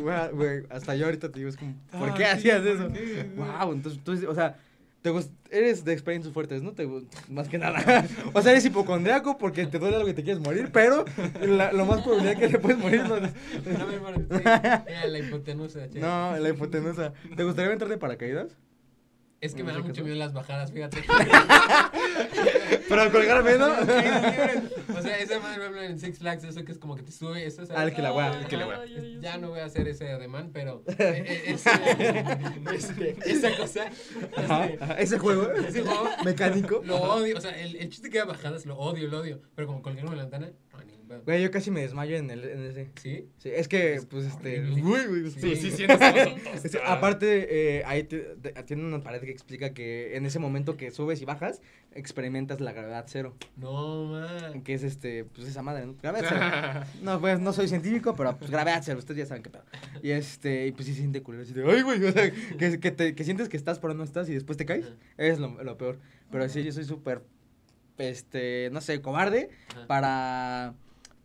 hasta 0.70 0.96
yo 0.96 1.06
ahorita 1.06 1.30
te 1.32 1.40
digo, 1.40 1.50
es 1.50 1.58
como, 1.58 1.76
¿por 1.92 2.10
Ah, 2.10 2.14
qué 2.16 2.26
hacías 2.26 2.60
¿por 2.62 2.68
eso? 2.70 2.88
qué? 2.94 3.30
Wow, 3.36 3.74
entonces 3.74 4.02
tú, 4.04 4.14
o 4.30 4.34
sea, 4.36 4.58
te 5.02 5.12
eres 5.52 5.86
de 5.86 5.94
experiencias 5.94 6.34
fuertes, 6.34 6.62
¿no? 6.64 6.74
Te, 6.74 6.88
más 7.30 7.48
que 7.48 7.58
nada. 7.58 8.06
o 8.34 8.42
sea, 8.42 8.52
eres 8.52 8.66
hipocondriaco 8.66 9.38
porque 9.38 9.66
te 9.66 9.80
duele 9.80 9.96
algo 9.96 10.10
y 10.10 10.14
te 10.14 10.24
quieres 10.24 10.42
morir, 10.42 10.70
pero 10.74 11.06
la- 11.42 11.72
lo 11.72 11.86
más 11.86 12.02
probable 12.02 12.32
es 12.32 12.38
que 12.40 12.50
te 12.50 12.60
puedes 12.60 12.78
morir. 12.80 13.04
No, 13.04 13.16
No 13.20 13.88
me 13.88 14.00
muero, 14.00 14.18
sí. 14.30 14.42
Era 14.44 15.08
la 15.08 15.20
hipotenusa, 15.20 15.88
che. 15.90 16.00
no 16.00 16.38
la 16.38 16.50
hipotenusa. 16.50 17.14
¿Te 17.36 17.44
gustaría 17.44 17.72
entrar 17.72 17.90
de 17.90 17.98
paracaídas? 17.98 18.58
Es 19.40 19.54
que 19.54 19.64
me 19.64 19.72
da 19.72 19.80
mucho 19.80 20.04
miedo 20.04 20.16
las 20.18 20.34
bajadas, 20.34 20.72
fíjate. 20.72 21.04
Pero 22.90 23.02
al 23.02 23.12
colgarme, 23.12 23.58
¿no? 23.58 23.68
o 23.68 25.02
sea, 25.02 25.18
esa 25.20 25.40
madre, 25.40 25.68
por 25.70 25.78
en 25.78 26.00
Six 26.00 26.18
Flags, 26.20 26.44
eso 26.44 26.64
que 26.66 26.72
es 26.72 26.78
como 26.80 26.96
que 26.96 27.04
te 27.04 27.12
sube, 27.12 27.46
eso 27.46 27.62
es... 27.62 27.70
Al 27.70 27.94
que 27.94 28.02
la 28.02 28.10
guá. 28.12 28.36
El 28.40 28.48
que 28.48 28.58
la 28.58 28.66
guá. 28.66 28.80
Ay, 28.82 28.96
ay, 28.98 29.04
ay, 29.16 29.20
Ya 29.22 29.38
no 29.38 29.50
voy 29.50 29.60
a 29.60 29.66
hacer 29.66 29.88
ese 29.88 30.10
ademán, 30.12 30.50
pero 30.54 30.84
eh, 30.88 30.96
eh, 30.98 31.44
ese- 31.54 31.70
este, 32.74 33.16
esa 33.26 33.56
cosa, 33.58 33.86
Ajá, 34.38 34.66
este, 34.66 34.84
ajá, 34.84 34.94
Ese 35.00 35.20
juego 35.20 35.52
ese 35.68 35.82
juego 35.84 36.10
mecánico. 36.26 36.82
lo 36.84 36.96
odio. 36.98 37.38
O 37.38 37.42
sea, 37.42 37.52
el, 37.60 37.76
el 37.76 37.90
chiste 37.90 38.10
que 38.10 38.18
da 38.18 38.26
bajadas 38.26 38.66
lo 38.66 38.76
odio, 38.78 39.08
lo 39.08 39.20
odio. 39.20 39.42
Pero 39.56 39.68
como 39.68 39.82
colgarme 39.82 40.12
en 40.12 40.18
la 40.18 40.24
ventana, 40.24 40.50
no, 40.74 40.84
ni. 40.84 40.97
Güey, 41.26 41.42
yo 41.42 41.52
casi 41.52 41.72
me 41.72 41.82
desmayo 41.82 42.18
en, 42.18 42.30
el, 42.30 42.44
en 42.44 42.64
ese. 42.66 42.90
¿Sí? 43.02 43.28
Sí, 43.38 43.50
es 43.50 43.68
que, 43.68 43.94
Es 43.96 44.06
pues, 44.06 44.26
este. 44.26 44.60
horrible. 44.60 44.82
Uy, 44.84 45.06
güey, 45.22 45.32
Sí, 45.32 45.56
sí, 45.56 45.72
sientes 45.72 46.00
aparte, 46.86 47.78
eh, 47.80 47.84
ahí 47.86 48.04
te- 48.04 48.36
te- 48.42 48.52
tiene 48.64 48.84
una 48.86 49.02
pared 49.02 49.22
que 49.22 49.32
explica 49.32 49.74
que 49.74 50.16
en 50.18 50.26
ese 50.26 50.40
momento 50.40 50.76
que 50.78 50.92
subes 50.92 51.22
y 51.22 51.26
bajas, 51.26 51.62
experimentas 51.94 52.60
la 52.62 52.74
gravedad 52.74 53.06
cero. 53.08 53.36
No, 53.56 54.06
man. 54.06 54.62
Que 54.64 54.74
es 54.74 54.84
este, 54.84 55.24
pues 55.26 55.48
esa 55.48 55.62
madre, 55.62 55.86
¿no? 55.86 55.96
Gravedad 56.02 56.26
cero. 56.30 56.86
No, 57.04 57.20
pues 57.22 57.40
no 57.40 57.54
soy 57.54 57.68
científico, 57.68 58.16
pero 58.16 58.38
pues 58.38 58.52
gravedad 58.52 58.82
cero, 58.84 59.00
ustedes 59.00 59.20
ya 59.20 59.26
saben 59.26 59.44
qué 59.44 59.50
pedo. 59.50 59.64
Y 60.04 60.12
este, 60.12 60.68
y 60.68 60.72
pues 60.72 60.86
sí 60.88 60.94
se 60.94 61.00
siente 61.00 61.22
culero, 61.24 61.44
así 61.44 61.54
de, 61.54 61.64
ay, 61.72 61.82
güey, 61.84 62.04
o 62.04 62.12
sea, 62.12 62.32
que, 62.58 62.80
que, 62.80 62.92
te, 62.92 63.16
que 63.16 63.24
sientes 63.24 63.50
que 63.50 63.58
estás 63.58 63.80
pero 63.80 63.94
no 63.94 64.04
estás 64.04 64.30
y 64.30 64.34
después 64.34 64.58
te 64.58 64.66
caes, 64.66 64.92
es 65.18 65.40
lo, 65.40 65.64
lo 65.64 65.78
peor. 65.78 66.00
Pero 66.32 66.48
sí, 66.50 66.64
yo 66.64 66.72
soy 66.72 66.84
súper, 66.84 67.24
este, 67.98 68.70
no 68.72 68.82
sé, 68.82 69.02
cobarde 69.02 69.50
Ajá. 69.76 69.88
para, 69.88 70.74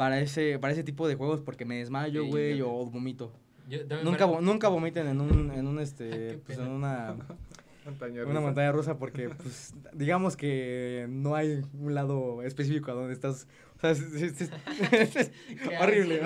para 0.02 0.18
ese, 0.20 0.58
para 0.58 0.72
ese 0.72 0.82
tipo 0.82 1.06
de 1.06 1.14
juegos 1.14 1.40
porque 1.42 1.64
me 1.64 1.76
desmayo, 1.78 2.26
güey, 2.26 2.56
yo 2.56 2.72
o 2.72 2.86
vomito. 2.86 3.32
Yo 3.68 3.78
Nunca, 4.02 4.26
vo- 4.26 4.40
nunca 4.40 4.66
vomiten 4.66 5.06
en 5.06 5.20
un, 5.20 5.52
en 5.52 5.64
un, 5.68 5.78
este, 5.78 6.38
pues 6.46 6.58
en 6.58 6.66
una, 6.66 7.14
Montaña 7.84 8.22
una 8.22 8.24
rusa. 8.32 8.40
montaña 8.40 8.72
rusa 8.72 8.98
porque, 8.98 9.28
pues, 9.28 9.74
digamos 9.92 10.36
que 10.36 11.06
no 11.08 11.36
hay 11.36 11.62
un 11.78 11.94
lado 11.94 12.42
específico 12.42 12.90
a 12.90 12.94
donde 12.94 13.12
estás, 13.14 13.46
o 13.76 13.80
sea, 13.80 13.90
es, 13.92 14.00
es- 14.00 14.40
es- 14.40 14.50
es 15.20 15.30
horrible. 15.80 16.20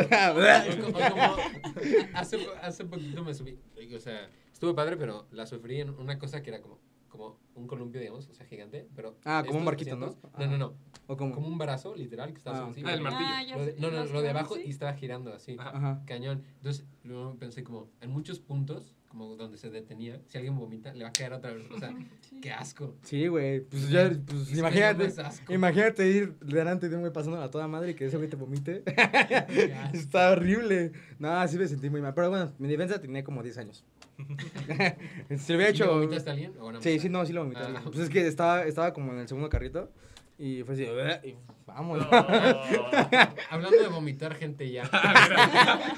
hace, 2.15 2.39
hace 2.63 2.85
poquito 2.87 3.23
me 3.25 3.35
subí, 3.35 3.59
o 3.95 4.01
sea, 4.01 4.31
estuvo 4.53 4.75
padre, 4.75 4.97
pero 4.97 5.27
la 5.33 5.45
sufrí 5.47 5.81
en 5.83 5.91
una 5.91 6.19
cosa 6.19 6.43
que 6.43 6.49
era 6.51 6.63
como, 6.63 6.79
como 7.17 7.39
un 7.55 7.67
columpio, 7.67 8.01
digamos, 8.01 8.29
o 8.29 8.35
sea, 8.35 8.47
gigante, 8.47 8.89
pero... 8.95 9.17
Ah, 9.25 9.43
como 9.47 9.59
un 9.59 9.65
barquito, 9.65 9.97
¿no? 9.97 10.15
No, 10.39 10.47
no, 10.47 10.59
no, 10.59 10.75
o 11.07 11.17
como, 11.17 11.35
como 11.35 11.47
un 11.49 11.59
brazo, 11.59 11.95
literal, 11.95 12.31
que 12.33 12.39
estaba 12.39 12.59
Ah, 12.59 12.69
así. 12.71 12.83
Ah, 12.85 12.95
el 12.95 13.01
martillo. 13.01 13.31
Ah, 13.31 13.57
Lo 13.57 13.65
de- 13.67 13.75
no, 13.79 13.91
no, 13.91 14.05
lo 14.05 14.23
de 14.23 14.31
abajo 14.31 14.55
así. 14.55 14.65
y 14.67 14.71
estaba 14.71 14.93
girando 14.95 15.33
así. 15.33 15.57
Ajá. 15.59 16.03
Cañón. 16.07 16.43
Entonces, 16.57 16.85
luego 17.05 17.37
pensé 17.39 17.63
como, 17.65 17.89
en 18.01 18.11
muchos 18.11 18.41
puntos, 18.41 18.95
como 19.17 19.35
donde 19.37 19.57
se 19.57 19.71
detenía, 19.71 20.21
si 20.27 20.37
alguien 20.37 20.57
vomita, 20.59 20.93
le 20.93 21.05
va 21.05 21.09
a 21.09 21.13
caer 21.13 21.33
otra 21.33 21.53
vez. 21.53 21.67
O 21.71 21.79
sea, 21.79 21.95
Sí. 22.29 22.41
qué 22.41 22.51
asco. 22.53 22.95
Sí, 23.03 23.29
güey. 23.29 23.61
Pues 23.61 23.89
ya, 23.89 24.11
pues 24.27 24.51
es 24.51 24.59
imagínate. 24.59 24.99
no 24.99 25.05
es 25.05 25.19
asco. 25.19 25.53
Imagínate 25.53 26.09
ir 26.09 26.35
delante 26.41 26.89
de 26.89 26.97
un 26.97 27.01
güey 27.03 27.13
pasando 27.13 27.41
a 27.41 27.51
toda 27.51 27.67
madre 27.67 27.93
y 27.93 27.95
que 27.95 28.07
ese 28.07 28.17
güey 28.19 28.29
te 28.29 28.37
vomite. 28.37 28.83
Está 29.95 30.33
horrible. 30.33 30.93
No, 31.19 31.47
sí 31.49 31.57
me 31.57 31.67
sentí 31.67 31.89
muy 31.89 32.03
mal. 32.03 32.13
Pero 32.15 32.29
bueno, 32.31 32.53
mi 32.59 32.69
defensa 32.69 33.01
tenía 33.01 33.25
como 33.25 33.43
10 33.43 33.59
años. 33.59 33.85
si 34.19 35.53
lo 35.53 35.57
hubiera 35.57 35.57
¿Y 35.57 35.57
le 35.59 35.69
hecho. 35.71 35.93
vomitaste 35.93 36.31
a 36.31 36.33
alguien? 36.33 36.53
¿O 36.61 36.81
Sí, 36.83 36.99
sí, 36.99 37.09
no, 37.09 37.25
sí 37.25 37.33
lo 37.33 37.43
vomité. 37.43 37.63
Ah. 37.63 37.81
Pues 37.85 37.99
es 38.01 38.11
que 38.11 38.27
estaba, 38.27 38.65
estaba 38.65 38.93
como 38.93 39.13
en 39.13 39.21
el 39.21 39.29
segundo 39.29 39.49
carrito. 39.49 39.91
Y 40.39 40.63
fue 40.65 40.75
así, 40.75 40.83
y 41.29 41.35
vamos. 41.67 41.99
Hablando 43.51 43.79
de 43.79 43.89
vomitar 43.89 44.35
gente 44.35 44.71
ya. 44.71 44.83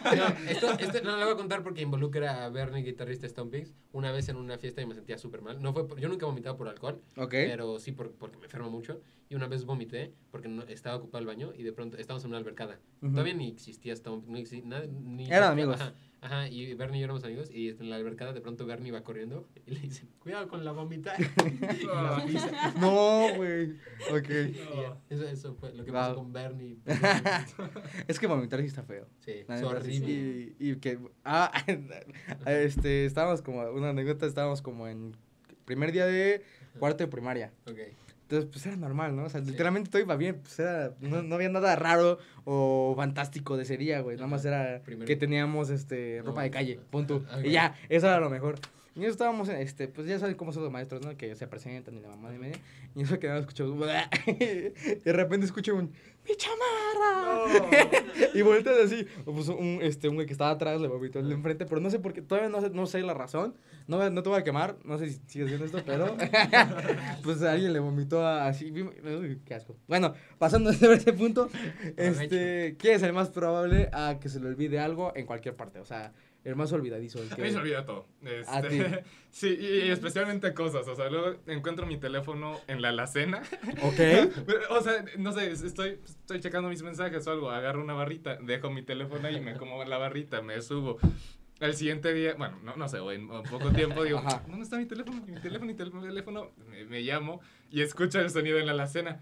no, 0.05 0.51
esto, 0.51 0.73
esto 0.79 1.03
no 1.03 1.17
lo 1.17 1.25
voy 1.25 1.35
a 1.35 1.37
contar 1.37 1.63
porque 1.63 1.83
involucra 1.83 2.45
a 2.45 2.49
Bernie, 2.49 2.83
guitarrista 2.85 3.29
Stompings. 3.29 3.75
Una 3.93 4.13
vez 4.13 4.29
en 4.29 4.37
una 4.37 4.57
fiesta 4.59 4.81
y 4.81 4.87
me 4.87 4.95
sentía 4.95 5.19
súper 5.19 5.43
mal. 5.43 5.61
No 5.61 5.73
fue 5.73 5.89
por- 5.89 5.99
yo 5.99 6.09
nunca 6.09 6.25
he 6.25 6.29
vomitado 6.29 6.57
por 6.57 6.69
alcohol, 6.69 7.03
ok. 7.17 7.31
pero 7.31 7.81
sí 7.81 7.91
por- 7.93 8.13
porque 8.13 8.37
me 8.39 8.45
enfermo 8.45 8.71
mucho. 8.71 9.01
Y 9.29 9.35
una 9.35 9.47
vez 9.49 9.65
vomité 9.65 10.15
porque 10.31 10.49
no, 10.49 10.63
estaba 10.63 10.97
ocupado 10.97 11.19
el 11.21 11.27
baño 11.27 11.53
y 11.55 11.63
de 11.63 11.73
pronto 11.73 11.97
estábamos 11.99 12.25
en 12.25 12.31
una 12.31 12.39
albercada. 12.39 12.79
Ujú. 13.03 13.11
Todavía 13.13 13.35
ni 13.35 13.49
existía 13.49 13.95
Stomp, 13.95 14.27
no 14.27 14.39
nada, 14.65 14.87
ni 14.87 15.27
Eran 15.31 15.53
amigos. 15.53 15.81
Ajá, 15.81 15.95
ajá, 16.21 16.49
y 16.49 16.75
Bernie 16.75 16.99
y 16.99 17.01
yo 17.01 17.05
éramos 17.05 17.25
amigos 17.25 17.51
y 17.53 17.69
en 17.69 17.91
la 17.91 17.97
albercada 17.97 18.33
de 18.33 18.41
pronto 18.41 18.67
Bernie 18.67 18.91
va 18.93 19.03
corriendo 19.03 19.49
y 19.67 19.73
le 19.73 19.81
dice, 19.81 20.07
cuidado 20.19 20.49
con 20.49 20.65
la 20.65 20.73
vomitar. 20.73 21.17
y 21.81 21.85
la 21.87 22.25
pisa. 22.27 22.75
No, 22.81 23.35
güey. 23.37 23.73
Ok. 24.11 24.29
Eso, 25.11 25.29
eso 25.29 25.55
fue 25.55 25.73
lo 25.75 25.85
que 25.85 25.91
Wow. 25.91 26.01
pasó 26.01 26.15
con 26.17 26.33
Bernie. 26.33 26.79
Es 28.07 28.19
que 28.19 28.27
vomitar 28.27 28.61
sí 28.61 28.67
está 28.67 28.83
feo. 28.83 29.07
Sí, 29.21 29.45
es 29.49 29.63
horrible. 29.63 30.11
Y, 30.11 30.57
y 30.71 30.77
que. 30.77 30.99
Ah, 31.25 31.53
este. 32.47 33.05
Estábamos 33.07 33.43
como. 33.43 33.63
Una 33.71 33.91
anécdota, 33.91 34.27
estábamos 34.27 34.63
como 34.63 34.89
en. 34.89 35.17
Primer 35.65 35.93
día 35.93 36.07
de 36.07 36.43
cuarto 36.79 37.05
de 37.05 37.09
primaria. 37.09 37.53
Ok. 37.67 37.79
Entonces, 38.31 38.51
pues 38.53 38.67
era 38.67 38.77
normal, 38.77 39.17
¿no? 39.17 39.25
O 39.25 39.29
sea, 39.31 39.41
Sí. 39.43 39.51
literalmente 39.53 39.89
todo 39.91 40.03
iba 40.03 40.15
bien. 40.17 40.37
Pues 40.43 40.59
era. 40.59 40.93
No, 41.01 41.23
no 41.23 41.35
había 41.37 41.49
nada 41.49 41.75
raro 41.77 42.19
o 42.45 42.93
fantástico 42.95 43.57
de 43.57 43.63
ese 43.63 43.79
día, 43.79 44.01
güey. 44.03 44.17
Nada 44.17 44.29
más 44.29 44.45
era 44.45 44.83
Primero. 44.85 45.07
que 45.07 45.17
teníamos 45.17 45.71
este 45.71 46.19
No, 46.19 46.27
ropa 46.27 46.43
de 46.43 46.51
calle. 46.51 46.79
Punto. 46.91 47.25
Y 47.43 47.51
ya, 47.53 47.75
eso 47.89 48.07
era 48.07 48.21
lo 48.21 48.29
mejor. 48.29 48.57
Y 48.99 49.03
nosotros 49.03 49.29
estábamos, 49.29 49.49
este, 49.49 49.87
pues 49.87 50.09
ya 50.09 50.19
saben 50.19 50.35
cómo 50.35 50.53
son 50.53 50.65
los 50.65 50.73
maestros, 50.73 51.07
¿no? 51.07 51.17
Que 51.17 51.37
se 51.37 51.47
presentan 51.47 51.97
y 51.97 52.01
la 52.01 52.09
mamá 52.09 52.31
de 52.31 52.39
media. 52.41 52.59
Y 52.97 53.03
eso 53.03 53.17
que 53.21 53.29
nada 53.29 53.39
escucho. 53.39 53.73
y 54.27 54.33
de 54.35 55.13
repente 55.13 55.47
escucho 55.47 55.77
un. 55.77 55.93
¡Mi 56.29 56.35
chamarra! 56.35 57.79
y 58.35 58.43
volteas 58.43 58.77
así. 58.87 59.07
Pues 59.25 59.49
un, 59.51 59.79
este, 59.83 60.09
un 60.09 60.17
güey 60.17 60.27
que 60.27 60.33
estaba 60.33 60.51
atrás 60.51 60.81
le 60.81 60.89
vomitó 60.89 61.21
el 61.21 61.29
de 61.29 61.35
enfrente, 61.35 61.65
pero 61.65 61.81
no 61.81 61.91
sé 61.91 62.01
por 62.01 62.13
qué, 62.13 62.23
todavía 62.23 62.51
no 62.51 62.61
sé, 62.61 62.71
no 62.71 62.87
sé 62.87 63.01
la 63.03 63.15
razón. 63.15 63.55
No, 63.87 64.11
no 64.11 64.23
te 64.25 64.29
voy 64.29 64.41
a 64.41 64.43
quemar, 64.43 64.77
no 64.85 64.99
sé 64.99 65.11
si 65.11 65.21
sigues 65.29 65.47
viendo 65.47 65.65
esto, 65.65 65.81
pero. 65.87 66.17
pues 67.23 67.41
alguien 67.43 67.73
le 67.73 67.79
vomitó 67.79 68.27
así. 68.27 68.73
Uy, 68.73 69.41
qué 69.45 69.55
asco. 69.55 69.77
Bueno, 69.87 70.13
pasando 70.39 70.73
sobre 70.73 70.97
ese 70.97 71.13
punto, 71.13 71.49
este, 71.97 72.75
¿quién 72.81 72.97
es 72.97 73.03
el 73.05 73.13
más 73.13 73.29
probable 73.29 73.91
a 73.93 74.19
que 74.21 74.29
se 74.29 74.41
le 74.41 74.49
olvide 74.49 74.81
algo 74.81 75.13
en 75.15 75.25
cualquier 75.25 75.55
parte? 75.55 75.79
O 75.79 75.85
sea, 75.85 76.13
el 76.49 76.57
más 76.57 76.73
olvidadizo. 76.73 77.23
El 77.23 77.33
A 77.33 77.37
que... 77.37 77.43
mí 77.43 77.51
se 77.51 77.57
olvida 77.59 77.85
todo. 77.85 78.07
A 78.49 78.63
ti. 78.63 78.79
Este, 78.79 79.05
sí, 79.31 79.57
y, 79.61 79.67
y 79.87 79.91
especialmente 79.91 80.55
cosas. 80.55 80.89
O 80.89 80.95
sea, 80.97 81.11
luego 81.11 81.39
encuentro 81.47 81.87
mi 81.87 81.99
teléfono 81.99 82.59
en 82.67 82.81
la 82.83 82.89
alacena. 82.89 83.43
Ok. 83.83 83.99
O 84.71 84.81
sea, 84.81 85.05
no 85.19 85.33
sé, 85.33 85.51
estoy, 85.51 85.99
estoy 86.05 86.41
checando 86.41 86.69
mis 86.69 86.83
mensajes 86.83 87.27
o 87.27 87.31
algo. 87.33 87.51
Agarro 87.51 87.83
una 87.83 87.95
barrita, 87.95 88.37
dejo 88.37 88.71
mi 88.71 88.83
teléfono 88.83 89.27
ahí, 89.29 89.41
me 89.41 89.57
como 89.57 89.83
la 89.85 89.99
barrita, 89.99 90.41
me 90.43 90.61
subo. 90.63 90.99
Al 91.61 91.75
siguiente 91.75 92.13
día, 92.15 92.35
bueno, 92.39 92.59
no, 92.63 92.77
no 92.77 92.89
sé, 92.89 92.99
o 93.01 93.11
en 93.11 93.27
poco 93.29 93.71
tiempo 93.73 94.05
digo, 94.05 94.19
Ajá. 94.19 94.43
¿dónde 94.47 94.63
está 94.63 94.79
mi 94.79 94.87
teléfono? 94.87 95.21
Mi 95.27 95.41
teléfono, 95.41 95.67
mi 95.67 95.75
tel- 95.75 95.93
mi 95.93 96.07
teléfono. 96.07 96.51
Me, 96.71 96.85
me 96.85 97.01
llamo 97.03 97.41
y 97.71 97.81
escucho 97.83 98.21
el 98.21 98.31
sonido 98.31 98.59
en 98.59 98.67
la 98.67 98.73
alacena. 98.73 99.21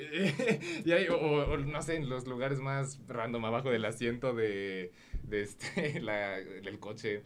Y 0.84 1.08
o, 1.08 1.18
o, 1.18 1.56
no 1.58 1.82
sé, 1.82 1.96
en 1.96 2.08
los 2.08 2.26
lugares 2.26 2.60
más 2.60 3.00
random, 3.06 3.44
abajo 3.44 3.70
del 3.70 3.84
asiento 3.84 4.34
de, 4.34 4.92
de 5.22 5.42
este, 5.42 6.00
la, 6.02 6.38
del 6.38 6.78
coche. 6.78 7.22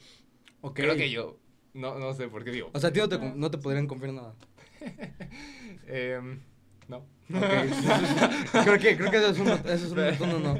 Ok. 0.61 0.77
Creo 0.77 0.97
que 0.97 1.11
yo, 1.11 1.39
no, 1.75 1.99
no 1.99 2.13
sé 2.15 2.29
por 2.29 2.45
qué 2.45 2.51
digo. 2.51 2.71
O 2.73 2.81
sea, 2.81 2.91
no 2.91 3.09
te, 3.09 3.19
no 3.19 3.51
te 3.51 3.59
podrían 3.59 3.87
confiar 3.87 4.13
nada. 4.13 4.35
Em, 5.87 6.41
no. 6.89 7.07
Creo 7.29 8.79
que, 8.79 8.97
creo 8.97 9.11
que 9.11 9.17
eso 9.17 9.29
es 9.31 9.39
un, 9.39 9.49
eso 9.49 9.73
es 9.73 9.93
un 9.93 9.97
rotundo 9.97 10.39
no. 10.41 10.59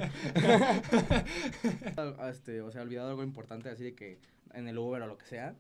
este, 2.29 2.61
o 2.61 2.71
sea, 2.71 2.83
olvidado 2.83 3.11
algo 3.11 3.23
importante, 3.23 3.69
así 3.69 3.85
de 3.85 3.95
que 3.95 4.19
en 4.55 4.69
el 4.69 4.79
Uber 4.79 5.03
o 5.03 5.07
lo 5.07 5.19
que 5.19 5.27
sea, 5.27 5.55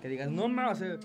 que 0.00 0.08
digas, 0.08 0.30
no 0.30 0.44
a 0.60 0.70
hacer. 0.70 1.00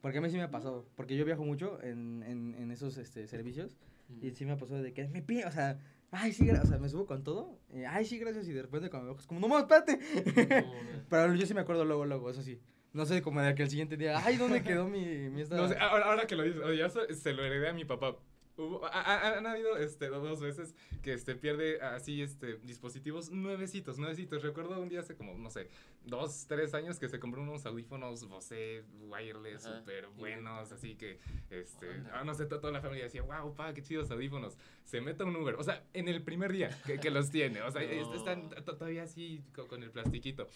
Porque 0.00 0.18
a 0.18 0.20
mí 0.20 0.30
sí 0.30 0.36
me 0.36 0.44
ha 0.44 0.50
pasado. 0.50 0.86
Porque 0.96 1.16
yo 1.16 1.24
viajo 1.24 1.44
mucho 1.44 1.82
en, 1.82 2.22
en, 2.22 2.54
en 2.54 2.70
esos 2.70 2.98
este, 2.98 3.26
servicios. 3.26 3.76
Y 4.22 4.30
sí 4.30 4.46
me 4.46 4.52
ha 4.52 4.56
pasado 4.56 4.82
de 4.82 4.94
que 4.94 5.06
me 5.08 5.20
pide, 5.20 5.44
o 5.44 5.52
sea, 5.52 5.78
ay, 6.10 6.32
sí, 6.32 6.48
o 6.50 6.66
sea, 6.66 6.78
me 6.78 6.88
subo 6.88 7.04
con 7.06 7.22
todo. 7.24 7.58
y, 7.74 7.84
ay, 7.84 8.06
sí, 8.06 8.18
gracias. 8.18 8.48
Y 8.48 8.52
de 8.52 8.62
repente 8.62 8.88
cuando 8.88 9.04
me 9.04 9.10
bajo 9.10 9.20
es 9.20 9.26
como, 9.26 9.40
no 9.40 9.48
más, 9.48 9.62
espérate. 9.62 9.98
Pero 11.10 11.34
yo 11.34 11.46
sí 11.46 11.52
me 11.52 11.60
acuerdo 11.60 11.84
luego, 11.84 12.06
luego, 12.06 12.30
eso 12.30 12.42
sí. 12.42 12.58
No 12.94 13.04
sé, 13.04 13.20
como 13.20 13.42
de 13.42 13.54
que 13.54 13.62
el 13.62 13.70
siguiente 13.70 13.98
día, 13.98 14.18
ay, 14.24 14.36
¿dónde 14.38 14.62
quedó 14.62 14.88
mi, 14.88 15.28
mi 15.28 15.42
esta? 15.42 15.56
No 15.56 15.68
sé, 15.68 15.76
ahora, 15.78 16.06
ahora 16.06 16.26
que 16.26 16.36
lo 16.36 16.42
dices, 16.42 16.92
se, 16.92 17.14
se 17.14 17.32
lo 17.34 17.44
heredé 17.44 17.68
a 17.68 17.74
mi 17.74 17.84
papá. 17.84 18.16
Hubo- 18.58 18.84
ha- 18.84 18.88
ha- 19.02 19.38
han 19.38 19.46
habido 19.46 19.76
este, 19.76 20.08
dos 20.08 20.40
veces 20.40 20.74
que 21.02 21.12
este, 21.12 21.36
pierde 21.36 21.80
así 21.80 22.22
este, 22.22 22.56
dispositivos 22.64 23.30
nuevecitos, 23.30 23.98
nuevecitos. 23.98 24.42
Recuerdo 24.42 24.80
un 24.80 24.88
día 24.88 25.00
hace 25.00 25.14
como, 25.14 25.34
no 25.38 25.48
sé, 25.50 25.68
dos, 26.04 26.46
tres 26.48 26.74
años 26.74 26.98
que 26.98 27.08
se 27.08 27.20
compró 27.20 27.40
unos 27.42 27.64
audífonos 27.66 28.28
Bose 28.28 28.82
wireless 29.08 29.64
Ajá. 29.64 29.78
súper 29.78 30.08
buenos, 30.08 30.72
así 30.72 30.96
que, 30.96 31.20
este, 31.50 31.86
ah, 32.12 32.24
no 32.24 32.34
sé, 32.34 32.46
to- 32.46 32.58
toda 32.60 32.72
la 32.72 32.80
familia 32.80 33.04
decía, 33.04 33.22
wow, 33.22 33.54
pa, 33.54 33.72
qué 33.74 33.82
chidos 33.82 34.10
audífonos. 34.10 34.58
Se 34.84 35.00
mete 35.00 35.22
un 35.22 35.36
Uber, 35.36 35.54
o 35.54 35.62
sea, 35.62 35.84
en 35.94 36.08
el 36.08 36.22
primer 36.22 36.52
día 36.52 36.70
que, 36.84 36.98
que 36.98 37.10
los 37.10 37.30
tiene, 37.30 37.62
o 37.62 37.70
sea, 37.70 37.82
No. 37.82 37.88
est- 37.88 38.14
están 38.14 38.48
to- 38.50 38.76
todavía 38.76 39.04
así 39.04 39.42
co- 39.54 39.68
con 39.68 39.82
el 39.84 39.90
plastiquito. 39.92 40.48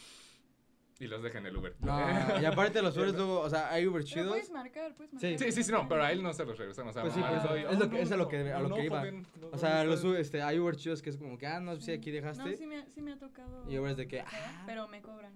Y 1.01 1.07
los 1.09 1.23
deja 1.23 1.39
en 1.39 1.47
el 1.47 1.57
Uber. 1.57 1.75
No, 1.81 2.41
y 2.41 2.45
aparte 2.45 2.81
los 2.81 2.97
Ubers 2.97 3.15
luego, 3.17 3.41
o 3.41 3.51
sea, 3.51 3.71
hay 3.73 3.87
Uber 3.87 4.05
chidos. 4.05 4.29
puedes 4.29 4.51
marcar, 4.51 4.95
puedes 4.95 5.13
marcar. 5.13 5.39
Sí, 5.39 5.51
sí, 5.53 5.65
sí, 5.65 5.73
no, 5.73 5.89
pero 5.89 6.05
a 6.05 6.13
él 6.13 6.23
no 6.23 6.33
se 6.33 6.45
los 6.45 6.57
regresamos. 6.57 6.95
Pues 6.95 7.13
sí, 7.15 7.21
a- 7.21 7.29
pues, 7.29 7.45
a- 7.45 7.71
es 7.73 7.79
lo 7.79 7.91
que- 7.91 8.03
es 8.03 8.13
a 8.13 8.17
lo 8.17 8.29
que- 8.29 8.53
a 8.53 8.61
lo 8.61 8.75
que 8.75 8.85
iba. 8.85 9.03
O 9.51 9.59
sea, 9.59 9.83
no, 9.85 9.91
los, 9.91 10.05
este, 10.05 10.43
hay 10.43 10.59
Uber 10.61 10.77
chidos 10.77 11.03
que 11.03 11.11
es 11.11 11.17
como 11.17 11.37
que, 11.39 11.47
ah, 11.47 11.59
no, 11.61 11.75
sí, 11.81 11.93
aquí 11.93 12.11
dejaste. 12.11 12.51
No, 12.51 12.57
sí 12.57 12.67
me, 12.67 12.77
ha- 12.79 12.87
sí 12.87 13.03
me 13.03 13.13
ha 13.13 13.19
tocado. 13.19 13.69
Y 13.69 13.79
Ubers 13.79 13.97
de 13.97 14.07
que, 14.07 14.21
ah. 14.21 14.63
Pero 14.67 14.87
me 14.89 15.03
cobran. 15.03 15.33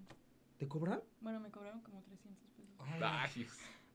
¿Te 0.59 0.69
cobran? 0.69 1.01
Bueno, 1.21 1.41
me 1.41 1.51
cobraron 1.51 1.81
como 1.81 2.01
300 2.03 2.49
pesos. 2.51 2.75
Ay. 3.03 3.47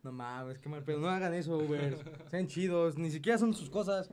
No 0.04 0.12
mames, 0.12 0.58
qué 0.58 0.68
mal, 0.68 0.84
pero 0.84 1.00
no 1.00 1.10
hagan 1.10 1.34
eso, 1.34 1.58
Uber. 1.58 1.96
Sean 2.30 2.48
chidos, 2.48 2.98
ni 2.98 3.12
siquiera 3.12 3.38
son 3.38 3.54
sus 3.54 3.70
cosas. 3.70 4.10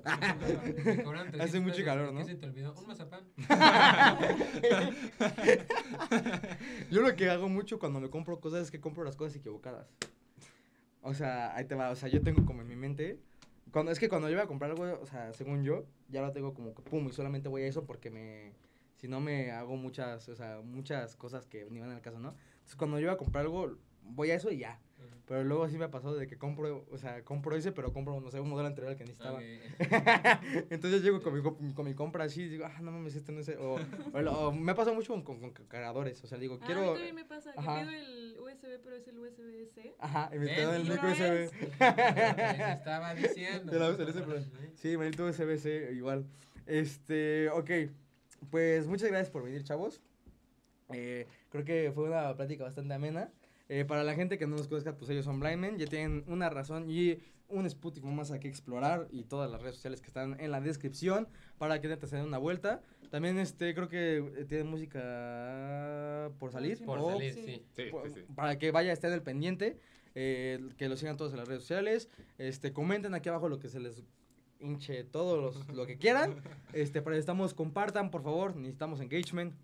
Me 0.84 1.02
cobran 1.02 1.30
300 1.30 1.40
Hace 1.40 1.60
mucho 1.60 1.84
calor, 1.84 2.12
¿no? 2.12 2.20
¿Qué 2.20 2.26
se 2.26 2.34
te 2.34 2.46
olvidó? 2.46 2.74
Un 2.74 2.86
mazapán. 2.86 3.24
Yo 6.90 7.00
lo 7.00 7.16
que 7.16 7.30
hago 7.30 7.48
mucho 7.48 7.78
cuando 7.78 8.00
me 8.00 8.10
compro 8.10 8.38
cosas 8.38 8.64
es 8.64 8.70
que 8.70 8.80
compro 8.80 9.02
las 9.02 9.16
cosas 9.16 9.36
equivocadas. 9.36 9.88
O 11.00 11.14
sea, 11.14 11.56
ahí 11.56 11.64
te 11.64 11.74
va, 11.74 11.90
o 11.90 11.96
sea, 11.96 12.10
yo 12.10 12.22
tengo 12.22 12.44
como 12.44 12.60
en 12.60 12.68
mi 12.68 12.76
mente, 12.76 13.20
cuando 13.70 13.92
es 13.92 13.98
que 13.98 14.08
cuando 14.08 14.28
yo 14.28 14.34
voy 14.34 14.44
a 14.44 14.48
comprar 14.48 14.72
algo, 14.72 15.00
o 15.00 15.06
sea, 15.06 15.32
según 15.32 15.62
yo, 15.62 15.86
ya 16.08 16.20
lo 16.20 16.32
tengo 16.32 16.52
como 16.52 16.74
que 16.74 16.82
pum 16.82 17.06
y 17.08 17.12
solamente 17.12 17.48
voy 17.48 17.62
a 17.62 17.66
eso 17.66 17.86
porque 17.86 18.10
me 18.10 18.52
si 18.96 19.06
no 19.06 19.20
me 19.20 19.52
hago 19.52 19.76
muchas, 19.76 20.28
o 20.28 20.34
sea, 20.34 20.60
muchas 20.62 21.14
cosas 21.14 21.46
que 21.46 21.68
ni 21.70 21.78
van 21.78 21.92
al 21.92 22.00
caso, 22.00 22.18
¿no? 22.18 22.34
Entonces, 22.54 22.76
cuando 22.76 22.98
yo 22.98 23.06
voy 23.06 23.14
a 23.14 23.18
comprar 23.18 23.44
algo, 23.44 23.76
voy 24.02 24.32
a 24.32 24.34
eso 24.34 24.50
y 24.50 24.58
ya. 24.58 24.80
Pero 25.26 25.44
luego 25.44 25.68
sí 25.68 25.76
me 25.76 25.84
ha 25.84 25.90
pasado 25.90 26.16
de 26.16 26.26
que 26.26 26.38
compro, 26.38 26.86
o 26.90 26.96
sea, 26.96 27.22
compro 27.22 27.54
ese, 27.54 27.70
pero 27.70 27.92
compro, 27.92 28.18
no 28.18 28.30
sé, 28.30 28.40
un 28.40 28.48
modelo 28.48 28.66
anterior 28.68 28.92
al 28.92 28.96
que 28.96 29.04
necesitaba. 29.04 29.38
Ok. 29.38 29.44
Entonces 30.70 31.02
llego 31.02 31.20
con 31.22 31.34
mi, 31.34 31.74
con 31.74 31.84
mi 31.86 31.94
compra 31.94 32.24
así 32.24 32.42
y 32.44 32.48
digo, 32.48 32.64
ah, 32.64 32.80
no 32.80 32.90
mames, 32.92 33.14
este 33.14 33.32
no 33.32 33.40
es. 33.40 33.48
O, 33.50 33.78
o 34.14 34.20
lo- 34.22 34.48
o 34.48 34.52
me 34.52 34.72
ha 34.72 34.74
pasado 34.74 34.94
mucho 34.96 35.12
con, 35.12 35.22
con, 35.22 35.38
con 35.52 35.66
cargadores. 35.66 36.24
O 36.24 36.26
sea, 36.26 36.38
digo, 36.38 36.58
Ah, 36.60 36.64
a 36.64 36.66
quiero. 36.66 36.80
mí 36.80 36.86
también 36.94 37.14
me 37.14 37.24
pasa 37.26 37.52
que 37.52 37.58
Ajá. 37.60 37.80
pido 37.80 37.90
el 37.90 38.36
USB, 38.40 38.80
pero 38.82 38.96
es 38.96 39.06
el 39.08 39.18
USB-C. 39.18 39.94
Ajá, 39.98 40.30
y 40.34 40.38
me 40.38 40.46
quedo 40.54 40.74
el 40.74 40.82
micro 40.88 41.10
USB. 41.10 41.50
estaba 42.72 43.14
diciendo. 43.14 43.70
De 43.72 43.78
la 43.78 43.90
USB, 43.90 44.12
pero- 44.14 44.40
Sí, 44.76 44.96
me 44.96 45.04
necesito 45.10 45.26
USB-C 45.26 45.92
igual. 45.92 46.24
Este, 46.66 47.50
ok. 47.50 47.70
Pues 48.50 48.86
muchas 48.86 49.08
gracias 49.10 49.30
por 49.30 49.42
venir, 49.42 49.62
chavos. 49.64 50.00
Eh, 50.92 51.26
creo 51.50 51.64
que 51.64 51.92
fue 51.94 52.04
una 52.04 52.34
plática 52.34 52.64
bastante 52.64 52.94
amena. 52.94 53.30
Eh, 53.70 53.84
para 53.84 54.02
la 54.02 54.14
gente 54.14 54.38
que 54.38 54.46
no 54.46 54.56
nos 54.56 54.66
conozca, 54.68 54.96
pues 54.96 55.10
ellos 55.10 55.24
son 55.26 55.40
Blind 55.40 55.58
Men, 55.60 55.78
ya 55.78 55.86
tienen 55.86 56.24
una 56.26 56.48
razón 56.48 56.88
y 56.88 57.18
un 57.48 57.66
Spotify 57.66 58.06
más 58.06 58.30
a 58.30 58.40
que 58.40 58.48
explorar 58.48 59.08
y 59.10 59.24
todas 59.24 59.50
las 59.50 59.60
redes 59.60 59.76
sociales 59.76 60.00
que 60.00 60.06
están 60.06 60.38
en 60.40 60.50
la 60.50 60.60
descripción 60.60 61.28
para 61.58 61.80
que 61.80 61.94
te 61.96 62.06
se 62.06 62.16
den 62.16 62.24
una 62.26 62.38
vuelta. 62.38 62.80
También 63.10 63.38
este 63.38 63.74
creo 63.74 63.88
que 63.88 64.18
eh, 64.18 64.44
tienen 64.46 64.68
música 64.68 66.30
por 66.38 66.52
salir. 66.52 66.82
Por 66.84 66.98
o 66.98 67.10
salir, 67.10 67.34
Sí. 67.34 67.42
sí. 67.44 67.62
Sí, 67.76 67.82
por- 67.90 68.08
sí, 68.08 68.14
sí. 68.26 68.32
para 68.34 68.58
que 68.58 68.70
vaya, 68.70 68.92
estén 68.92 69.12
al 69.12 69.22
pendiente, 69.22 69.78
eh, 70.14 70.60
que 70.76 70.88
lo 70.88 70.96
sigan 70.96 71.16
todos 71.16 71.32
en 71.32 71.38
las 71.38 71.48
redes 71.48 71.62
sociales, 71.62 72.08
este, 72.38 72.72
comenten 72.72 73.14
aquí 73.14 73.28
abajo 73.28 73.48
lo 73.48 73.58
que 73.58 73.68
se 73.68 73.80
les 73.80 74.02
hinche 74.60 75.04
todo 75.04 75.40
los- 75.40 75.68
lo 75.68 75.86
que 75.86 75.96
quieran, 75.98 76.34
este, 76.72 77.00
para 77.02 77.16
que 77.16 77.20
estamos, 77.20 77.54
compartan, 77.54 78.10
por 78.10 78.22
favor, 78.22 78.56
necesitamos 78.56 79.00
engagement. 79.00 79.54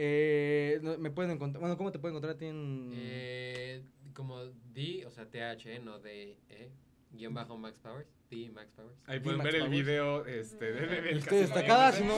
Eh, 0.00 0.78
no, 0.80 0.96
me 0.96 1.10
pueden 1.10 1.32
encontrar, 1.32 1.58
bueno, 1.60 1.76
¿cómo 1.76 1.90
te 1.90 1.98
pueden 1.98 2.12
encontrar 2.14 2.36
a 2.36 2.38
ti 2.38 2.44
en...? 2.46 2.92
Eh, 2.94 3.82
como 4.14 4.44
D, 4.72 5.04
o 5.06 5.10
sea, 5.10 5.28
TH, 5.28 5.80
no 5.82 5.98
D, 5.98 6.38
E, 6.48 6.70
guion 7.10 7.34
bajo 7.34 7.58
Max 7.58 7.80
Powers. 7.80 8.06
D, 8.30 8.48
Max 8.50 8.70
Powers. 8.76 8.96
Ahí 9.06 9.18
pueden 9.18 9.38
Max 9.38 9.50
ver 9.52 9.60
el 9.62 9.68
video 9.68 10.24
este, 10.24 10.72
de, 10.72 10.86
de- 10.86 11.02
del 11.02 11.20
destacada, 11.24 11.90
si 11.90 12.04
no... 12.04 12.14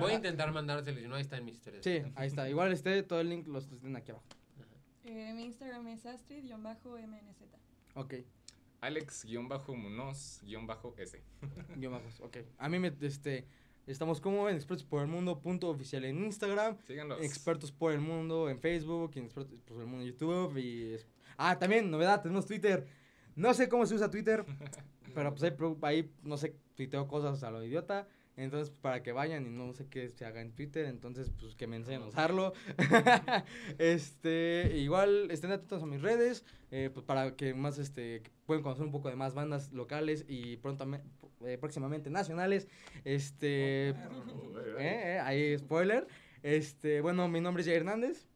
Voy 0.00 0.12
a 0.12 0.14
intentar 0.14 0.50
mandárselo, 0.52 0.98
si 0.98 1.06
no, 1.06 1.16
ahí 1.16 1.20
está 1.20 1.36
en 1.36 1.44
mis 1.44 1.56
historias. 1.56 1.84
Sí, 1.84 2.00
ahí 2.14 2.28
está. 2.28 2.48
Igual 2.48 2.72
este, 2.72 3.02
todo 3.02 3.20
el 3.20 3.28
link 3.28 3.46
los 3.46 3.68
tienen 3.68 3.96
aquí 3.96 4.12
abajo. 4.12 4.24
Eh, 5.04 5.34
mi 5.34 5.44
Instagram 5.44 5.86
es 5.88 6.06
astrid-mnz. 6.06 7.42
Ok. 7.94 8.14
Alex-Munoz-S. 8.80 11.22
Yo 11.76 11.90
bajos, 11.90 12.20
ok. 12.20 12.38
A 12.56 12.70
mí 12.70 12.78
me, 12.78 12.90
este, 13.02 13.44
estamos 13.92 14.20
como 14.20 14.48
en 14.48 14.56
Expertos 14.56 14.84
por 14.84 15.02
el 15.02 15.08
Mundo, 15.08 15.40
punto 15.40 15.68
oficial 15.68 16.04
en 16.04 16.24
Instagram, 16.24 16.76
Síganlos. 16.86 17.22
Expertos 17.22 17.72
por 17.72 17.92
el 17.92 18.00
Mundo 18.00 18.50
en 18.50 18.58
Facebook, 18.58 19.12
y 19.14 19.20
Expertos 19.20 19.58
por 19.66 19.80
el 19.80 19.86
Mundo 19.86 20.04
en 20.04 20.12
YouTube, 20.12 20.56
y... 20.58 20.96
Ah, 21.36 21.58
también, 21.58 21.90
novedad, 21.90 22.22
tenemos 22.22 22.46
Twitter. 22.46 22.86
No 23.34 23.52
sé 23.54 23.68
cómo 23.68 23.86
se 23.86 23.94
usa 23.94 24.10
Twitter, 24.10 24.44
pero 25.14 25.34
pues 25.34 25.42
ahí, 25.42 25.52
ahí, 25.82 26.10
no 26.22 26.36
sé, 26.36 26.56
tuiteo 26.74 27.06
cosas 27.06 27.42
a 27.42 27.50
lo 27.50 27.62
idiota. 27.62 28.08
Entonces, 28.36 28.70
para 28.70 29.02
que 29.02 29.12
vayan 29.12 29.46
y 29.46 29.50
no 29.50 29.72
sé 29.72 29.86
qué 29.88 30.10
se 30.10 30.26
haga 30.26 30.42
en 30.42 30.52
Twitter, 30.52 30.84
entonces, 30.84 31.30
pues, 31.40 31.54
que 31.54 31.66
me 31.66 31.76
enseñen 31.76 32.02
a 32.02 32.06
usarlo. 32.06 32.52
este, 33.78 34.72
igual, 34.76 35.30
estén 35.30 35.52
atentos 35.52 35.82
a 35.82 35.86
mis 35.86 36.02
redes, 36.02 36.44
eh, 36.70 36.90
pues, 36.92 37.04
para 37.06 37.34
que 37.34 37.54
más, 37.54 37.78
este, 37.78 38.22
pueden 38.44 38.62
conocer 38.62 38.84
un 38.84 38.92
poco 38.92 39.08
de 39.08 39.16
más 39.16 39.32
bandas 39.34 39.72
locales 39.72 40.26
y 40.28 40.58
prontamente, 40.58 41.06
eh, 41.46 41.56
próximamente 41.58 42.10
nacionales. 42.10 42.68
Este, 43.04 43.90
eh, 43.90 43.94
eh, 44.78 45.20
ahí, 45.22 45.58
spoiler. 45.58 46.06
Este, 46.42 47.00
bueno, 47.00 47.28
mi 47.28 47.40
nombre 47.40 47.62
es 47.62 47.66
Jair 47.66 47.78
Hernández 47.78 48.26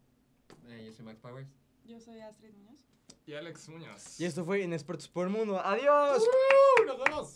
Eh, 0.69 0.85
yo 0.87 0.93
soy 0.93 1.05
Max 1.05 1.21
Powers. 1.21 1.49
Yo 1.85 2.01
soy 2.01 2.21
Astrid 2.21 2.53
Muñoz. 2.55 2.81
Y 3.27 3.35
Alex 3.35 3.69
Muñoz. 3.69 4.19
y 4.19 4.25
esto 4.25 4.45
fue 4.45 4.63
Inexpertos 4.63 5.09
por 5.09 5.27
el 5.27 5.33
Mundo. 5.33 5.61
¡Adiós! 5.61 6.23
¡Uh! 6.23 6.87
¡Nos 6.87 7.05
vemos! 7.05 7.35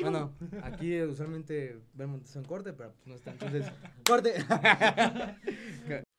Bueno, 0.00 0.32
aquí 0.62 1.00
usualmente 1.02 1.78
vemos 1.94 2.34
en 2.34 2.44
corte, 2.44 2.72
pero 2.72 2.92
pues 2.92 3.06
no 3.06 3.14
está. 3.14 3.32
Entonces, 3.32 3.66
¡corte! 4.06 4.34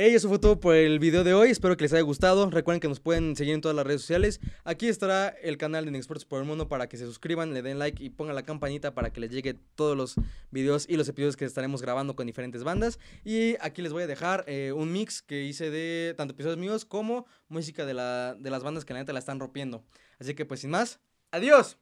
Eso 0.00 0.28
fue 0.28 0.38
todo 0.38 0.60
por 0.60 0.76
el 0.76 1.00
video 1.00 1.24
de 1.24 1.34
hoy. 1.34 1.50
Espero 1.50 1.76
que 1.76 1.82
les 1.82 1.92
haya 1.92 2.02
gustado. 2.02 2.48
Recuerden 2.50 2.78
que 2.78 2.86
nos 2.86 3.00
pueden 3.00 3.34
seguir 3.34 3.54
en 3.54 3.60
todas 3.60 3.74
las 3.74 3.84
redes 3.84 4.02
sociales. 4.02 4.38
Aquí 4.62 4.86
estará 4.86 5.28
el 5.28 5.56
canal 5.56 5.84
de 5.84 5.90
Inexpertos 5.90 6.24
por 6.24 6.40
el 6.40 6.46
Mundo 6.46 6.68
para 6.68 6.88
que 6.88 6.96
se 6.96 7.04
suscriban, 7.04 7.52
le 7.52 7.62
den 7.62 7.80
like 7.80 8.00
y 8.04 8.08
pongan 8.10 8.36
la 8.36 8.44
campanita 8.44 8.94
para 8.94 9.12
que 9.12 9.20
les 9.20 9.30
llegue 9.30 9.54
todos 9.74 9.96
los 9.96 10.14
videos 10.52 10.86
y 10.88 10.96
los 10.96 11.08
episodios 11.08 11.36
que 11.36 11.46
estaremos 11.46 11.82
grabando 11.82 12.14
con 12.14 12.28
diferentes 12.28 12.62
bandas. 12.62 13.00
Y 13.24 13.56
aquí 13.60 13.82
les 13.82 13.92
voy 13.92 14.04
a 14.04 14.06
dejar 14.06 14.44
eh, 14.46 14.72
un 14.72 14.92
mix 14.92 15.20
que 15.20 15.42
hice 15.42 15.68
de 15.68 16.14
tanto 16.16 16.32
episodios 16.34 16.58
míos 16.58 16.84
como 16.84 17.26
música 17.48 17.84
de, 17.84 17.94
la, 17.94 18.36
de 18.38 18.50
las 18.50 18.62
bandas 18.62 18.84
que 18.84 18.92
la 18.92 19.00
neta 19.00 19.12
la 19.12 19.18
están 19.18 19.40
rompiendo. 19.40 19.82
Así 20.20 20.34
que 20.34 20.46
pues 20.46 20.60
sin 20.60 20.70
más, 20.70 21.00
¡adiós! 21.32 21.76